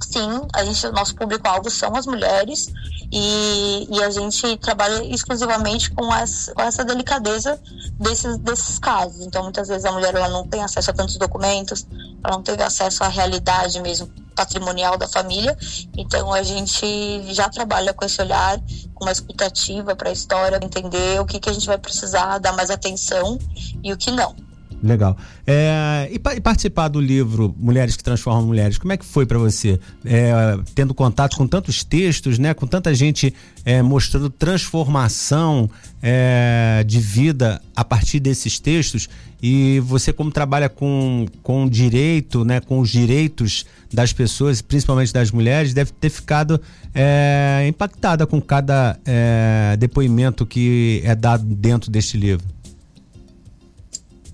sim, 0.00 0.46
a 0.54 0.64
gente 0.64 0.88
nosso 0.90 1.14
público 1.14 1.46
alvo 1.48 1.70
são 1.70 1.94
as 1.96 2.06
mulheres 2.06 2.72
e, 3.10 3.88
e 3.90 4.02
a 4.02 4.10
gente 4.10 4.56
trabalha 4.58 5.02
exclusivamente 5.04 5.90
com, 5.90 6.10
as, 6.12 6.50
com 6.54 6.62
essa 6.62 6.84
delicadeza 6.84 7.58
desses, 7.98 8.36
desses 8.38 8.78
casos. 8.78 9.20
Então, 9.24 9.42
muitas 9.42 9.68
vezes 9.68 9.84
a 9.84 9.92
mulher 9.92 10.14
ela 10.14 10.28
não 10.28 10.46
tem 10.46 10.62
acesso 10.62 10.90
a 10.90 10.94
tantos 10.94 11.16
documentos, 11.16 11.86
ela 12.22 12.36
não 12.36 12.42
teve 12.42 12.62
acesso 12.62 13.02
à 13.02 13.08
realidade 13.08 13.80
mesmo 13.80 14.08
patrimonial 14.34 14.96
da 14.96 15.08
família. 15.08 15.56
Então, 15.96 16.32
a 16.32 16.42
gente 16.42 17.34
já 17.34 17.48
trabalha 17.48 17.92
com 17.94 18.04
esse 18.04 18.20
olhar, 18.20 18.60
com 18.94 19.04
uma 19.04 19.12
escutativa 19.12 19.96
para 19.96 20.10
a 20.10 20.12
história, 20.12 20.60
entender 20.62 21.20
o 21.20 21.24
que, 21.24 21.40
que 21.40 21.48
a 21.48 21.52
gente 21.52 21.66
vai 21.66 21.78
precisar 21.78 22.38
dar 22.38 22.52
mais 22.52 22.70
atenção 22.70 23.38
e 23.82 23.92
o 23.92 23.96
que 23.96 24.10
não. 24.10 24.47
Legal. 24.82 25.16
É, 25.46 26.08
e, 26.10 26.14
e, 26.14 26.40
participar 26.40 26.88
do 26.88 27.00
livro 27.00 27.54
Mulheres 27.58 27.96
que 27.96 28.04
Transformam 28.04 28.46
Mulheres, 28.46 28.78
como 28.78 28.92
é 28.92 28.96
que 28.96 29.04
foi 29.04 29.26
para 29.26 29.38
você? 29.38 29.78
É, 30.04 30.58
tendo 30.74 30.94
contato 30.94 31.36
com 31.36 31.46
tantos 31.48 31.82
textos, 31.82 32.38
né? 32.38 32.54
Com 32.54 32.66
tanta 32.66 32.94
gente 32.94 33.34
é, 33.64 33.82
mostrando 33.82 34.30
transformação 34.30 35.68
é, 36.00 36.84
de 36.86 37.00
vida 37.00 37.60
a 37.74 37.84
partir 37.84 38.20
desses 38.20 38.60
textos 38.60 39.08
e 39.42 39.80
você 39.80 40.12
como 40.12 40.30
trabalha 40.30 40.68
com, 40.68 41.26
com 41.42 41.68
direito, 41.68 42.44
né? 42.44 42.60
Com 42.60 42.78
os 42.78 42.88
direitos 42.88 43.66
das 43.92 44.12
pessoas, 44.12 44.62
principalmente 44.62 45.12
das 45.12 45.32
mulheres, 45.32 45.74
deve 45.74 45.90
ter 45.92 46.10
ficado 46.10 46.60
é, 46.94 47.64
impactada 47.68 48.26
com 48.26 48.40
cada 48.40 48.98
é, 49.04 49.76
depoimento 49.76 50.46
que 50.46 51.00
é 51.04 51.16
dado 51.16 51.44
dentro 51.44 51.90
deste 51.90 52.16
livro. 52.16 52.46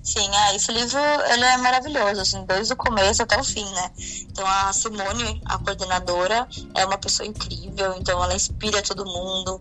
Sim, 0.05 0.28
é, 0.36 0.55
esse 0.55 0.70
livro 0.70 1.00
ele 1.32 1.44
é 1.44 1.57
maravilhoso, 1.57 2.20
assim, 2.20 2.44
desde 2.44 2.74
o 2.74 2.76
começo 2.76 3.22
até 3.22 3.40
o 3.40 3.42
fim, 3.42 3.64
né? 3.64 3.90
Então 4.30 4.46
a 4.46 4.70
Simone, 4.70 5.40
a 5.46 5.57
coordenadora, 5.57 6.46
é 6.74 6.84
uma 6.84 6.98
pessoa 6.98 7.26
incrível, 7.26 7.96
então 7.98 8.22
ela 8.22 8.36
inspira 8.36 8.82
todo 8.82 9.07
mundo. 9.07 9.59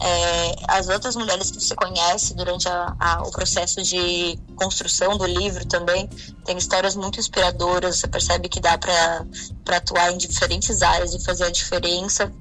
É, 0.00 0.54
as 0.68 0.88
outras 0.88 1.16
mulheres 1.16 1.50
que 1.50 1.60
você 1.60 1.74
conhece 1.74 2.34
durante 2.34 2.68
a, 2.68 2.96
a, 2.98 3.22
o 3.22 3.30
processo 3.30 3.82
de 3.82 4.38
construção 4.56 5.16
do 5.16 5.24
livro 5.24 5.64
também 5.66 6.08
tem 6.44 6.56
histórias 6.56 6.94
muito 6.94 7.18
inspiradoras. 7.18 7.98
Você 7.98 8.08
percebe 8.08 8.48
que 8.48 8.60
dá 8.60 8.76
para 8.78 9.24
atuar 9.76 10.12
em 10.12 10.18
diferentes 10.18 10.82
áreas 10.82 11.14
e 11.14 11.24
fazer 11.24 11.44
a 11.44 11.50
diferença. 11.50 12.32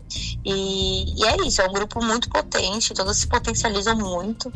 E, 0.45 1.19
e, 1.19 1.25
é 1.25 1.47
isso, 1.47 1.61
é 1.61 1.67
um 1.67 1.73
grupo 1.73 2.03
muito 2.03 2.29
potente, 2.29 2.93
todas 2.93 3.17
se 3.17 3.27
potencializam 3.27 3.95
muito 3.95 4.51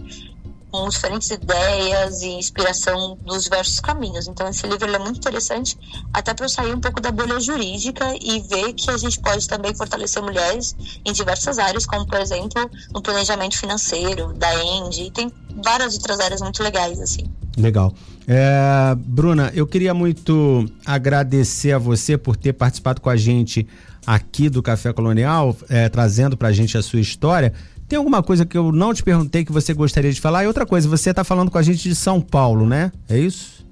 com 0.78 0.89
diferentes 0.89 1.32
ideias 1.32 2.21
e 2.21 2.28
inspiração 2.28 3.17
dos 3.25 3.43
diversos 3.43 3.80
caminhos. 3.80 4.28
Então, 4.28 4.47
esse 4.47 4.65
livro 4.67 4.93
é 4.93 4.99
muito 4.99 5.17
interessante, 5.17 5.78
até 6.13 6.34
para 6.34 6.45
eu 6.45 6.49
sair 6.49 6.73
um 6.73 6.80
pouco 6.80 7.01
da 7.01 7.11
bolha 7.11 7.39
jurídica 7.39 8.05
e 8.21 8.39
ver 8.41 8.73
que 8.73 8.91
a 8.91 8.97
gente 8.97 9.19
pode 9.19 9.47
também 9.47 9.73
fortalecer 9.73 10.21
mulheres 10.21 10.75
em 11.03 11.11
diversas 11.11 11.57
áreas, 11.57 11.86
como, 11.86 12.05
por 12.05 12.19
exemplo, 12.19 12.69
no 12.93 13.01
planejamento 13.01 13.57
financeiro, 13.57 14.34
da 14.34 14.53
END, 14.53 14.99
e 14.99 15.11
tem 15.11 15.32
várias 15.63 15.95
outras 15.95 16.19
áreas 16.19 16.41
muito 16.41 16.61
legais, 16.61 16.99
assim. 17.01 17.23
Legal. 17.57 17.91
É, 18.28 18.95
Bruna, 18.95 19.51
eu 19.55 19.65
queria 19.65 19.93
muito 19.93 20.69
agradecer 20.86 21.71
a 21.71 21.80
você 21.80 22.17
por 22.17 22.36
ter 22.36 22.53
participado 22.53 23.01
com 23.01 23.09
a 23.09 23.17
gente 23.17 23.67
aqui 24.05 24.47
do 24.47 24.61
Café 24.61 24.93
Colonial, 24.93 25.57
é, 25.67 25.89
trazendo 25.89 26.38
para 26.38 26.49
a 26.49 26.51
gente 26.53 26.78
a 26.78 26.84
sua 26.84 26.99
história. 26.99 27.51
Tem 27.88 27.97
alguma 27.97 28.21
coisa 28.21 28.45
que 28.45 28.57
eu 28.57 28.71
não 28.71 28.93
te 28.93 29.01
perguntei 29.01 29.45
que 29.45 29.51
você 29.51 29.73
gostaria 29.73 30.11
de 30.11 30.19
falar? 30.19 30.43
E 30.43 30.47
outra 30.47 30.65
coisa, 30.65 30.89
você 30.89 31.11
está 31.11 31.23
falando 31.23 31.49
com 31.49 31.57
a 31.57 31.61
gente 31.61 31.88
de 31.88 31.95
São 31.95 32.19
Paulo, 32.19 32.65
né? 32.67 32.91
É 33.07 33.17
isso? 33.17 33.65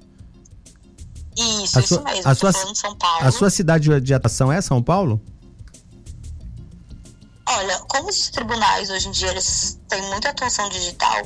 Isso, 1.36 1.78
a 1.78 1.82
isso 1.82 1.94
sua, 1.94 2.02
mesmo. 2.02 2.30
A 2.30 2.34
sua, 2.34 2.52
São 2.52 2.96
Paulo. 2.96 3.26
A 3.26 3.30
sua 3.30 3.50
cidade 3.50 4.00
de 4.00 4.14
atuação 4.14 4.50
é 4.50 4.60
São 4.62 4.82
Paulo? 4.82 5.20
Olha, 7.48 7.78
como 7.88 8.08
os 8.08 8.28
tribunais 8.30 8.90
hoje 8.90 9.08
em 9.08 9.10
dia 9.12 9.30
eles 9.30 9.78
têm 9.88 10.02
muita 10.08 10.30
atuação 10.30 10.68
digital, 10.70 11.22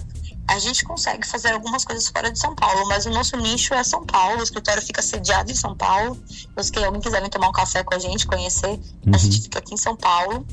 a 0.50 0.58
gente 0.58 0.84
consegue 0.84 1.26
fazer 1.26 1.52
algumas 1.52 1.84
coisas 1.84 2.08
fora 2.08 2.30
de 2.30 2.38
São 2.38 2.54
Paulo, 2.56 2.86
mas 2.88 3.06
o 3.06 3.10
nosso 3.10 3.36
nicho 3.36 3.72
é 3.72 3.84
São 3.84 4.04
Paulo, 4.04 4.40
o 4.40 4.42
escritório 4.42 4.82
fica 4.82 5.00
sediado 5.00 5.50
em 5.50 5.54
São 5.54 5.76
Paulo. 5.76 6.20
Então, 6.50 6.64
se 6.64 6.84
alguém 6.84 7.00
quiser 7.00 7.22
vir 7.22 7.30
tomar 7.30 7.48
um 7.48 7.52
café 7.52 7.84
com 7.84 7.94
a 7.94 7.98
gente, 8.00 8.26
conhecer, 8.26 8.66
uhum. 8.66 9.14
a 9.14 9.16
gente 9.16 9.42
fica 9.42 9.60
aqui 9.60 9.74
em 9.74 9.76
São 9.76 9.94
Paulo. 9.94 10.44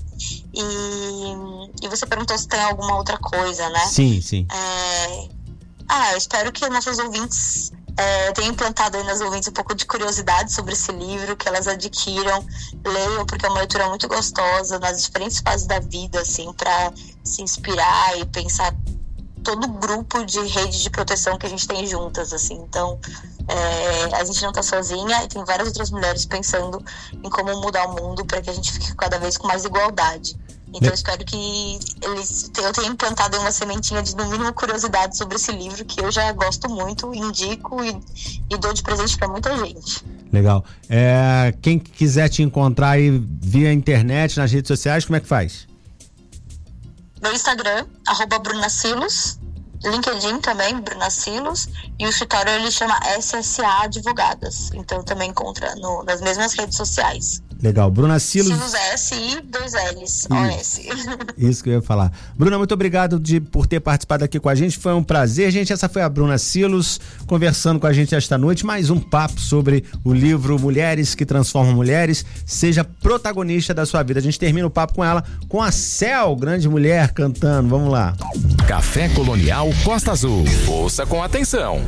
E, 0.53 1.85
e 1.85 1.87
você 1.87 2.05
perguntou 2.05 2.37
se 2.37 2.47
tem 2.47 2.59
alguma 2.59 2.95
outra 2.95 3.17
coisa, 3.17 3.67
né? 3.69 3.85
Sim, 3.87 4.21
sim. 4.21 4.47
É... 4.51 5.29
Ah, 5.89 6.11
eu 6.11 6.17
espero 6.17 6.51
que 6.51 6.67
nossos 6.69 6.99
ouvintes 6.99 7.71
é, 7.97 8.31
tenham 8.33 8.51
implantado 8.51 8.97
aí 8.97 9.03
nas 9.03 9.19
ouvintes 9.19 9.49
um 9.49 9.53
pouco 9.53 9.73
de 9.73 9.85
curiosidade 9.85 10.53
sobre 10.53 10.73
esse 10.73 10.91
livro, 10.91 11.35
que 11.35 11.47
elas 11.47 11.67
adquiram, 11.67 12.45
leiam, 12.85 13.25
porque 13.25 13.45
é 13.47 13.49
uma 13.49 13.59
leitura 13.59 13.89
muito 13.89 14.07
gostosa 14.07 14.77
nas 14.77 15.01
diferentes 15.01 15.39
fases 15.39 15.65
da 15.65 15.79
vida, 15.79 16.21
assim, 16.21 16.53
para 16.53 16.93
se 17.23 17.41
inspirar 17.41 18.19
e 18.19 18.25
pensar 18.25 18.75
todo 19.47 19.63
o 19.63 19.69
grupo 19.69 20.25
de 20.25 20.41
rede 20.41 20.83
de 20.83 20.89
proteção 20.89 21.37
que 21.37 21.45
a 21.45 21.49
gente 21.49 21.65
tem 21.65 21.87
juntas, 21.87 22.33
assim. 22.33 22.55
Então, 22.55 22.99
é, 23.47 24.15
a 24.15 24.23
gente 24.25 24.41
não 24.41 24.49
está 24.49 24.61
sozinha 24.61 25.23
e 25.23 25.27
tem 25.29 25.41
várias 25.45 25.69
outras 25.69 25.89
mulheres 25.89 26.25
pensando 26.25 26.83
em 27.13 27.29
como 27.29 27.61
mudar 27.61 27.87
o 27.87 27.95
mundo 27.95 28.25
para 28.25 28.41
que 28.41 28.49
a 28.49 28.53
gente 28.53 28.73
fique 28.73 28.93
cada 28.97 29.17
vez 29.17 29.37
com 29.37 29.47
mais 29.47 29.63
igualdade. 29.63 30.35
Então, 30.67 30.89
eu 30.89 30.93
espero 30.93 31.23
que 31.23 31.79
eles 32.01 32.51
eu 32.61 32.73
tenha 32.73 32.89
implantado 32.89 33.39
uma 33.39 33.49
sementinha 33.49 34.03
de, 34.03 34.17
no 34.17 34.25
mínimo, 34.29 34.51
curiosidade 34.51 35.15
sobre 35.15 35.37
esse 35.37 35.53
livro, 35.53 35.85
que 35.85 36.01
eu 36.01 36.11
já 36.11 36.29
gosto 36.33 36.67
muito, 36.67 37.15
indico 37.15 37.81
e, 37.81 37.97
e 38.49 38.57
dou 38.57 38.73
de 38.73 38.83
presente 38.83 39.17
para 39.17 39.29
muita 39.29 39.57
gente. 39.57 40.03
Legal. 40.29 40.65
É, 40.89 41.53
quem 41.61 41.79
quiser 41.79 42.27
te 42.27 42.43
encontrar 42.43 42.89
aí 42.89 43.09
via 43.41 43.71
internet, 43.71 44.37
nas 44.37 44.51
redes 44.51 44.67
sociais, 44.67 45.05
como 45.05 45.15
é 45.15 45.21
que 45.21 45.27
faz? 45.27 45.65
Meu 47.21 47.33
Instagram, 47.33 47.85
arroba 48.07 48.39
Bruna 48.39 48.69
Silos, 48.69 49.39
LinkedIn 49.83 50.39
também, 50.39 50.79
Bruna 50.79 51.09
Silos, 51.09 51.67
e 51.99 52.05
o 52.05 52.09
escritório 52.09 52.51
ele 52.51 52.71
chama 52.71 52.99
SSA 53.19 53.83
Advogadas. 53.83 54.71
Então 54.73 55.03
também 55.03 55.29
encontra 55.29 55.75
no, 55.75 56.03
nas 56.03 56.21
mesmas 56.21 56.53
redes 56.53 56.77
sociais. 56.77 57.41
Legal. 57.61 57.89
Bruna 57.89 58.19
Silos. 58.19 58.47
Silos 58.47 58.73
S 58.73 59.15
e 59.15 59.41
dois 59.41 59.73
L's, 59.73 60.27
OS. 60.29 60.81
Isso 61.37 61.63
que 61.63 61.69
eu 61.69 61.73
ia 61.73 61.81
falar. 61.81 62.11
Bruna, 62.35 62.57
muito 62.57 62.73
obrigado 62.73 63.19
de, 63.19 63.39
por 63.39 63.65
ter 63.65 63.79
participado 63.79 64.23
aqui 64.23 64.39
com 64.39 64.49
a 64.49 64.55
gente. 64.55 64.77
Foi 64.77 64.93
um 64.93 65.03
prazer, 65.03 65.51
gente. 65.51 65.73
Essa 65.73 65.89
foi 65.89 66.01
a 66.01 66.09
Bruna 66.09 66.37
Silos 66.37 66.99
conversando 67.25 67.79
com 67.79 67.87
a 67.87 67.93
gente 67.93 68.13
esta 68.13 68.37
noite. 68.37 68.65
Mais 68.65 68.89
um 68.89 68.99
papo 68.99 69.39
sobre 69.39 69.83
o 70.03 70.13
livro 70.13 70.59
Mulheres 70.59 71.15
que 71.15 71.25
Transformam 71.25 71.73
Mulheres. 71.73 72.25
Seja 72.45 72.83
protagonista 72.83 73.73
da 73.73 73.85
sua 73.85 74.03
vida. 74.03 74.19
A 74.19 74.23
gente 74.23 74.39
termina 74.39 74.67
o 74.67 74.71
papo 74.71 74.93
com 74.95 75.03
ela, 75.03 75.23
com 75.47 75.61
a 75.61 75.71
Cel, 75.71 76.35
grande 76.35 76.69
mulher, 76.69 77.11
cantando. 77.11 77.69
Vamos 77.69 77.91
lá. 77.91 78.15
Café 78.67 79.09
Colonial 79.09 79.69
Costa 79.83 80.11
Azul. 80.11 80.45
Ouça 80.67 81.05
com 81.05 81.23
atenção. 81.23 81.81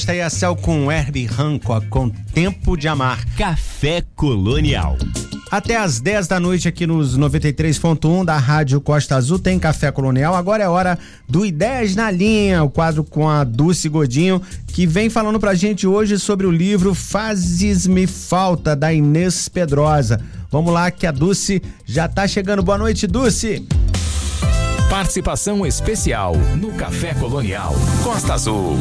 Esta 0.00 0.12
aí 0.12 0.18
é 0.20 0.24
a 0.24 0.30
Cel 0.30 0.56
com 0.56 0.90
Herbie 0.90 1.28
Hancock 1.28 1.86
com 1.88 2.08
Tempo 2.08 2.74
de 2.74 2.88
Amar. 2.88 3.22
Café 3.36 4.02
Colonial. 4.16 4.96
Até 5.50 5.76
às 5.76 6.00
10 6.00 6.26
da 6.26 6.40
noite 6.40 6.66
aqui 6.66 6.86
nos 6.86 7.18
93.1 7.18 8.24
da 8.24 8.38
Rádio 8.38 8.80
Costa 8.80 9.16
Azul 9.16 9.38
tem 9.38 9.58
Café 9.58 9.92
Colonial. 9.92 10.34
Agora 10.34 10.64
é 10.64 10.68
hora 10.68 10.98
do 11.28 11.44
Ideias 11.44 11.94
na 11.94 12.10
Linha, 12.10 12.64
o 12.64 12.70
quadro 12.70 13.04
com 13.04 13.28
a 13.28 13.44
Dulce 13.44 13.90
Godinho, 13.90 14.40
que 14.68 14.86
vem 14.86 15.10
falando 15.10 15.38
pra 15.38 15.52
gente 15.54 15.86
hoje 15.86 16.18
sobre 16.18 16.46
o 16.46 16.50
livro 16.50 16.94
Fazes-me 16.94 18.06
Falta, 18.06 18.74
da 18.74 18.90
Inês 18.90 19.50
Pedrosa. 19.50 20.18
Vamos 20.50 20.72
lá 20.72 20.90
que 20.90 21.06
a 21.06 21.12
Dulce 21.12 21.60
já 21.84 22.08
tá 22.08 22.26
chegando. 22.26 22.62
Boa 22.62 22.78
noite, 22.78 23.06
Dulce. 23.06 23.66
Participação 24.88 25.66
especial 25.66 26.34
no 26.56 26.72
Café 26.72 27.12
Colonial. 27.12 27.74
Costa 28.02 28.32
Azul. 28.32 28.78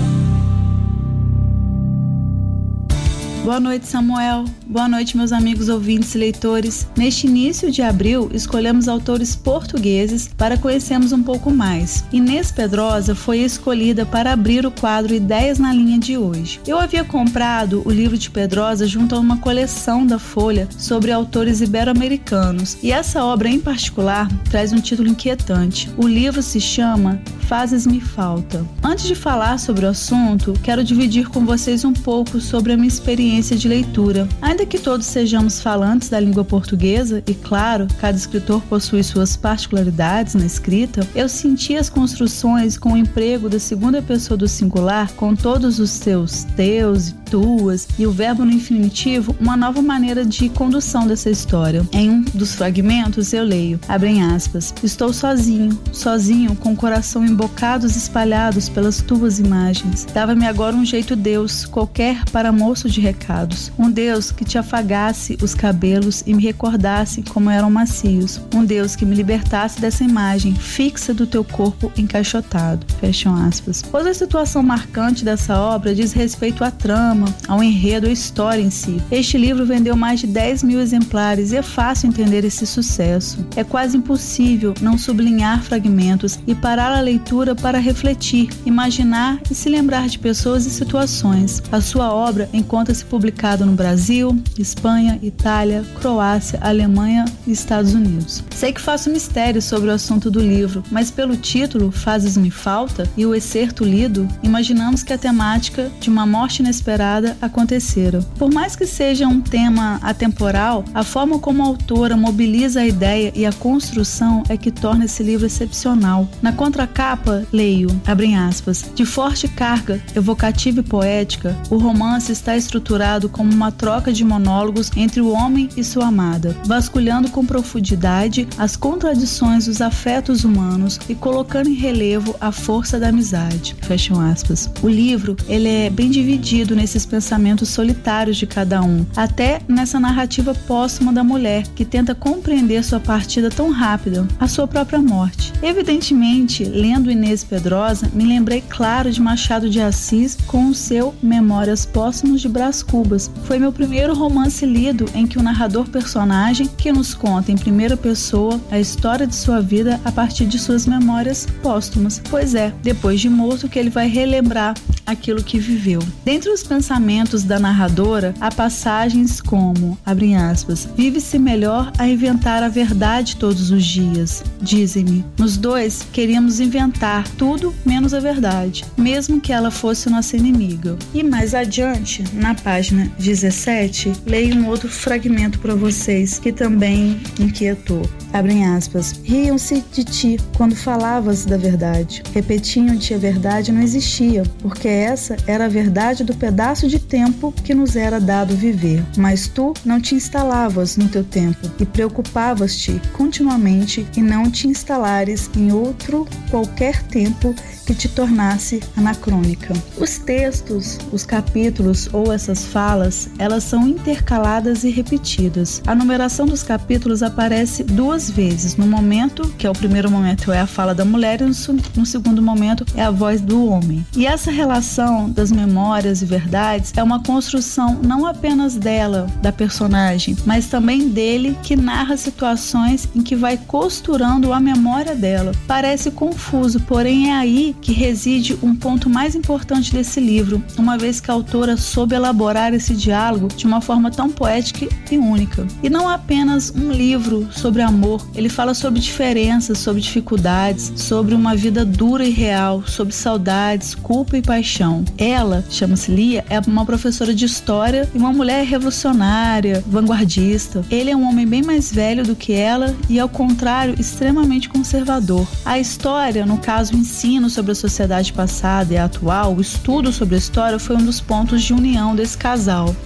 Boa 3.50 3.60
noite, 3.60 3.88
Samuel. 3.88 4.45
Boa 4.68 4.88
noite, 4.88 5.18
meus 5.18 5.32
amigos 5.32 5.70
ouvintes 5.70 6.14
e 6.14 6.20
leitores. 6.20 6.88
Neste 6.95 7.26
início 7.26 7.72
de 7.72 7.82
abril, 7.82 8.30
escolhemos 8.32 8.88
autores 8.88 9.36
portugueses 9.36 10.30
para 10.38 10.56
conhecermos 10.56 11.12
um 11.12 11.24
pouco 11.24 11.50
mais. 11.50 12.06
Inês 12.14 12.52
Pedrosa 12.52 13.16
foi 13.16 13.39
escolhida 13.39 14.06
para 14.06 14.34
abrir 14.34 14.68
o 14.68 14.72
quadro 14.72 15.16
Ideias 15.16 15.58
na 15.58 15.74
Linha 15.74 15.97
de 15.97 16.16
hoje. 16.16 16.62
Eu 16.68 16.78
havia 16.78 17.04
comprado 17.04 17.82
o 17.84 17.89
livro 17.89 18.20
de 18.20 18.30
Pedrosa 18.30 18.86
junto 18.86 19.16
a 19.16 19.20
uma 19.20 19.38
coleção 19.38 20.06
da 20.06 20.20
Folha 20.20 20.70
sobre 20.78 21.12
autores 21.12 21.60
ibero-americanos, 21.60 22.78
e 22.84 22.91
essa 22.91 23.26
obra 23.26 23.50
em 23.50 23.60
particular 23.60 24.28
traz 24.52 24.72
um 24.72 24.80
título 24.80 25.10
inquietante. 25.10 25.89
O 25.97 26.08
livro 26.08 26.43
se 26.43 26.62
chama 26.62 27.20
Fazes-me 27.47 28.00
Falta. 28.00 28.64
Antes 28.84 29.08
de 29.08 29.16
falar 29.16 29.58
sobre 29.58 29.88
o 29.88 29.89
assunto, 29.89 30.54
quero 30.62 30.84
dividir 30.84 31.30
com 31.30 31.43
vocês 31.43 31.84
um 31.84 31.93
pouco 31.93 32.39
sobre 32.39 32.74
a 32.74 32.78
minha 32.78 32.88
experiência 32.88 33.39
de 33.40 33.68
leitura. 33.68 34.28
Ainda 34.42 34.66
que 34.66 34.78
todos 34.78 35.06
sejamos 35.06 35.62
falantes 35.62 36.10
da 36.10 36.20
língua 36.20 36.44
portuguesa, 36.44 37.24
e 37.26 37.34
claro, 37.34 37.88
cada 38.00 38.18
escritor 38.18 38.62
possui 38.64 39.04
suas 39.04 39.38
particularidades 39.38 40.36
na 40.36 40.46
escrita, 40.46 41.08
eu 41.16 41.30
senti 41.30 41.76
as 41.76 41.90
construções 41.90 42.78
com 42.78 42.94
o 42.94 42.98
emprego 42.98 43.50
da 43.50 43.60
segunda 43.60 44.02
pessoa 44.02 44.38
do 44.38 44.48
singular, 44.48 45.12
com 45.14 45.36
todos 45.36 45.80
os 45.80 45.90
seus 45.90 46.44
teus 46.44 47.10
e 47.10 47.14
tuas 47.30 47.88
e 47.98 48.06
o 48.06 48.12
verbo 48.12 48.44
no 48.44 48.52
infinitivo, 48.52 49.36
uma 49.40 49.56
nova 49.56 49.82
maneira 49.82 50.26
de 50.26 50.50
condução 50.50 51.08
dessa 51.08 51.30
história. 51.30 51.88
Em 51.92 52.10
um 52.10 52.22
dos 52.34 52.56
fragmentos 52.56 53.32
eu 53.34 53.44
leio, 53.44 53.80
abrem 53.88 54.24
aspas, 54.24 54.74
estou 54.84 55.14
sozinho, 55.14 55.80
sozinho, 55.92 56.56
com 56.56 56.74
o 56.74 56.76
coração 56.76 57.26
em 57.26 57.34
bocados 57.34 57.96
espalhados 57.96 58.68
pelas 58.68 59.02
tuas 59.02 59.40
imagens. 59.40 60.06
Dava-me 60.14 60.46
agora 60.46 60.76
um 60.76 60.86
jeito 60.86 61.16
Deus, 61.16 61.66
qualquer 61.66 62.24
para 62.32 62.52
moço 62.52 62.90
de 62.90 63.00
recados. 63.30 63.71
Um 63.77 63.91
Deus 63.91 64.32
que 64.32 64.43
te 64.43 64.57
afagasse 64.57 65.38
os 65.41 65.53
cabelos 65.53 66.23
e 66.25 66.34
me 66.34 66.41
recordasse 66.41 67.21
como 67.21 67.49
eram 67.49 67.69
macios. 67.69 68.41
Um 68.53 68.65
Deus 68.65 68.95
que 68.95 69.05
me 69.05 69.15
libertasse 69.15 69.80
dessa 69.80 70.03
imagem 70.03 70.55
fixa 70.55 71.13
do 71.13 71.27
teu 71.27 71.43
corpo 71.43 71.91
encaixotado. 71.95 72.86
Fecham 72.99 73.36
aspas. 73.36 73.84
Outra 73.93 74.13
situação 74.13 74.63
marcante 74.63 75.23
dessa 75.23 75.59
obra 75.59 75.93
diz 75.93 76.11
respeito 76.11 76.63
à 76.63 76.71
trama, 76.71 77.27
ao 77.47 77.63
enredo, 77.63 78.07
à 78.07 78.11
história 78.11 78.61
em 78.61 78.71
si. 78.71 79.01
Este 79.11 79.38
livro 79.38 79.65
vendeu 79.65 79.95
mais 79.95 80.19
de 80.19 80.27
10 80.27 80.63
mil 80.63 80.80
exemplares 80.80 81.51
e 81.51 81.57
é 81.57 81.61
fácil 81.61 82.07
entender 82.07 82.43
esse 82.43 82.65
sucesso. 82.65 83.45
É 83.55 83.63
quase 83.63 83.97
impossível 83.97 84.73
não 84.82 84.97
sublinhar 84.97 85.61
fragmentos 85.61 86.39
e 86.47 86.55
parar 86.55 86.91
a 86.91 87.01
leitura 87.01 87.55
para 87.55 87.77
refletir, 87.77 88.49
imaginar 88.65 89.39
e 89.49 89.55
se 89.55 89.69
lembrar 89.69 90.07
de 90.07 90.17
pessoas 90.17 90.65
e 90.65 90.69
situações. 90.69 91.61
A 91.71 91.82
sua 91.82 92.13
obra 92.13 92.49
encontra-se 92.53 93.05
publicada 93.10 93.66
no 93.66 93.74
Brasil, 93.74 94.38
Espanha, 94.57 95.20
Itália, 95.22 95.84
Croácia, 95.99 96.60
Alemanha 96.62 97.26
e 97.47 97.51
Estados 97.51 97.93
Unidos. 97.93 98.43
Sei 98.51 98.72
que 98.72 98.80
faço 98.80 99.10
mistério 99.10 99.62
sobre 99.62 99.89
o 99.89 99.93
assunto 99.93 100.30
do 100.30 100.39
livro, 100.39 100.84
mas 100.91 101.10
pelo 101.10 101.36
título 101.36 101.91
Fazes-me 101.91 102.51
Falta 102.51 103.10
e 103.18 103.26
o 103.26 103.34
excerto 103.34 103.84
lido, 103.84 104.28
imaginamos 104.43 105.01
que 105.01 105.14
a 105.14 105.18
temática 105.18 105.91
de 105.99 106.10
uma 106.10 106.26
morte 106.26 106.60
inesperada 106.60 107.36
acontecera. 107.41 108.22
Por 108.38 108.53
mais 108.53 108.76
que 108.76 108.86
seja 108.86 109.28
um 109.28 109.41
tema 109.41 109.99
atemporal, 110.03 110.86
a 110.93 111.03
forma 111.03 111.39
como 111.39 111.64
a 111.64 111.68
autora 111.68 112.16
mobiliza 112.16 112.82
a 112.82 112.88
ideia 112.88 113.32
e 113.36 113.45
a 113.45 113.51
construção 113.53 114.43
é 114.49 114.55
que 114.55 114.72
torna 114.72 115.05
esse 115.05 115.24
livro 115.24 115.45
excepcional. 115.45 116.28
Na 116.41 116.51
contracapa, 116.51 116.99
capa, 116.99 117.47
leio, 117.51 117.89
abrem 118.05 118.38
aspas, 118.38 118.91
de 118.93 119.05
forte 119.05 119.47
carga 119.47 120.01
evocativa 120.16 120.82
e 120.82 120.84
poética, 120.84 121.57
o 121.70 121.78
romance 121.78 122.32
está 122.32 122.57
estruturado 122.57 122.99
como 123.30 123.54
uma 123.54 123.72
troca 123.72 124.12
de 124.12 124.26
monólogos 124.26 124.91
entre 124.95 125.22
o 125.22 125.30
homem 125.30 125.70
e 125.78 125.84
sua 125.84 126.08
amada, 126.08 126.56
vasculhando 126.66 127.30
com 127.30 127.45
profundidade 127.45 128.45
as 128.58 128.76
contradições 128.76 129.68
dos 129.68 129.82
afetos 129.82 130.43
humanos 130.43 131.00
e 131.08 131.16
colocando 131.16 131.70
em 131.70 131.76
relevo 131.76 132.36
a 132.41 132.52
força 132.52 133.00
da 133.00 133.08
amizade. 133.08 133.74
Fecham 133.82 134.20
aspas. 134.20 134.70
O 134.84 134.89
livro, 134.89 135.38
ele 135.47 135.70
é 135.70 135.89
bem 135.89 136.10
dividido 136.10 136.76
nesses 136.76 137.06
pensamentos 137.06 137.70
solitários 137.70 138.36
de 138.36 138.45
cada 138.45 138.82
um, 138.82 139.06
até 139.16 139.62
nessa 139.66 139.97
narrativa 139.97 140.54
póstuma 140.54 141.14
da 141.14 141.24
mulher, 141.24 141.64
que 141.76 141.86
tenta 141.86 142.14
compreender 142.14 142.84
sua 142.84 143.00
partida 143.00 143.50
tão 143.50 143.72
rápida, 143.72 144.28
a 144.39 144.47
sua 144.47 144.68
própria 144.68 145.00
morte. 145.00 145.54
Evidentemente, 145.62 146.66
lendo 146.66 147.10
Inês 147.10 147.45
Pedrosa, 147.45 148.10
me 148.14 148.26
lembrei 148.26 148.62
claro 148.68 149.10
de 149.10 149.22
Machado 149.22 149.70
de 149.70 149.80
Assis 149.80 150.38
com 150.47 150.70
o 150.70 150.76
seu 150.76 151.16
Memórias 151.22 151.86
Póstumos 151.86 152.41
de 152.41 152.50
Brás 152.50 152.84
Cubas. 152.90 153.30
Foi 153.44 153.60
meu 153.60 153.72
primeiro 153.72 154.16
romance 154.16 154.66
lido 154.66 155.06
em 155.14 155.28
que 155.28 155.38
o 155.38 155.44
narrador 155.44 155.88
personagem 155.90 156.68
que 156.68 156.92
nos 156.92 157.14
conta 157.14 157.52
em 157.52 157.58
primeira 157.58 157.96
pessoa 157.96 158.60
a 158.72 158.80
história 158.80 159.28
de 159.28 159.36
sua 159.36 159.62
vida 159.62 160.00
a 160.04 160.12
partir 160.12 160.46
de 160.46 160.58
suas 160.58 160.88
memórias 160.88 161.48
póstumas. 161.62 162.22
Pois 162.30 162.56
é, 162.56 162.74
depois 162.82 163.22
de 163.22 163.30
morto 163.30 163.70
que 163.70 163.78
ele 163.78 163.90
vai 163.90 164.08
relembrar 164.08 164.74
aquilo 165.06 165.44
que 165.44 165.60
viveu. 165.60 166.02
Dentre 166.24 166.50
os 166.50 166.64
pensamentos 166.64 167.44
da 167.44 167.60
narradora, 167.60 168.34
há 168.40 168.52
passagens 168.52 169.42
como, 169.42 169.98
abre 170.06 170.36
aspas, 170.36 170.88
vive-se 170.96 171.38
melhor 171.38 171.92
a 171.98 172.08
inventar 172.08 172.64
a 172.64 172.70
verdade 172.70 173.36
todos 173.36 173.72
os 173.72 173.86
dias. 173.86 174.44
Dizem-me, 174.62 175.26
nos 175.38 175.58
dois 175.58 176.06
queríamos 176.12 176.60
inventar 176.60 177.28
tudo 177.30 177.74
menos 177.86 178.14
a 178.14 178.20
verdade, 178.20 178.86
mesmo 178.98 179.42
que 179.42 179.52
ela 179.52 179.72
fosse 179.72 180.10
nossa 180.10 180.38
inimiga. 180.38 180.98
E 181.14 181.24
mais 181.24 181.54
adiante, 181.54 182.24
na 182.34 182.56
página 182.56 182.78
17, 183.17 184.13
leio 184.25 184.55
um 184.55 184.67
outro 184.67 184.89
fragmento 184.89 185.59
para 185.59 185.75
vocês 185.75 186.39
que 186.39 186.51
também 186.51 187.21
inquietou. 187.39 188.01
Abrem 188.32 188.65
aspas. 188.65 189.19
Riam-se 189.23 189.84
de 189.91 190.03
ti 190.03 190.38
quando 190.55 190.75
falavas 190.75 191.45
da 191.45 191.57
verdade. 191.57 192.21
Repetiam-te 192.34 193.13
a 193.13 193.17
verdade 193.17 193.71
não 193.71 193.82
existia, 193.82 194.43
porque 194.61 194.88
essa 194.88 195.36
era 195.47 195.65
a 195.65 195.69
verdade 195.69 196.23
do 196.23 196.36
pedaço 196.36 196.88
de 196.88 196.99
tempo 196.99 197.51
que 197.51 197.73
nos 197.73 197.95
era 197.95 198.19
dado 198.19 198.55
viver. 198.55 199.03
Mas 199.17 199.47
tu 199.47 199.73
não 199.84 199.99
te 199.99 200.15
instalavas 200.15 200.95
no 200.95 201.09
teu 201.09 201.23
tempo 201.23 201.69
e 201.80 201.86
preocupavas-te 201.86 203.01
continuamente 203.13 204.05
em 204.15 204.21
não 204.21 204.49
te 204.49 204.67
instalares 204.67 205.49
em 205.55 205.71
outro 205.71 206.27
qualquer 206.49 207.01
tempo 207.03 207.55
que 207.86 207.95
te 207.95 208.07
tornasse 208.07 208.80
anacrônica. 208.95 209.73
Os 209.97 210.19
textos, 210.19 210.99
os 211.11 211.25
capítulos 211.25 212.07
ou 212.13 212.32
essas 212.32 212.65
falas, 212.70 213.30
elas 213.38 213.63
são 213.63 213.88
intercaladas 213.88 214.84
e 214.84 214.89
repetidas. 214.89 215.82
A 215.88 215.95
numeração 215.95 216.45
dos 216.45 216.63
capítulos 216.63 217.24
aparece 217.24 217.84
duas 217.84 218.30
vezes. 218.30 218.76
No 218.76 218.88
momento, 218.88 219.47
que 219.57 219.65
é 219.65 219.70
o 219.70 219.74
primeiro 219.74 220.09
momento, 220.11 220.51
é 220.51 220.59
a 220.59 220.67
fala 220.67 220.93
da 220.93 221.03
mulher, 221.03 221.41
e 221.41 221.45
no 221.45 222.05
segundo 222.05 222.41
momento 222.41 222.86
é 222.95 223.03
a 223.03 223.11
voz 223.11 223.41
do 223.41 223.65
homem. 223.65 224.05
E 224.15 224.26
essa 224.26 224.51
relação 224.51 225.30
das 225.30 225.51
memórias 225.51 226.22
e 226.22 226.26
verdades 226.26 226.93
é 226.95 227.03
uma 227.03 227.22
construção 227.24 227.99
não 228.03 228.26
apenas 228.26 228.76
dela, 228.76 229.28
da 229.41 229.51
personagem, 229.51 230.38
mas 230.45 230.67
também 230.67 231.09
dele 231.09 231.57
que 231.63 231.76
narra 231.76 232.17
situações 232.17 233.07
em 233.15 233.22
que 233.22 233.36
vai 233.36 233.57
costurando 233.57 234.53
a 234.53 234.59
memória 234.59 235.15
dela. 235.15 235.51
Parece 235.67 236.11
confuso, 236.11 236.80
porém 236.82 237.32
é 237.32 237.34
aí 237.34 237.76
que 237.82 237.93
reside 237.93 238.57
um 238.61 238.76
ponto 238.76 239.09
mais 239.09 239.36
importante 239.36 239.91
desse 239.91 240.20
livro, 240.20 240.63
uma 240.78 240.97
vez 240.97 241.20
que 241.20 241.32
a 241.32 241.34
autora 241.34 241.78
soube 241.78 242.15
elaborar 242.15 242.59
esse 242.74 242.95
diálogo 242.95 243.47
de 243.47 243.66
uma 243.66 243.82
forma 243.82 244.12
tão 244.12 244.30
poética 244.30 244.88
e 245.12 245.18
única. 245.18 245.66
E 245.82 245.89
não 245.89 246.07
apenas 246.07 246.72
um 246.76 246.91
livro 246.91 247.47
sobre 247.51 247.82
amor, 247.82 248.26
ele 248.36 248.49
fala 248.49 248.74
sobre 248.74 248.99
diferenças, 248.99 249.78
sobre 249.78 250.01
dificuldades, 250.01 250.91
sobre 250.95 251.34
uma 251.34 251.55
vida 251.55 251.86
dura 251.86 252.26
e 252.26 252.32
real, 252.32 252.84
sobre 252.86 253.14
saudades, 253.14 253.95
culpa 253.95 254.38
e 254.38 254.41
paixão. 254.41 255.03
Ela, 255.18 255.64
chama-se 255.70 256.12
Lia, 256.12 256.43
é 256.49 256.60
uma 256.68 256.86
professora 256.86 257.34
de 257.34 257.45
história 257.45 258.10
e 258.14 258.18
uma 258.18 258.34
mulher 258.34 258.66
revolucionária, 258.66 259.84
vanguardista. 259.88 260.84
Ele 260.89 261.12
é 261.12 261.16
um 261.16 261.28
homem 261.28 261.47
bem 261.47 261.62
mais 261.62 261.91
velho 261.91 262.24
do 262.24 262.36
que 262.36 262.53
ela 262.53 262.95
e, 263.07 263.20
ao 263.20 263.30
contrário, 263.30 263.95
extremamente 263.99 264.70
conservador. 264.70 265.47
A 265.66 265.80
história, 265.80 266.45
no 266.45 266.57
caso, 266.57 266.93
o 266.93 266.97
ensino 266.97 267.49
sobre 267.49 267.72
a 267.72 267.76
sociedade 267.76 268.34
passada 268.34 268.93
e 268.93 268.97
atual, 268.97 269.55
o 269.55 269.62
estudo 269.62 270.12
sobre 270.12 270.36
a 270.36 270.38
história 270.38 270.80
foi 270.80 270.95
um 270.95 271.03
dos 271.03 271.22
pontos 271.22 271.62
de 271.62 271.74
união 271.74 272.16
desse. 272.16 272.39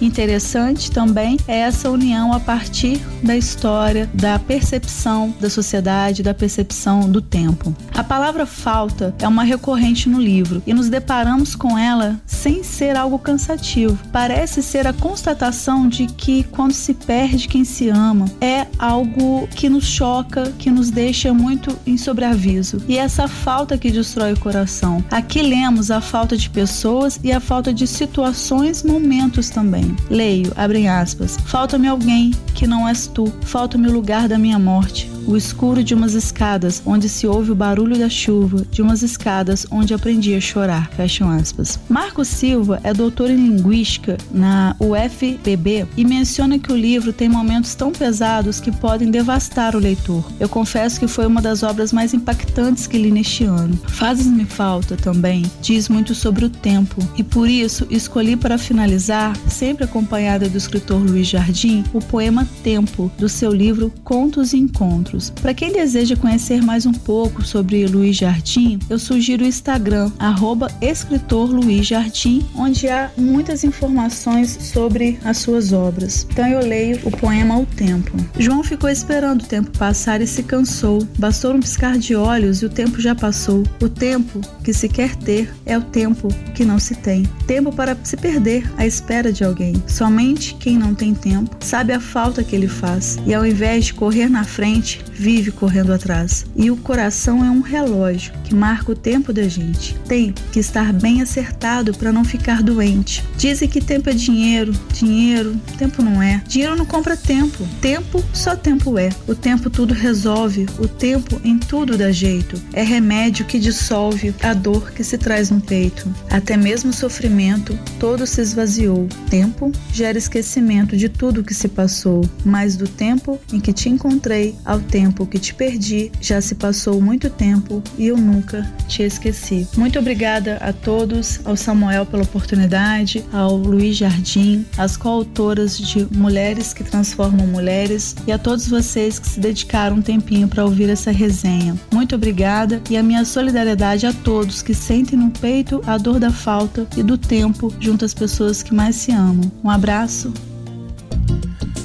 Interessante 0.00 0.90
também 0.90 1.36
é 1.46 1.58
essa 1.58 1.90
união 1.90 2.32
a 2.32 2.40
partir 2.40 2.98
da 3.22 3.36
história, 3.36 4.08
da 4.14 4.38
percepção 4.38 5.34
da 5.38 5.50
sociedade, 5.50 6.22
da 6.22 6.32
percepção 6.32 7.10
do 7.10 7.20
tempo. 7.20 7.74
A 7.94 8.02
palavra 8.02 8.46
falta 8.46 9.14
é 9.18 9.28
uma 9.28 9.44
recorrente 9.44 10.08
no 10.08 10.18
livro 10.20 10.62
e 10.66 10.72
nos 10.72 10.88
deparamos 10.88 11.54
com 11.54 11.78
ela 11.78 12.18
sem 12.26 12.62
ser 12.62 12.96
algo 12.96 13.18
cansativo. 13.18 13.98
Parece 14.10 14.62
ser 14.62 14.86
a 14.86 14.92
constatação 14.94 15.88
de 15.88 16.06
que 16.06 16.44
quando 16.44 16.72
se 16.72 16.94
perde 16.94 17.46
quem 17.46 17.64
se 17.64 17.90
ama, 17.90 18.24
é 18.40 18.66
algo 18.78 19.46
que 19.48 19.68
nos 19.68 19.84
choca, 19.84 20.52
que 20.58 20.70
nos 20.70 20.90
deixa 20.90 21.34
muito 21.34 21.78
em 21.86 21.98
sobreaviso. 21.98 22.82
E 22.88 22.96
essa 22.96 23.28
falta 23.28 23.76
que 23.76 23.90
destrói 23.90 24.32
o 24.32 24.40
coração. 24.40 25.04
Aqui 25.10 25.42
lemos 25.42 25.90
a 25.90 26.00
falta 26.00 26.36
de 26.36 26.48
pessoas 26.48 27.20
e 27.22 27.30
a 27.30 27.40
falta 27.40 27.74
de 27.74 27.86
situações, 27.86 28.82
momentos 28.82 29.33
também. 29.50 29.96
Leio, 30.10 30.52
abre 30.56 30.86
aspas. 30.86 31.36
Falta-me 31.46 31.88
alguém 31.88 32.32
que 32.54 32.66
não 32.66 32.88
és 32.88 33.06
tu. 33.06 33.32
Falta-me 33.42 33.88
o 33.88 33.92
lugar 33.92 34.28
da 34.28 34.38
minha 34.38 34.58
morte 34.58 35.14
o 35.26 35.36
escuro 35.36 35.82
de 35.82 35.94
umas 35.94 36.14
escadas 36.14 36.82
onde 36.84 37.08
se 37.08 37.26
ouve 37.26 37.50
o 37.50 37.54
barulho 37.54 37.98
da 37.98 38.08
chuva, 38.08 38.64
de 38.70 38.82
umas 38.82 39.02
escadas 39.02 39.66
onde 39.70 39.94
aprendi 39.94 40.34
a 40.34 40.40
chorar. 40.40 40.90
Fecham 40.90 41.30
aspas. 41.30 41.78
Marco 41.88 42.24
Silva 42.24 42.80
é 42.82 42.92
doutor 42.92 43.30
em 43.30 43.36
linguística 43.36 44.18
na 44.30 44.76
UFPB 44.78 45.86
e 45.96 46.04
menciona 46.04 46.58
que 46.58 46.72
o 46.72 46.76
livro 46.76 47.12
tem 47.12 47.28
momentos 47.28 47.74
tão 47.74 47.92
pesados 47.92 48.60
que 48.60 48.72
podem 48.72 49.10
devastar 49.10 49.74
o 49.74 49.78
leitor. 49.78 50.24
Eu 50.38 50.48
confesso 50.48 51.00
que 51.00 51.08
foi 51.08 51.26
uma 51.26 51.40
das 51.40 51.62
obras 51.62 51.92
mais 51.92 52.12
impactantes 52.12 52.86
que 52.86 52.98
li 52.98 53.10
neste 53.10 53.44
ano. 53.44 53.78
Fazes-me 53.88 54.44
falta 54.44 54.96
também 54.96 55.44
diz 55.60 55.88
muito 55.88 56.14
sobre 56.14 56.44
o 56.44 56.50
tempo 56.50 57.00
e 57.16 57.22
por 57.22 57.48
isso 57.48 57.86
escolhi 57.90 58.36
para 58.36 58.58
finalizar, 58.58 59.13
sempre 59.48 59.84
acompanhada 59.84 60.48
do 60.48 60.58
escritor 60.58 61.00
Luiz 61.00 61.26
Jardim, 61.26 61.84
o 61.92 62.00
poema 62.00 62.46
Tempo 62.62 63.10
do 63.18 63.28
seu 63.28 63.52
livro 63.52 63.92
Contos 64.02 64.52
e 64.52 64.58
Encontros. 64.58 65.30
Para 65.30 65.54
quem 65.54 65.72
deseja 65.72 66.16
conhecer 66.16 66.62
mais 66.62 66.86
um 66.86 66.92
pouco 66.92 67.44
sobre 67.44 67.86
Luiz 67.86 68.16
Jardim, 68.16 68.78
eu 68.88 68.98
sugiro 68.98 69.44
o 69.44 69.46
Instagram, 69.46 70.10
arroba 70.18 70.68
escritor 70.80 71.50
Luiz 71.50 71.86
Jardim, 71.86 72.44
onde 72.56 72.88
há 72.88 73.10
muitas 73.16 73.64
informações 73.64 74.58
sobre 74.60 75.18
as 75.24 75.38
suas 75.38 75.72
obras. 75.72 76.26
Então 76.30 76.46
eu 76.46 76.60
leio 76.66 77.00
o 77.04 77.10
poema 77.10 77.58
O 77.58 77.66
Tempo. 77.66 78.16
João 78.38 78.62
ficou 78.62 78.90
esperando 78.90 79.42
o 79.42 79.46
tempo 79.46 79.70
passar 79.78 80.20
e 80.20 80.26
se 80.26 80.42
cansou. 80.42 81.06
Bastou 81.18 81.54
um 81.54 81.60
piscar 81.60 81.98
de 81.98 82.14
olhos 82.14 82.62
e 82.62 82.66
o 82.66 82.70
tempo 82.70 83.00
já 83.00 83.14
passou. 83.14 83.62
O 83.80 83.88
tempo 83.88 84.40
que 84.62 84.72
se 84.72 84.88
quer 84.88 85.14
ter 85.16 85.52
é 85.64 85.76
o 85.76 85.82
tempo 85.82 86.28
que 86.54 86.64
não 86.64 86.78
se 86.78 86.94
tem. 86.94 87.24
Tempo 87.46 87.72
para 87.72 87.96
se 88.02 88.16
perder 88.16 88.70
à 88.76 88.86
espera 89.04 89.30
de 89.30 89.44
alguém. 89.44 89.74
Somente 89.86 90.54
quem 90.54 90.78
não 90.78 90.94
tem 90.94 91.14
tempo 91.14 91.54
sabe 91.60 91.92
a 91.92 92.00
falta 92.00 92.42
que 92.42 92.56
ele 92.56 92.66
faz. 92.66 93.18
E 93.26 93.34
ao 93.34 93.44
invés 93.44 93.86
de 93.86 93.94
correr 93.94 94.30
na 94.30 94.44
frente, 94.44 95.04
vive 95.12 95.50
correndo 95.50 95.92
atrás. 95.92 96.46
E 96.56 96.70
o 96.70 96.76
coração 96.76 97.44
é 97.44 97.50
um 97.50 97.60
relógio 97.60 98.32
que 98.44 98.54
marca 98.54 98.92
o 98.92 98.96
tempo 98.96 99.30
da 99.30 99.46
gente. 99.46 99.94
Tem 100.08 100.32
que 100.52 100.58
estar 100.58 100.90
bem 100.90 101.20
acertado 101.20 101.92
para 101.92 102.12
não 102.12 102.24
ficar 102.24 102.62
doente. 102.62 103.22
Dizem 103.36 103.68
que 103.68 103.80
tempo 103.80 104.08
é 104.08 104.14
dinheiro, 104.14 104.72
dinheiro, 104.92 105.54
tempo 105.76 106.02
não 106.02 106.22
é. 106.22 106.42
Dinheiro 106.48 106.74
não 106.74 106.86
compra 106.86 107.14
tempo. 107.14 107.68
Tempo 107.82 108.24
só 108.32 108.56
tempo 108.56 108.98
é. 108.98 109.10
O 109.28 109.34
tempo 109.34 109.68
tudo 109.68 109.92
resolve, 109.92 110.66
o 110.78 110.88
tempo 110.88 111.38
em 111.44 111.58
tudo 111.58 111.98
dá 111.98 112.10
jeito. 112.10 112.60
É 112.72 112.82
remédio 112.82 113.44
que 113.44 113.58
dissolve 113.58 114.34
a 114.42 114.54
dor 114.54 114.92
que 114.92 115.04
se 115.04 115.18
traz 115.18 115.50
no 115.50 115.60
peito. 115.60 116.08
Até 116.30 116.56
mesmo 116.56 116.88
o 116.88 116.94
sofrimento, 116.94 117.78
todo 118.00 118.26
se 118.26 118.40
esvaziou. 118.40 118.93
Tempo 119.28 119.72
gera 119.92 120.18
esquecimento 120.18 120.96
de 120.96 121.08
tudo 121.08 121.44
que 121.44 121.54
se 121.54 121.68
passou, 121.68 122.22
mas 122.44 122.76
do 122.76 122.86
tempo 122.86 123.38
em 123.52 123.60
que 123.60 123.72
te 123.72 123.88
encontrei 123.88 124.54
ao 124.64 124.80
tempo 124.80 125.26
que 125.26 125.38
te 125.38 125.54
perdi, 125.54 126.10
já 126.20 126.40
se 126.40 126.54
passou 126.54 127.00
muito 127.00 127.28
tempo 127.30 127.82
e 127.98 128.06
eu 128.06 128.16
nunca 128.16 128.70
te 128.88 129.02
esqueci. 129.02 129.66
Muito 129.76 129.98
obrigada 129.98 130.58
a 130.60 130.72
todos, 130.72 131.40
ao 131.44 131.56
Samuel 131.56 132.06
pela 132.06 132.22
oportunidade, 132.22 133.24
ao 133.32 133.56
Luiz 133.56 133.96
Jardim, 133.96 134.64
às 134.76 134.96
coautoras 134.96 135.78
de 135.78 136.06
Mulheres 136.16 136.72
que 136.72 136.84
Transformam 136.84 137.46
Mulheres 137.46 138.14
e 138.26 138.32
a 138.32 138.38
todos 138.38 138.68
vocês 138.68 139.18
que 139.18 139.28
se 139.28 139.40
dedicaram 139.40 139.96
um 139.96 140.02
tempinho 140.02 140.48
para 140.48 140.64
ouvir 140.64 140.88
essa 140.88 141.10
resenha. 141.10 141.76
Muito 141.92 142.14
obrigada 142.14 142.82
e 142.90 142.96
a 142.96 143.02
minha 143.02 143.24
solidariedade 143.24 144.06
a 144.06 144.12
todos 144.12 144.62
que 144.62 144.74
sentem 144.74 145.18
no 145.18 145.30
peito 145.30 145.80
a 145.86 145.96
dor 145.96 146.18
da 146.18 146.30
falta 146.30 146.86
e 146.96 147.02
do 147.02 147.16
tempo 147.16 147.72
junto 147.80 148.04
às 148.04 148.14
pessoas 148.14 148.62
que 148.62 148.74
mais 148.74 148.83
se 148.92 149.12
amam. 149.12 149.50
Um 149.62 149.70
abraço 149.70 150.32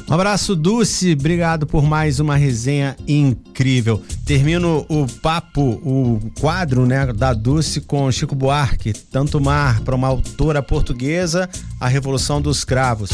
um 0.10 0.14
abraço, 0.16 0.56
Dulce. 0.56 1.14
Obrigado 1.14 1.68
por 1.68 1.84
mais 1.84 2.20
uma 2.20 2.36
resenha 2.36 2.97
incrível. 3.08 4.02
Termino 4.26 4.84
o 4.89 5.06
papo, 5.22 5.62
o 5.62 6.20
quadro 6.39 6.88
né, 6.88 7.14
da 7.14 7.32
Dulce 7.32 7.80
com 7.80 8.12
Chico 8.12 8.34
Buarque, 8.34 8.91
Tanto 8.91 9.39
Mar, 9.39 9.82
para 9.82 9.95
uma 9.95 10.08
autora 10.08 10.64
portuguesa, 10.64 11.47
A 11.80 11.88
Revolução 11.88 12.41
dos 12.41 12.64
Cravos. 12.64 13.12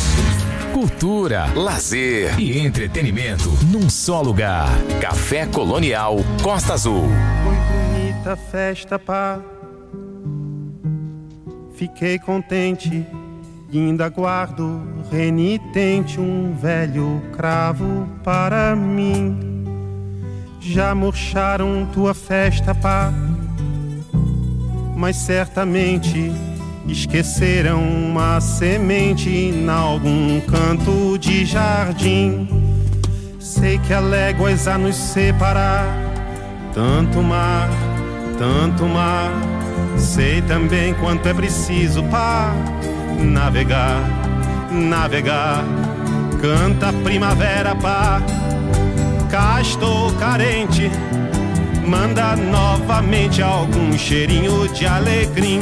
Cultura, 0.71 1.47
lazer 1.53 2.39
e 2.39 2.57
entretenimento 2.59 3.49
num 3.69 3.89
só 3.89 4.21
lugar. 4.21 4.69
Café 5.01 5.45
Colonial 5.45 6.19
Costa 6.41 6.75
Azul. 6.75 7.09
Foi 7.43 7.99
bonita 7.99 8.37
festa, 8.37 8.97
pá. 8.97 9.41
Fiquei 11.75 12.17
contente 12.17 13.05
ainda 13.79 14.09
guardo 14.09 14.81
renitente 15.11 16.19
um 16.19 16.53
velho 16.53 17.21
cravo 17.35 18.07
para 18.23 18.75
mim. 18.75 19.65
Já 20.59 20.95
murcharam 20.95 21.87
tua 21.91 22.13
festa, 22.13 22.73
pá, 22.73 23.13
mas 24.95 25.17
certamente 25.17 26.31
esqueceram 26.87 27.81
uma 27.83 28.39
semente 28.39 29.29
em 29.29 29.69
algum 29.69 30.39
canto 30.41 31.17
de 31.17 31.45
jardim. 31.45 32.47
Sei 33.39 33.77
que 33.79 33.93
há 33.93 33.99
léguas 33.99 34.67
a 34.67 34.77
nos 34.77 34.95
separar, 34.95 35.85
tanto 36.73 37.21
mar, 37.21 37.69
tanto 38.37 38.85
mar. 38.85 39.31
Sei 39.97 40.41
também 40.41 40.93
quanto 40.95 41.27
é 41.27 41.33
preciso, 41.33 42.03
pá 42.05 42.53
navegar, 43.19 44.01
navegar. 44.71 45.63
Canta 46.41 46.93
primavera, 47.03 47.75
pá. 47.75 48.21
Cá 49.29 49.61
estou 49.61 50.11
carente. 50.13 50.91
Manda 51.85 52.35
novamente 52.35 53.41
algum 53.41 53.97
cheirinho 53.97 54.67
de 54.69 54.85
alegria. 54.85 55.61